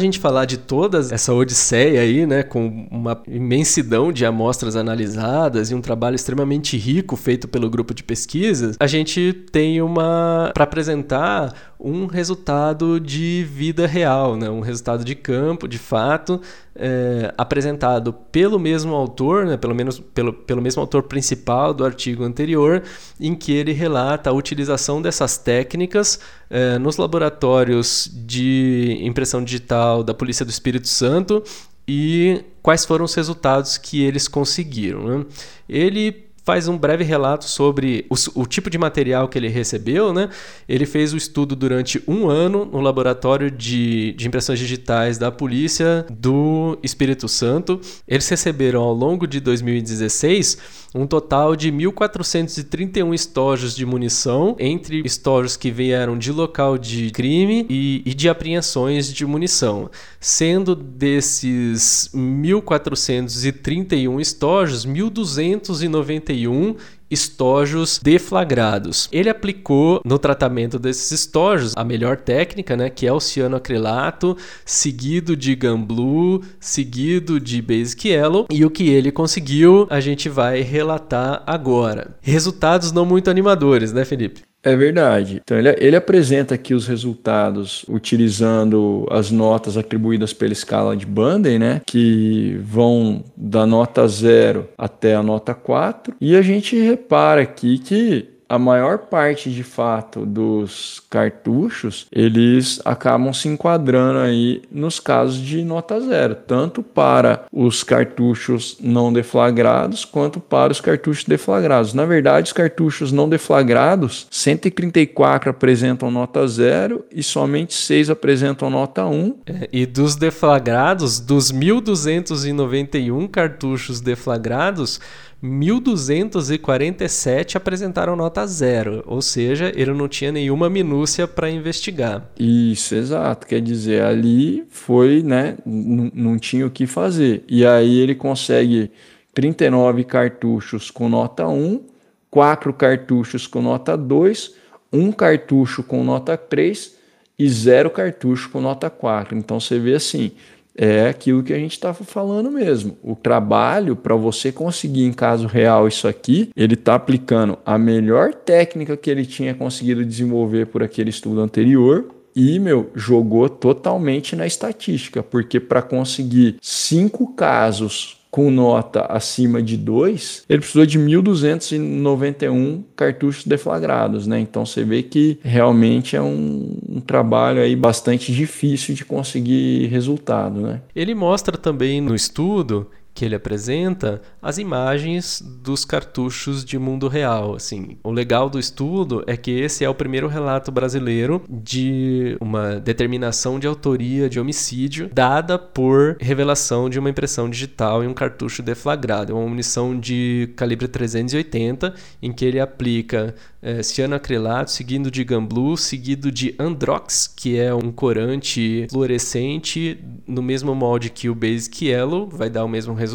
Gente 0.08 0.18
falar 0.18 0.44
de 0.44 0.58
toda 0.58 0.98
essa 0.98 1.32
odisseia 1.32 2.00
aí, 2.00 2.26
né, 2.26 2.42
com 2.42 2.86
uma 2.90 3.22
imensidão 3.26 4.12
de 4.12 4.24
amostras 4.24 4.76
analisadas 4.76 5.70
e 5.70 5.74
um 5.74 5.80
trabalho 5.80 6.16
extremamente 6.16 6.76
rico 6.76 7.16
feito 7.16 7.46
pelo 7.46 7.70
grupo 7.70 7.94
de 7.94 8.02
pesquisas, 8.02 8.76
a 8.80 8.86
gente 8.86 9.32
tem 9.52 9.80
uma 9.80 10.50
para 10.54 10.64
apresentar 10.64 11.52
um 11.80 12.06
resultado 12.06 12.98
de 12.98 13.44
vida 13.44 13.86
real, 13.86 14.36
né? 14.36 14.50
um 14.50 14.60
resultado 14.60 15.04
de 15.04 15.14
campo, 15.14 15.68
de 15.68 15.78
fato, 15.78 16.40
é, 16.74 17.32
apresentado 17.38 18.12
pelo 18.12 18.58
mesmo 18.58 18.94
autor, 18.94 19.46
né? 19.46 19.56
pelo 19.56 19.74
menos 19.74 20.00
pelo, 20.00 20.32
pelo 20.32 20.60
mesmo 20.60 20.80
autor 20.80 21.04
principal 21.04 21.72
do 21.72 21.84
artigo 21.84 22.24
anterior, 22.24 22.82
em 23.20 23.34
que 23.34 23.52
ele 23.52 23.72
relata 23.72 24.30
a 24.30 24.32
utilização 24.32 25.00
dessas 25.00 25.38
técnicas 25.38 26.18
é, 26.50 26.78
nos 26.78 26.96
laboratórios 26.96 28.10
de 28.12 28.98
impressão 29.00 29.44
digital 29.44 30.02
da 30.02 30.12
Polícia 30.12 30.44
do 30.44 30.50
Espírito 30.50 30.88
Santo 30.88 31.44
e 31.86 32.44
quais 32.60 32.84
foram 32.84 33.04
os 33.04 33.14
resultados 33.14 33.78
que 33.78 34.02
eles 34.02 34.26
conseguiram. 34.26 35.18
Né? 35.18 35.26
Ele 35.68 36.27
faz 36.48 36.66
um 36.66 36.78
breve 36.78 37.04
relato 37.04 37.44
sobre 37.44 38.06
o, 38.08 38.14
o, 38.40 38.46
tipo 38.46 38.70
de 38.70 38.78
material 38.78 39.28
que 39.28 39.36
ele 39.36 39.48
recebeu. 39.48 40.14
Né? 40.14 40.30
Ele 40.66 40.86
fez 40.86 41.12
o 41.12 41.16
estudo 41.18 41.54
durante 41.54 42.02
um 42.08 42.26
ano 42.26 42.64
no 42.64 42.80
laboratório 42.80 43.50
de, 43.50 44.14
de 44.14 44.26
impressões 44.26 44.58
digitais 44.58 45.18
da 45.18 45.30
polícia 45.30 46.06
do 46.08 46.78
Espírito 46.82 47.28
Santo. 47.28 47.78
Eles 48.08 48.26
receberam 48.26 48.80
ao 48.80 48.94
longo 48.94 49.26
de 49.26 49.40
2016 49.40 50.87
um 50.98 51.06
total 51.06 51.54
de 51.54 51.70
1.431 51.70 53.14
estojos 53.14 53.76
de 53.76 53.86
munição, 53.86 54.56
entre 54.58 55.00
estojos 55.04 55.56
que 55.56 55.70
vieram 55.70 56.18
de 56.18 56.32
local 56.32 56.76
de 56.76 57.10
crime 57.10 57.64
e, 57.70 58.02
e 58.04 58.12
de 58.12 58.28
apreensões 58.28 59.12
de 59.12 59.24
munição. 59.24 59.88
Sendo 60.18 60.74
desses 60.74 62.10
1.431 62.12 64.20
estojos, 64.20 64.84
1.291 64.84 66.74
estojos 67.10 67.98
deflagrados. 68.02 69.08
Ele 69.12 69.28
aplicou 69.28 70.00
no 70.04 70.18
tratamento 70.18 70.78
desses 70.78 71.10
estojos 71.10 71.72
a 71.76 71.84
melhor 71.84 72.16
técnica, 72.16 72.76
né, 72.76 72.90
que 72.90 73.06
é 73.06 73.12
o 73.12 73.20
cianoacrilato, 73.20 74.36
seguido 74.64 75.36
de 75.36 75.54
Gamblu, 75.54 76.42
seguido 76.60 77.40
de 77.40 77.60
Basic 77.62 78.08
Yellow, 78.08 78.46
e 78.50 78.64
o 78.64 78.70
que 78.70 78.88
ele 78.88 79.12
conseguiu, 79.12 79.86
a 79.90 80.00
gente 80.00 80.28
vai 80.28 80.60
relatar 80.60 81.42
agora. 81.46 82.16
Resultados 82.20 82.92
não 82.92 83.04
muito 83.04 83.30
animadores, 83.30 83.92
né, 83.92 84.04
Felipe? 84.04 84.47
É 84.62 84.74
verdade. 84.74 85.40
Então 85.42 85.56
ele, 85.56 85.68
ele, 85.78 85.96
apresenta 85.96 86.54
aqui 86.54 86.74
os 86.74 86.86
resultados 86.86 87.84
utilizando 87.88 89.06
as 89.10 89.30
notas 89.30 89.76
atribuídas 89.76 90.32
pela 90.32 90.52
escala 90.52 90.96
de 90.96 91.06
Banden, 91.06 91.58
né? 91.58 91.80
Que 91.86 92.58
vão 92.62 93.24
da 93.36 93.64
nota 93.64 94.06
0 94.06 94.68
até 94.76 95.14
a 95.14 95.22
nota 95.22 95.54
4. 95.54 96.14
E 96.20 96.34
a 96.36 96.42
gente 96.42 96.76
repara 96.76 97.42
aqui 97.42 97.78
que 97.78 98.37
a 98.48 98.58
maior 98.58 98.98
parte 98.98 99.50
de 99.50 99.62
fato 99.62 100.24
dos 100.24 101.02
cartuchos 101.10 102.06
eles 102.10 102.80
acabam 102.84 103.32
se 103.32 103.48
enquadrando 103.48 104.18
aí 104.20 104.62
nos 104.70 104.98
casos 104.98 105.38
de 105.38 105.62
nota 105.62 106.00
zero, 106.00 106.34
tanto 106.34 106.82
para 106.82 107.44
os 107.52 107.82
cartuchos 107.82 108.76
não 108.80 109.12
deflagrados 109.12 110.04
quanto 110.04 110.40
para 110.40 110.72
os 110.72 110.80
cartuchos 110.80 111.24
deflagrados. 111.24 111.92
Na 111.94 112.04
verdade, 112.04 112.46
os 112.46 112.52
cartuchos 112.52 113.12
não 113.12 113.28
deflagrados, 113.28 114.26
134 114.30 115.50
apresentam 115.50 116.10
nota 116.10 116.46
zero 116.46 117.04
e 117.12 117.22
somente 117.22 117.74
6 117.74 118.10
apresentam 118.10 118.70
nota 118.70 119.06
1. 119.06 119.34
É, 119.46 119.68
e 119.72 119.86
dos 119.86 120.16
deflagrados, 120.16 121.20
dos 121.20 121.52
1.291 121.52 123.28
cartuchos 123.28 124.00
deflagrados, 124.00 125.00
1.247 125.42 127.56
apresentaram 127.56 128.14
nota 128.16 128.46
zero, 128.46 129.02
ou 129.06 129.22
seja, 129.22 129.72
ele 129.76 129.92
não 129.92 130.08
tinha 130.08 130.32
nenhuma 130.32 130.68
minúcia 130.68 131.28
para 131.28 131.48
investigar. 131.48 132.28
Isso, 132.38 132.94
exato. 132.96 133.46
Quer 133.46 133.60
dizer, 133.60 134.02
ali 134.02 134.64
foi, 134.68 135.22
né, 135.22 135.56
não 135.64 136.36
tinha 136.38 136.66
o 136.66 136.70
que 136.70 136.86
fazer. 136.86 137.44
E 137.48 137.64
aí 137.64 137.98
ele 137.98 138.16
consegue 138.16 138.90
39 139.32 140.02
cartuchos 140.04 140.90
com 140.90 141.08
nota 141.08 141.46
1, 141.46 141.82
4 142.30 142.72
cartuchos 142.72 143.46
com 143.46 143.62
nota 143.62 143.96
2, 143.96 144.54
um 144.92 145.12
cartucho 145.12 145.84
com 145.84 146.02
nota 146.02 146.36
3 146.36 146.98
e 147.38 147.48
zero 147.48 147.90
cartucho 147.90 148.50
com 148.50 148.60
nota 148.60 148.90
4. 148.90 149.38
Então 149.38 149.60
você 149.60 149.78
vê 149.78 149.94
assim, 149.94 150.32
é 150.78 151.08
aquilo 151.08 151.42
que 151.42 151.52
a 151.52 151.58
gente 151.58 151.72
estava 151.72 152.04
falando 152.04 152.52
mesmo. 152.52 152.96
O 153.02 153.16
trabalho 153.16 153.96
para 153.96 154.14
você 154.14 154.52
conseguir 154.52 155.04
em 155.04 155.12
caso 155.12 155.48
real 155.48 155.88
isso 155.88 156.06
aqui, 156.06 156.50
ele 156.56 156.74
está 156.74 156.94
aplicando 156.94 157.58
a 157.66 157.76
melhor 157.76 158.32
técnica 158.32 158.96
que 158.96 159.10
ele 159.10 159.26
tinha 159.26 159.52
conseguido 159.54 160.04
desenvolver 160.04 160.66
por 160.66 160.82
aquele 160.82 161.10
estudo 161.10 161.40
anterior 161.40 162.06
e, 162.36 162.60
meu, 162.60 162.90
jogou 162.94 163.48
totalmente 163.48 164.36
na 164.36 164.46
estatística, 164.46 165.24
porque 165.24 165.58
para 165.58 165.82
conseguir 165.82 166.56
cinco 166.62 167.34
casos 167.34 168.17
com 168.30 168.50
nota 168.50 169.06
acima 169.06 169.62
de 169.62 169.76
2, 169.76 170.44
ele 170.48 170.58
precisou 170.58 170.84
de 170.84 170.98
1.291 170.98 172.82
cartuchos 172.94 173.44
deflagrados, 173.44 174.26
né? 174.26 174.38
Então 174.38 174.66
você 174.66 174.84
vê 174.84 175.02
que 175.02 175.38
realmente 175.42 176.14
é 176.14 176.20
um, 176.20 176.76
um, 176.88 177.00
trabalho 177.00 177.62
aí 177.62 177.74
bastante 177.74 178.32
difícil 178.32 178.94
de 178.94 179.04
conseguir 179.04 179.86
resultado, 179.86 180.60
né? 180.60 180.82
Ele 180.94 181.14
mostra 181.14 181.56
também 181.56 182.00
no 182.00 182.14
estudo 182.14 182.88
que 183.18 183.24
ele 183.24 183.34
apresenta 183.34 184.22
as 184.40 184.58
imagens 184.58 185.42
dos 185.42 185.84
cartuchos 185.84 186.64
de 186.64 186.78
mundo 186.78 187.08
real. 187.08 187.56
Assim, 187.56 187.98
o 188.04 188.12
legal 188.12 188.48
do 188.48 188.60
estudo 188.60 189.24
é 189.26 189.36
que 189.36 189.50
esse 189.50 189.84
é 189.84 189.90
o 189.90 189.94
primeiro 189.94 190.28
relato 190.28 190.70
brasileiro 190.70 191.42
de 191.50 192.36
uma 192.40 192.76
determinação 192.76 193.58
de 193.58 193.66
autoria 193.66 194.28
de 194.28 194.38
homicídio 194.38 195.10
dada 195.12 195.58
por 195.58 196.16
revelação 196.20 196.88
de 196.88 197.00
uma 197.00 197.10
impressão 197.10 197.50
digital 197.50 198.04
em 198.04 198.06
um 198.06 198.14
cartucho 198.14 198.62
deflagrado. 198.62 199.32
É 199.32 199.34
uma 199.34 199.48
munição 199.48 199.98
de 199.98 200.52
calibre 200.54 200.86
380 200.86 201.92
em 202.22 202.32
que 202.32 202.44
ele 202.44 202.60
aplica 202.60 203.34
é, 203.60 203.82
cianoacrilato, 203.82 204.70
seguido 204.70 205.10
de 205.10 205.24
Gamblu, 205.24 205.76
seguido 205.76 206.30
de 206.30 206.54
Androx, 206.56 207.26
que 207.26 207.58
é 207.58 207.74
um 207.74 207.90
corante 207.90 208.86
fluorescente 208.88 209.98
no 210.24 210.40
mesmo 210.40 210.72
molde 210.72 211.10
que 211.10 211.28
o 211.28 211.34
Basic 211.34 211.86
Yellow, 211.86 212.28
vai 212.28 212.48
dar 212.48 212.64
o 212.64 212.68
mesmo 212.68 212.94
resultado 212.94 213.07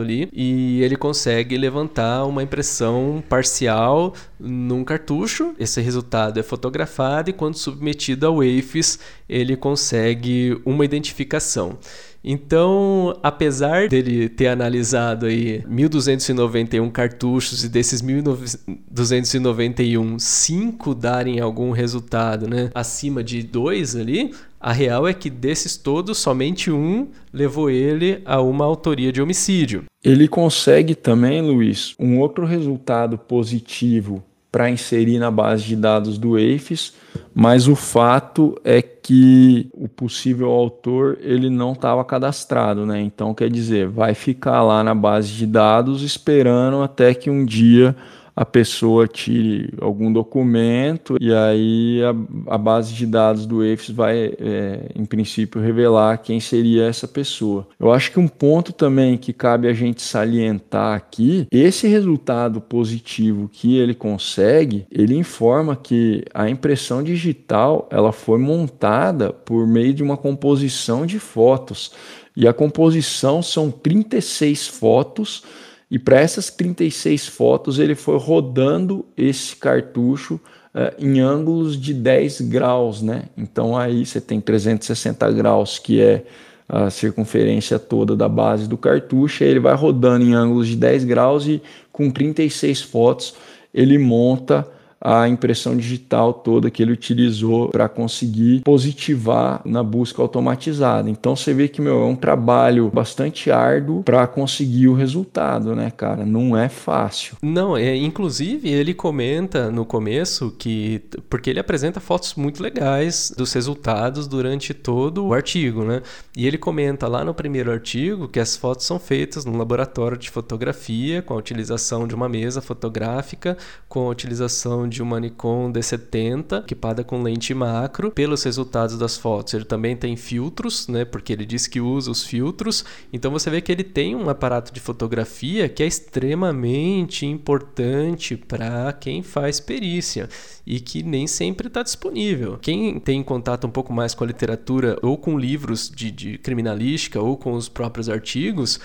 ali, 0.00 0.28
e 0.32 0.82
ele 0.82 0.96
consegue 0.96 1.56
levantar 1.56 2.24
uma 2.24 2.42
impressão 2.42 3.22
parcial 3.28 4.14
num 4.38 4.84
cartucho. 4.84 5.54
Esse 5.58 5.80
resultado 5.80 6.38
é 6.38 6.42
fotografado 6.42 7.30
e 7.30 7.32
quando 7.32 7.56
submetido 7.56 8.26
ao 8.26 8.36
WAFES, 8.36 8.98
ele 9.28 9.56
consegue 9.56 10.60
uma 10.64 10.84
identificação. 10.84 11.78
Então, 12.22 13.18
apesar 13.22 13.88
dele 13.88 14.28
ter 14.28 14.48
analisado 14.48 15.26
aí 15.26 15.64
1291 15.66 16.90
cartuchos 16.90 17.64
e 17.64 17.68
desses 17.68 18.02
1291, 18.02 20.18
5 20.18 20.94
darem 20.94 21.40
algum 21.40 21.70
resultado, 21.70 22.48
né, 22.48 22.70
acima 22.74 23.22
de 23.22 23.42
2 23.42 23.96
ali, 23.96 24.32
a 24.60 24.72
real 24.72 25.06
é 25.06 25.14
que 25.14 25.30
desses 25.30 25.76
todos, 25.76 26.18
somente 26.18 26.70
um 26.70 27.08
levou 27.32 27.70
ele 27.70 28.20
a 28.24 28.40
uma 28.40 28.64
autoria 28.64 29.12
de 29.12 29.22
homicídio. 29.22 29.84
Ele 30.04 30.26
consegue 30.26 30.94
também, 30.94 31.40
Luiz, 31.40 31.94
um 31.98 32.18
outro 32.18 32.44
resultado 32.44 33.16
positivo 33.16 34.22
para 34.50 34.70
inserir 34.70 35.18
na 35.18 35.30
base 35.30 35.64
de 35.64 35.76
dados 35.76 36.16
do 36.16 36.36
AFIS, 36.36 36.94
mas 37.34 37.68
o 37.68 37.76
fato 37.76 38.58
é 38.64 38.80
que 38.80 39.68
o 39.72 39.88
possível 39.88 40.50
autor 40.50 41.18
ele 41.20 41.50
não 41.50 41.72
estava 41.72 42.04
cadastrado, 42.04 42.86
né? 42.86 43.00
Então 43.00 43.34
quer 43.34 43.50
dizer, 43.50 43.88
vai 43.88 44.14
ficar 44.14 44.62
lá 44.62 44.82
na 44.82 44.94
base 44.94 45.32
de 45.32 45.46
dados 45.46 46.02
esperando 46.02 46.82
até 46.82 47.14
que 47.14 47.30
um 47.30 47.44
dia 47.44 47.94
a 48.38 48.44
pessoa 48.44 49.08
tire 49.08 49.74
algum 49.80 50.12
documento 50.12 51.16
e 51.20 51.34
aí 51.34 52.00
a, 52.04 52.54
a 52.54 52.56
base 52.56 52.94
de 52.94 53.04
dados 53.04 53.44
do 53.44 53.64
EFS 53.64 53.90
vai, 53.90 54.32
é, 54.38 54.90
em 54.94 55.04
princípio, 55.04 55.60
revelar 55.60 56.18
quem 56.18 56.38
seria 56.38 56.84
essa 56.84 57.08
pessoa. 57.08 57.66
Eu 57.80 57.90
acho 57.90 58.12
que 58.12 58.20
um 58.20 58.28
ponto 58.28 58.72
também 58.72 59.16
que 59.16 59.32
cabe 59.32 59.66
a 59.66 59.72
gente 59.72 60.00
salientar 60.02 60.94
aqui, 60.96 61.48
esse 61.50 61.88
resultado 61.88 62.60
positivo 62.60 63.50
que 63.52 63.76
ele 63.76 63.92
consegue, 63.92 64.86
ele 64.88 65.16
informa 65.16 65.74
que 65.74 66.22
a 66.32 66.48
impressão 66.48 67.02
digital 67.02 67.88
ela 67.90 68.12
foi 68.12 68.38
montada 68.38 69.32
por 69.32 69.66
meio 69.66 69.92
de 69.92 70.02
uma 70.04 70.16
composição 70.16 71.04
de 71.04 71.18
fotos. 71.18 71.90
E 72.36 72.46
a 72.46 72.52
composição 72.52 73.42
são 73.42 73.68
36 73.68 74.68
fotos 74.68 75.42
e 75.90 75.98
para 75.98 76.20
essas 76.20 76.50
36 76.50 77.26
fotos, 77.26 77.78
ele 77.78 77.94
foi 77.94 78.18
rodando 78.18 79.06
esse 79.16 79.56
cartucho 79.56 80.34
uh, 80.74 80.94
em 80.98 81.20
ângulos 81.20 81.80
de 81.80 81.94
10 81.94 82.42
graus, 82.42 83.00
né? 83.00 83.24
Então 83.36 83.76
aí 83.76 84.04
você 84.04 84.20
tem 84.20 84.40
360 84.40 85.30
graus, 85.32 85.78
que 85.78 86.00
é 86.00 86.24
a 86.68 86.90
circunferência 86.90 87.78
toda 87.78 88.14
da 88.14 88.28
base 88.28 88.68
do 88.68 88.76
cartucho, 88.76 89.42
aí 89.42 89.50
ele 89.50 89.60
vai 89.60 89.74
rodando 89.74 90.24
em 90.24 90.34
ângulos 90.34 90.68
de 90.68 90.76
10 90.76 91.04
graus 91.04 91.46
e 91.46 91.62
com 91.90 92.10
36 92.10 92.82
fotos 92.82 93.34
ele 93.72 93.96
monta 93.96 94.68
a 95.00 95.28
impressão 95.28 95.76
digital 95.76 96.32
toda 96.32 96.70
que 96.70 96.82
ele 96.82 96.92
utilizou 96.92 97.68
para 97.68 97.88
conseguir 97.88 98.62
positivar 98.62 99.62
na 99.64 99.82
busca 99.82 100.20
automatizada. 100.20 101.08
Então 101.08 101.36
você 101.36 101.54
vê 101.54 101.68
que 101.68 101.80
meu, 101.80 102.02
é 102.02 102.04
um 102.04 102.16
trabalho 102.16 102.90
bastante 102.90 103.50
árduo 103.50 104.02
para 104.02 104.26
conseguir 104.26 104.88
o 104.88 104.94
resultado, 104.94 105.74
né, 105.74 105.90
cara? 105.90 106.26
Não 106.26 106.56
é 106.56 106.68
fácil. 106.68 107.36
Não, 107.42 107.76
é, 107.76 107.94
inclusive 107.94 108.68
ele 108.68 108.92
comenta 108.92 109.70
no 109.70 109.84
começo 109.84 110.54
que 110.58 111.02
porque 111.30 111.50
ele 111.50 111.60
apresenta 111.60 112.00
fotos 112.00 112.34
muito 112.34 112.62
legais 112.62 113.32
dos 113.36 113.52
resultados 113.52 114.26
durante 114.26 114.74
todo 114.74 115.26
o 115.26 115.34
artigo, 115.34 115.84
né? 115.84 116.02
E 116.36 116.46
ele 116.46 116.58
comenta 116.58 117.06
lá 117.06 117.24
no 117.24 117.34
primeiro 117.34 117.70
artigo 117.70 118.28
que 118.28 118.40
as 118.40 118.56
fotos 118.56 118.86
são 118.86 118.98
feitas 118.98 119.44
no 119.44 119.56
laboratório 119.56 120.16
de 120.16 120.30
fotografia 120.30 121.22
com 121.22 121.34
a 121.34 121.36
utilização 121.36 122.06
de 122.06 122.14
uma 122.14 122.28
mesa 122.28 122.60
fotográfica, 122.60 123.56
com 123.88 124.06
a 124.06 124.10
utilização 124.10 124.87
de 124.88 125.02
uma 125.02 125.20
Nikon 125.20 125.72
D70 125.72 126.60
equipada 126.60 127.04
com 127.04 127.22
lente 127.22 127.52
macro. 127.54 128.10
Pelos 128.10 128.42
resultados 128.42 128.98
das 128.98 129.16
fotos, 129.16 129.54
ele 129.54 129.64
também 129.64 129.96
tem 129.96 130.16
filtros, 130.16 130.88
né? 130.88 131.04
Porque 131.04 131.32
ele 131.32 131.44
diz 131.44 131.66
que 131.66 131.80
usa 131.80 132.10
os 132.10 132.24
filtros. 132.24 132.84
Então 133.12 133.30
você 133.30 133.50
vê 133.50 133.60
que 133.60 133.70
ele 133.70 133.84
tem 133.84 134.16
um 134.16 134.28
aparato 134.28 134.72
de 134.72 134.80
fotografia 134.80 135.68
que 135.68 135.82
é 135.82 135.86
extremamente 135.86 137.26
importante 137.26 138.36
para 138.36 138.92
quem 138.92 139.22
faz 139.22 139.60
perícia 139.60 140.28
e 140.66 140.80
que 140.80 141.02
nem 141.02 141.26
sempre 141.26 141.68
está 141.68 141.82
disponível. 141.82 142.58
Quem 142.60 142.98
tem 142.98 143.22
contato 143.22 143.66
um 143.66 143.70
pouco 143.70 143.92
mais 143.92 144.14
com 144.14 144.24
a 144.24 144.26
literatura 144.26 144.98
ou 145.02 145.16
com 145.16 145.38
livros 145.38 145.90
de, 145.90 146.10
de 146.10 146.38
criminalística 146.38 147.20
ou 147.20 147.36
com 147.36 147.52
os 147.52 147.68
próprios 147.68 148.08
artigos 148.08 148.80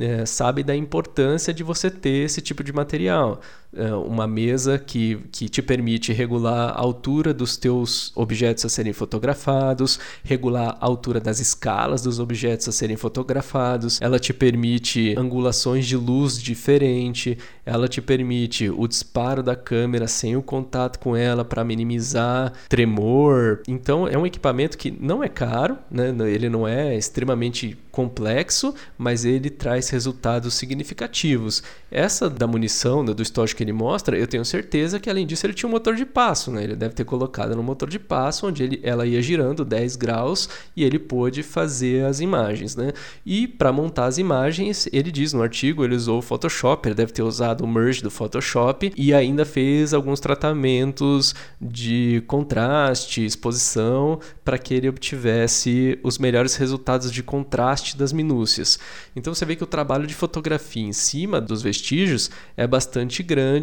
é, 0.00 0.26
sabe 0.26 0.62
da 0.62 0.74
importância 0.74 1.54
de 1.54 1.62
você 1.62 1.90
ter 1.90 2.24
esse 2.24 2.40
tipo 2.40 2.64
de 2.64 2.72
material. 2.72 3.40
É, 3.76 3.94
uma 3.94 4.26
mesa 4.26 4.78
que, 4.78 5.20
que 5.30 5.48
te 5.48 5.60
permite 5.60 6.12
regular 6.12 6.70
a 6.70 6.80
altura 6.80 7.34
dos 7.34 7.56
teus 7.56 8.10
objetos 8.14 8.64
a 8.64 8.68
serem 8.68 8.92
fotografados, 8.92 10.00
regular 10.24 10.78
a 10.80 10.86
altura 10.86 11.20
das 11.20 11.40
escalas 11.40 12.02
dos 12.02 12.18
objetos 12.18 12.68
a 12.68 12.72
serem 12.72 12.96
fotografados, 12.96 14.00
ela 14.00 14.18
te 14.18 14.32
permite 14.32 15.14
angulações 15.18 15.86
de 15.86 15.96
luz 15.96 16.40
diferente, 16.40 17.36
ela 17.66 17.86
te 17.86 18.00
permite 18.00 18.70
o 18.70 18.86
disparo 18.86 19.42
da 19.42 19.54
câmera 19.54 20.08
sem 20.08 20.36
o 20.36 20.42
contato 20.42 20.98
com 20.98 21.14
ela 21.14 21.44
para 21.44 21.64
minimizar 21.64 22.52
tremor. 22.68 23.60
Então 23.68 24.08
é 24.08 24.16
um 24.16 24.26
equipamento 24.26 24.78
que 24.78 24.90
não 24.90 25.22
é 25.22 25.28
caro, 25.28 25.76
né? 25.90 26.14
ele 26.30 26.48
não 26.48 26.66
é 26.66 26.96
extremamente 26.96 27.76
complexo, 27.90 28.74
mas 28.98 29.24
ele 29.24 29.48
traz 29.48 29.88
resultados 29.88 30.54
significativos. 30.54 31.62
Essa 31.90 32.28
da 32.28 32.46
munição, 32.46 33.02
do 33.02 33.22
estojo 33.22 33.56
que 33.56 33.64
ele 33.66 33.72
mostra, 33.72 34.16
eu 34.16 34.26
tenho 34.26 34.44
certeza 34.44 35.00
que 35.00 35.10
além 35.10 35.26
disso 35.26 35.44
ele 35.44 35.52
tinha 35.52 35.68
um 35.68 35.72
motor 35.72 35.94
de 35.94 36.06
passo, 36.06 36.50
né? 36.50 36.62
Ele 36.62 36.76
deve 36.76 36.94
ter 36.94 37.04
colocado 37.04 37.54
no 37.56 37.62
motor 37.62 37.88
de 37.88 37.98
passo, 37.98 38.46
onde 38.46 38.62
ele, 38.62 38.80
ela 38.82 39.04
ia 39.04 39.20
girando 39.20 39.64
10 39.64 39.96
graus 39.96 40.48
e 40.76 40.84
ele 40.84 40.98
pôde 40.98 41.42
fazer 41.42 42.04
as 42.04 42.20
imagens, 42.20 42.76
né? 42.76 42.92
E 43.24 43.48
para 43.48 43.72
montar 43.72 44.06
as 44.06 44.18
imagens, 44.18 44.88
ele 44.92 45.10
diz 45.10 45.32
no 45.32 45.42
artigo, 45.42 45.84
ele 45.84 45.96
usou 45.96 46.18
o 46.18 46.22
Photoshop, 46.22 46.88
ele 46.88 46.94
deve 46.94 47.12
ter 47.12 47.22
usado 47.22 47.64
o 47.64 47.66
merge 47.66 48.02
do 48.02 48.10
Photoshop 48.10 48.92
e 48.96 49.12
ainda 49.12 49.44
fez 49.44 49.92
alguns 49.92 50.20
tratamentos 50.20 51.34
de 51.60 52.22
contraste, 52.26 53.24
exposição, 53.24 54.20
para 54.44 54.58
que 54.58 54.74
ele 54.74 54.88
obtivesse 54.88 55.98
os 56.02 56.18
melhores 56.18 56.54
resultados 56.54 57.10
de 57.10 57.22
contraste 57.22 57.96
das 57.96 58.12
minúcias. 58.12 58.78
Então 59.14 59.34
você 59.34 59.44
vê 59.44 59.56
que 59.56 59.64
o 59.64 59.66
trabalho 59.66 60.06
de 60.06 60.14
fotografia 60.14 60.84
em 60.84 60.92
cima 60.92 61.40
dos 61.40 61.62
vestígios 61.62 62.30
é 62.56 62.66
bastante 62.66 63.22
grande, 63.22 63.55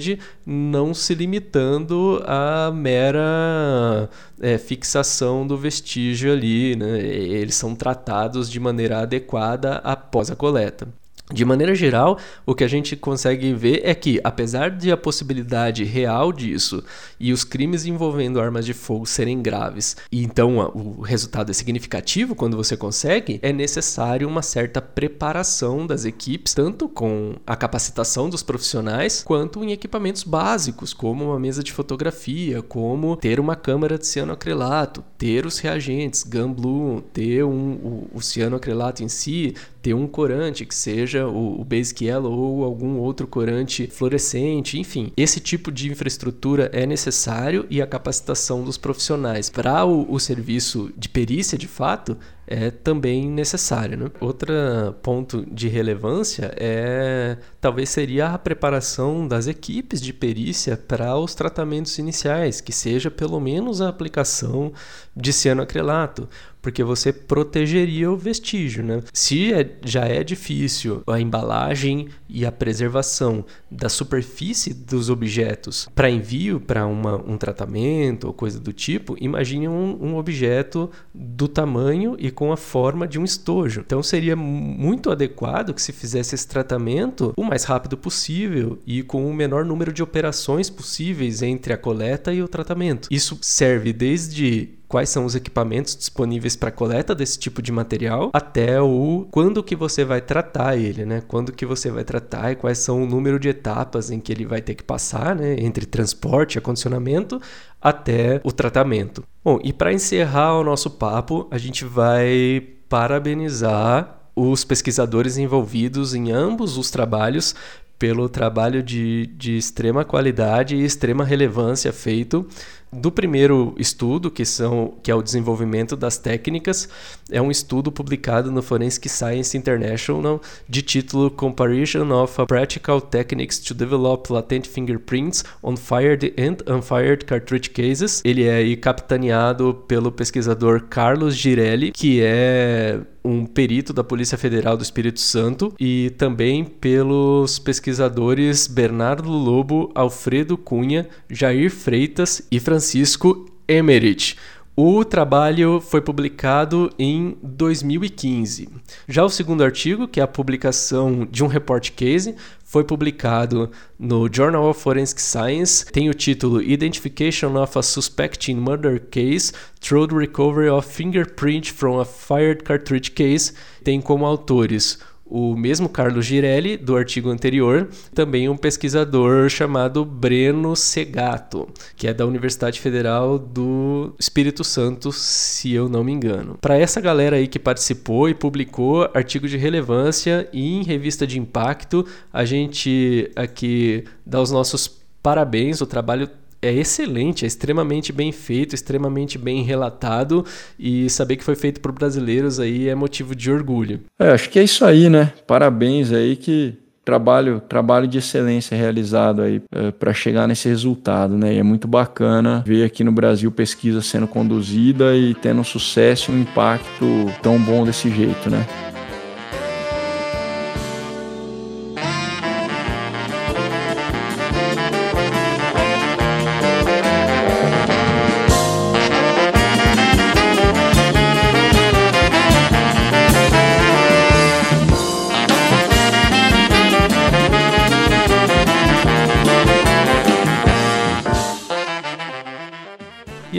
não 0.46 0.94
se 0.94 1.14
limitando 1.16 2.22
à 2.26 2.72
mera 2.72 4.10
é, 4.40 4.58
fixação 4.58 5.46
do 5.46 5.58
vestígio 5.58 6.32
ali. 6.32 6.76
Né? 6.76 7.00
Eles 7.00 7.56
são 7.56 7.76
tratados 7.76 8.50
de 8.50 8.60
maneira 8.60 9.00
adequada 9.00 9.76
após 9.78 10.30
a 10.32 10.36
coleta. 10.36 10.88
De 11.34 11.44
maneira 11.44 11.74
geral, 11.74 12.20
o 12.46 12.54
que 12.54 12.64
a 12.64 12.68
gente 12.68 12.96
consegue 12.96 13.56
ver 13.56 13.82
é 13.84 13.96
que, 13.96 14.22
apesar 14.24 14.70
de 14.70 14.92
a 14.92 14.98
possibilidade 14.98 15.84
real 15.84 16.32
disso 16.32 16.84
e 17.20 17.34
os 17.34 17.44
crimes 17.44 17.88
envolvendo 17.88 18.40
armas 18.40 18.68
de 18.68 18.74
fogo 18.74 19.08
serem 19.08 19.42
graves, 19.42 19.98
e 20.12 20.24
então 20.24 20.60
o 20.76 21.02
resultado 21.02 21.50
é 21.50 21.54
significativo 21.54 22.36
quando 22.36 22.56
você 22.56 22.78
consegue, 22.78 23.40
é 23.42 23.52
necessário 23.52 24.28
uma 24.28 24.44
certa 24.44 24.80
preparação 24.80 25.88
das 25.88 26.06
equipes, 26.06 26.54
tanto 26.54 26.88
com 26.88 27.34
a 27.48 27.56
capacitação 27.56 28.30
dos 28.30 28.44
profissionais, 28.44 29.24
quanto 29.24 29.64
em 29.64 29.72
equipamentos 29.72 30.22
básicos, 30.22 30.94
como 30.94 31.26
uma 31.26 31.40
mesa 31.40 31.64
de 31.64 31.74
fotografia, 31.74 32.62
como 32.62 33.16
ter 33.16 33.40
uma 33.40 33.56
câmera 33.56 33.98
de 33.98 34.06
cianoacrilato, 34.06 35.04
ter 35.18 35.48
os 35.48 35.58
reagentes, 35.58 36.22
gun 36.22 37.02
ter 37.12 37.44
um, 37.44 37.72
o, 37.74 38.10
o 38.14 38.22
cianoacrilato 38.22 39.04
em 39.04 39.10
si, 39.10 39.56
ter 39.84 39.94
um 39.94 40.08
corante 40.08 40.66
que 40.66 40.74
seja 40.74 41.28
o, 41.28 41.60
o 41.60 41.66
Basic 41.66 42.06
Yellow 42.06 42.32
ou 42.32 42.64
algum 42.64 42.98
outro 42.98 43.28
corante 43.28 43.86
fluorescente, 43.88 44.80
enfim. 44.80 45.12
Esse 45.18 45.42
tipo 45.42 45.70
de 45.70 45.92
infraestrutura 45.92 46.72
é 46.72 46.86
necessário 46.86 47.68
e 47.70 47.82
a 47.82 47.86
capacitação 47.86 48.64
dos 48.64 48.78
profissionais 48.78 49.50
para 49.50 49.84
o, 49.86 50.10
o 50.10 50.20
serviço 50.22 50.90
de 50.98 51.10
perícia, 51.10 51.58
de 51.58 51.68
fato, 51.68 52.18
é 52.48 52.72
também 52.72 53.30
necessário. 53.30 53.98
Né? 53.98 54.12
Outro 54.22 54.54
ponto 55.02 55.46
de 55.52 55.68
relevância 55.68 56.54
é 56.58 57.38
talvez 57.60 57.90
seria 57.90 58.30
a 58.30 58.38
preparação 58.38 59.28
das 59.28 59.48
equipes 59.48 60.02
de 60.02 60.14
perícia 60.14 60.78
para 60.78 61.18
os 61.18 61.36
tratamentos 61.36 61.98
iniciais, 61.98 62.62
que 62.62 62.72
seja 62.72 63.12
pelo 63.12 63.40
menos 63.40 63.82
a 63.82 63.90
aplicação 63.90 64.72
de 65.16 65.32
cianoacrilato, 65.32 66.28
porque 66.64 66.82
você 66.82 67.12
protegeria 67.12 68.10
o 68.10 68.16
vestígio. 68.16 68.84
Né? 68.84 69.04
Se 69.12 69.54
é, 69.54 69.70
já 69.84 70.06
é 70.06 70.24
difícil 70.24 71.04
a 71.06 71.20
embalagem 71.20 72.08
e 72.30 72.46
a 72.46 72.52
preservação 72.52 73.46
da 73.70 73.90
superfície 73.90 74.74
dos 74.74 75.10
objetos 75.10 75.90
para 75.94 76.10
envio 76.10 76.62
para 76.62 76.88
um 76.88 77.38
tratamento 77.38 78.28
ou 78.28 78.34
coisa 78.34 78.60
do 78.60 78.72
tipo, 78.72 79.18
imagine 79.20 79.68
um, 79.68 79.98
um 80.02 80.16
objeto 80.16 80.90
do 81.14 81.50
tamanho 81.50 82.16
e 82.18 82.32
com 82.32 82.52
a 82.54 82.58
forma 82.58 83.06
de 83.06 83.20
um 83.20 83.26
estojo. 83.26 83.82
Então 83.86 84.02
seria 84.02 84.36
muito 84.36 85.12
adequado 85.12 85.74
que 85.74 85.82
se 85.82 85.92
fizesse 85.92 86.34
esse 86.34 86.48
tratamento 86.48 87.34
o 87.36 87.44
mais 87.44 87.66
rápido 87.66 87.98
possível 87.98 88.80
e 88.88 89.04
com 89.04 89.30
o 89.30 89.34
menor 89.34 89.66
número 89.66 89.92
de 89.92 90.02
operações 90.02 90.70
possíveis 90.70 91.42
entre 91.42 91.74
a 91.74 91.78
coleta 91.78 92.34
e 92.34 92.42
o 92.42 92.48
tratamento. 92.48 93.10
Isso 93.12 93.38
serve 93.42 93.92
desde 93.92 94.70
quais 94.94 95.10
são 95.10 95.26
os 95.26 95.34
equipamentos 95.34 95.96
disponíveis 95.96 96.56
para 96.56 96.70
coleta 96.70 97.16
desse 97.16 97.40
tipo 97.40 97.64
de 97.64 97.72
material, 97.72 98.30
até 98.32 98.80
o 98.80 99.28
quando 99.32 99.64
que 99.64 99.76
você 99.76 100.06
vai 100.06 100.22
tratar 100.22 100.78
ele, 100.78 101.04
né? 101.04 101.24
Quando 101.28 101.52
que 101.52 101.66
você 101.66 101.90
vai 101.90 102.04
tratar 102.04 102.52
e 102.52 102.56
quais 102.56 102.78
são 102.78 103.02
o 103.02 103.08
número 103.08 103.40
de 103.40 103.50
etapas 103.50 104.12
em 104.12 104.20
que 104.20 104.32
ele 104.32 104.46
vai 104.46 104.62
ter 104.62 104.76
que 104.76 104.84
passar, 104.84 105.36
né? 105.36 105.56
Entre 105.58 105.88
transporte 105.88 106.60
acondicionamento 106.60 107.42
até 107.82 108.40
o 108.44 108.52
tratamento. 108.52 109.24
Bom, 109.44 109.60
e 109.64 109.74
para 109.74 109.92
encerrar 109.92 110.60
o 110.60 110.64
nosso 110.64 110.92
papo, 110.92 111.48
a 111.50 111.58
gente 111.58 111.86
vai 111.86 112.64
parabenizar 112.88 114.30
os 114.36 114.64
pesquisadores 114.64 115.38
envolvidos 115.38 116.14
em 116.14 116.32
ambos 116.32 116.78
os 116.78 116.92
trabalhos 116.92 117.56
pelo 117.98 118.28
trabalho 118.30 118.84
de, 118.84 119.28
de 119.38 119.58
extrema 119.58 120.04
qualidade 120.04 120.76
e 120.76 120.84
extrema 120.84 121.24
relevância 121.24 121.92
feito 121.94 122.46
do 122.94 123.12
primeiro 123.12 123.74
estudo, 123.78 124.30
que, 124.32 124.46
são, 124.46 124.94
que 125.02 125.12
é 125.12 125.16
o 125.16 125.22
desenvolvimento 125.22 125.96
das 125.96 126.18
técnicas, 126.18 126.88
é 127.32 127.42
um 127.42 127.52
estudo 127.52 127.92
publicado 127.92 128.52
no 128.52 128.62
Forensic 128.62 129.10
Science 129.10 129.58
International 129.58 130.42
de 130.68 130.82
título 130.82 131.30
Comparison 131.32 132.10
of 132.12 132.46
Practical 132.48 133.02
Techniques 133.02 133.60
to 133.60 133.74
Develop 133.74 134.32
Latent 134.32 134.68
Fingerprints 134.68 135.44
on 135.62 135.76
Fired 135.76 136.34
and 136.38 136.58
Unfired 136.72 137.26
Cartridge 137.26 137.70
Cases. 137.70 138.22
Ele 138.24 138.44
é 138.44 138.76
capitaneado 138.76 139.84
pelo 139.88 140.12
pesquisador 140.12 140.84
Carlos 140.90 141.36
Girelli, 141.36 141.92
que 141.92 142.22
é 142.22 143.00
um 143.24 143.46
perito 143.46 143.94
da 143.94 144.04
Polícia 144.04 144.38
Federal 144.38 144.76
do 144.76 144.84
Espírito 144.84 145.20
Santo, 145.20 145.74
e 145.80 146.12
também 146.18 146.64
pelos 146.66 147.58
pesquisadores 147.60 148.68
Bernardo 148.68 149.30
Lobo, 149.30 149.92
Alfredo 149.96 150.58
Cunha, 150.58 151.08
Jair 151.30 151.72
Freitas 151.72 152.46
e 152.52 152.60
Francisco 152.60 153.46
Emerich. 153.68 154.36
O 154.76 155.06
trabalho 155.06 155.80
foi 155.80 156.02
publicado 156.02 156.92
em 156.98 157.38
2015. 157.44 158.70
Já 159.08 159.24
o 159.24 159.30
segundo 159.30 159.64
artigo, 159.64 160.08
que 160.08 160.20
é 160.20 160.24
a 160.24 160.28
publicação 160.28 161.28
de 161.30 161.44
um 161.44 161.48
report 161.48 161.92
case, 161.92 162.36
foi 162.66 162.84
publicado 162.84 163.70
no 164.00 164.28
Journal 164.34 164.68
of 164.68 164.82
Forensic 164.82 165.22
Science, 165.22 165.86
tem 165.86 166.10
o 166.10 166.14
título 166.16 166.60
Identification 166.60 167.56
of 167.62 167.78
a 167.78 167.84
Suspecting 167.84 168.56
Murder 168.56 169.00
Case 169.12 169.54
Through 169.80 170.08
the 170.08 170.16
Recovery 170.16 170.70
of 170.70 170.88
Fingerprint 170.92 171.72
from 171.72 172.00
a 172.00 172.06
Fired 172.06 172.64
Cartridge 172.64 173.12
Case. 173.12 173.54
Tem 173.84 174.02
como 174.02 174.26
autores 174.26 174.98
o 175.34 175.56
mesmo 175.56 175.90
Carlos 175.90 176.28
Girelli, 176.28 176.78
do 176.78 176.96
artigo 176.96 177.32
anterior, 177.32 177.90
também 178.14 178.48
um 178.48 178.56
pesquisador 178.56 179.50
chamado 179.50 180.06
Breno 180.06 180.76
Segato, 180.76 181.68
que 181.96 182.08
é 182.08 182.14
da 182.14 182.24
Universidade 182.24 182.80
Federal 182.80 183.40
do 183.40 184.14
Espírito 184.20 184.64
Santo, 184.64 185.12
se 185.12 185.74
eu 185.74 185.90
não 185.90 186.04
me 186.04 186.12
engano. 186.12 186.60
Para 186.62 186.78
essa 186.78 187.02
galera 187.02 187.38
aí 187.38 187.48
que 187.48 187.58
participou 187.58 188.30
e 188.30 188.36
publicou 188.36 189.10
artigo 189.12 189.48
de 189.48 189.58
relevância 189.58 190.48
em 190.54 190.84
revista 190.84 191.26
de 191.26 191.40
impacto, 191.40 192.06
a 192.32 192.46
gente 192.46 193.32
aqui 193.36 194.04
dá 194.24 194.40
os 194.40 194.52
nossos 194.52 194.88
parabéns, 195.24 195.82
o 195.82 195.88
trabalho 195.88 196.30
é 196.64 196.74
excelente, 196.74 197.44
é 197.44 197.48
extremamente 197.48 198.14
bem 198.14 198.32
feito, 198.32 198.74
extremamente 198.74 199.38
bem 199.38 199.64
relatado 199.64 200.46
e 200.80 201.10
saber 201.10 201.36
que 201.36 201.44
foi 201.44 201.56
feito 201.56 201.82
por 201.82 201.92
brasileiros 201.92 202.60
aí 202.60 202.88
é 202.88 202.96
motivo 202.96 203.36
de 203.36 203.52
orgulho. 203.52 204.00
É, 204.18 204.32
acho 204.32 204.50
que 204.50 204.58
é 204.58 204.64
isso 204.64 204.86
aí, 204.86 205.10
né? 205.10 205.34
Parabéns 205.46 206.12
aí 206.12 206.36
que 206.38 206.78
trabalho 207.04 207.62
trabalho 207.68 208.08
de 208.08 208.20
excelência 208.20 208.78
realizado 208.78 209.42
aí 209.42 209.62
é, 209.74 209.92
para 209.92 210.14
chegar 210.14 210.48
nesse 210.48 210.70
resultado, 210.70 211.38
né? 211.38 211.54
E 211.54 211.58
é 211.58 211.64
muito 211.64 211.88
bacana 211.88 212.64
ver 212.66 212.86
aqui 212.86 213.04
no 213.04 213.12
Brasil 213.12 213.52
pesquisa 213.52 214.02
sendo 214.02 214.28
conduzida 214.28 215.16
e 215.18 215.34
tendo 215.36 215.60
um 215.60 215.66
sucesso 215.66 216.32
e 216.32 216.36
um 216.36 216.42
impacto 216.42 217.06
tão 217.42 217.60
bom 217.60 217.84
desse 217.84 218.10
jeito, 218.10 218.50
né? 218.50 218.66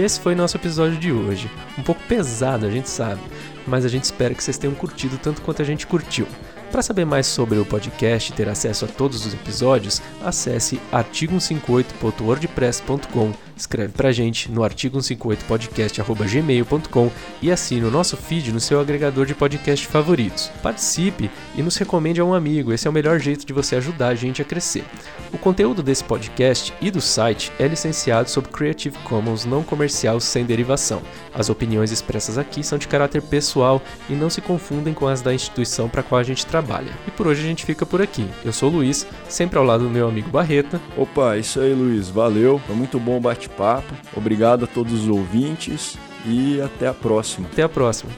Esse 0.04 0.20
foi 0.20 0.34
nosso 0.34 0.56
episódio 0.56 0.98
de 0.98 1.10
hoje. 1.10 1.50
Um 1.78 1.82
pouco 1.82 2.00
pesado, 2.06 2.66
a 2.66 2.70
gente 2.70 2.90
sabe, 2.90 3.20
mas 3.66 3.84
a 3.84 3.88
gente 3.88 4.04
espera 4.04 4.34
que 4.34 4.44
vocês 4.44 4.58
tenham 4.58 4.74
curtido 4.74 5.16
tanto 5.16 5.40
quanto 5.40 5.62
a 5.62 5.64
gente 5.64 5.86
curtiu. 5.86 6.26
Para 6.74 6.82
saber 6.82 7.04
mais 7.04 7.28
sobre 7.28 7.56
o 7.56 7.64
podcast 7.64 8.32
e 8.32 8.34
ter 8.34 8.48
acesso 8.48 8.84
a 8.84 8.88
todos 8.88 9.24
os 9.24 9.32
episódios, 9.32 10.02
acesse 10.24 10.80
artigo158.wordpress.com 10.92 13.32
escreve 13.56 13.92
pra 13.92 14.12
gente 14.12 14.50
no 14.50 14.62
artigo158podcast.gmail.com 14.62 17.10
e 17.40 17.52
assine 17.52 17.84
o 17.84 17.90
nosso 17.90 18.16
feed 18.16 18.50
no 18.52 18.60
seu 18.60 18.80
agregador 18.80 19.26
de 19.26 19.34
podcast 19.34 19.86
favoritos. 19.86 20.50
Participe 20.62 21.30
e 21.54 21.62
nos 21.62 21.76
recomende 21.76 22.20
a 22.20 22.24
um 22.24 22.34
amigo, 22.34 22.72
esse 22.72 22.88
é 22.88 22.90
o 22.90 22.92
melhor 22.92 23.20
jeito 23.20 23.46
de 23.46 23.52
você 23.52 23.76
ajudar 23.76 24.08
a 24.08 24.14
gente 24.14 24.42
a 24.42 24.44
crescer. 24.44 24.84
O 25.32 25.38
conteúdo 25.38 25.82
desse 25.82 26.04
podcast 26.04 26.72
e 26.80 26.90
do 26.90 27.00
site 27.00 27.52
é 27.58 27.66
licenciado 27.66 28.30
sob 28.30 28.48
Creative 28.48 28.96
Commons 28.98 29.44
não 29.44 29.62
comercial 29.62 30.20
sem 30.20 30.44
derivação. 30.44 31.02
As 31.34 31.48
opiniões 31.48 31.90
expressas 31.90 32.38
aqui 32.38 32.62
são 32.62 32.78
de 32.78 32.86
caráter 32.88 33.22
pessoal 33.22 33.82
e 34.08 34.12
não 34.14 34.30
se 34.30 34.40
confundem 34.40 34.94
com 34.94 35.08
as 35.08 35.22
da 35.22 35.34
instituição 35.34 35.88
para 35.88 36.02
qual 36.02 36.20
a 36.20 36.24
gente 36.24 36.46
trabalha. 36.46 36.63
E 37.06 37.10
por 37.10 37.26
hoje 37.26 37.42
a 37.42 37.46
gente 37.46 37.64
fica 37.64 37.84
por 37.86 38.00
aqui. 38.02 38.28
Eu 38.44 38.52
sou 38.52 38.70
o 38.70 38.76
Luiz, 38.76 39.06
sempre 39.28 39.58
ao 39.58 39.64
lado 39.64 39.84
do 39.84 39.90
meu 39.90 40.08
amigo 40.08 40.30
Barreta. 40.30 40.80
Opa, 40.96 41.36
isso 41.36 41.60
aí, 41.60 41.72
Luiz. 41.72 42.08
Valeu. 42.08 42.60
Foi 42.66 42.74
muito 42.74 42.98
bom 42.98 43.20
bate 43.20 43.48
bate-papo. 43.48 43.94
Obrigado 44.16 44.64
a 44.64 44.66
todos 44.66 44.92
os 44.92 45.08
ouvintes 45.08 45.96
e 46.26 46.60
até 46.60 46.88
a 46.88 46.94
próxima. 46.94 47.48
Até 47.52 47.62
a 47.62 47.68
próxima. 47.68 48.10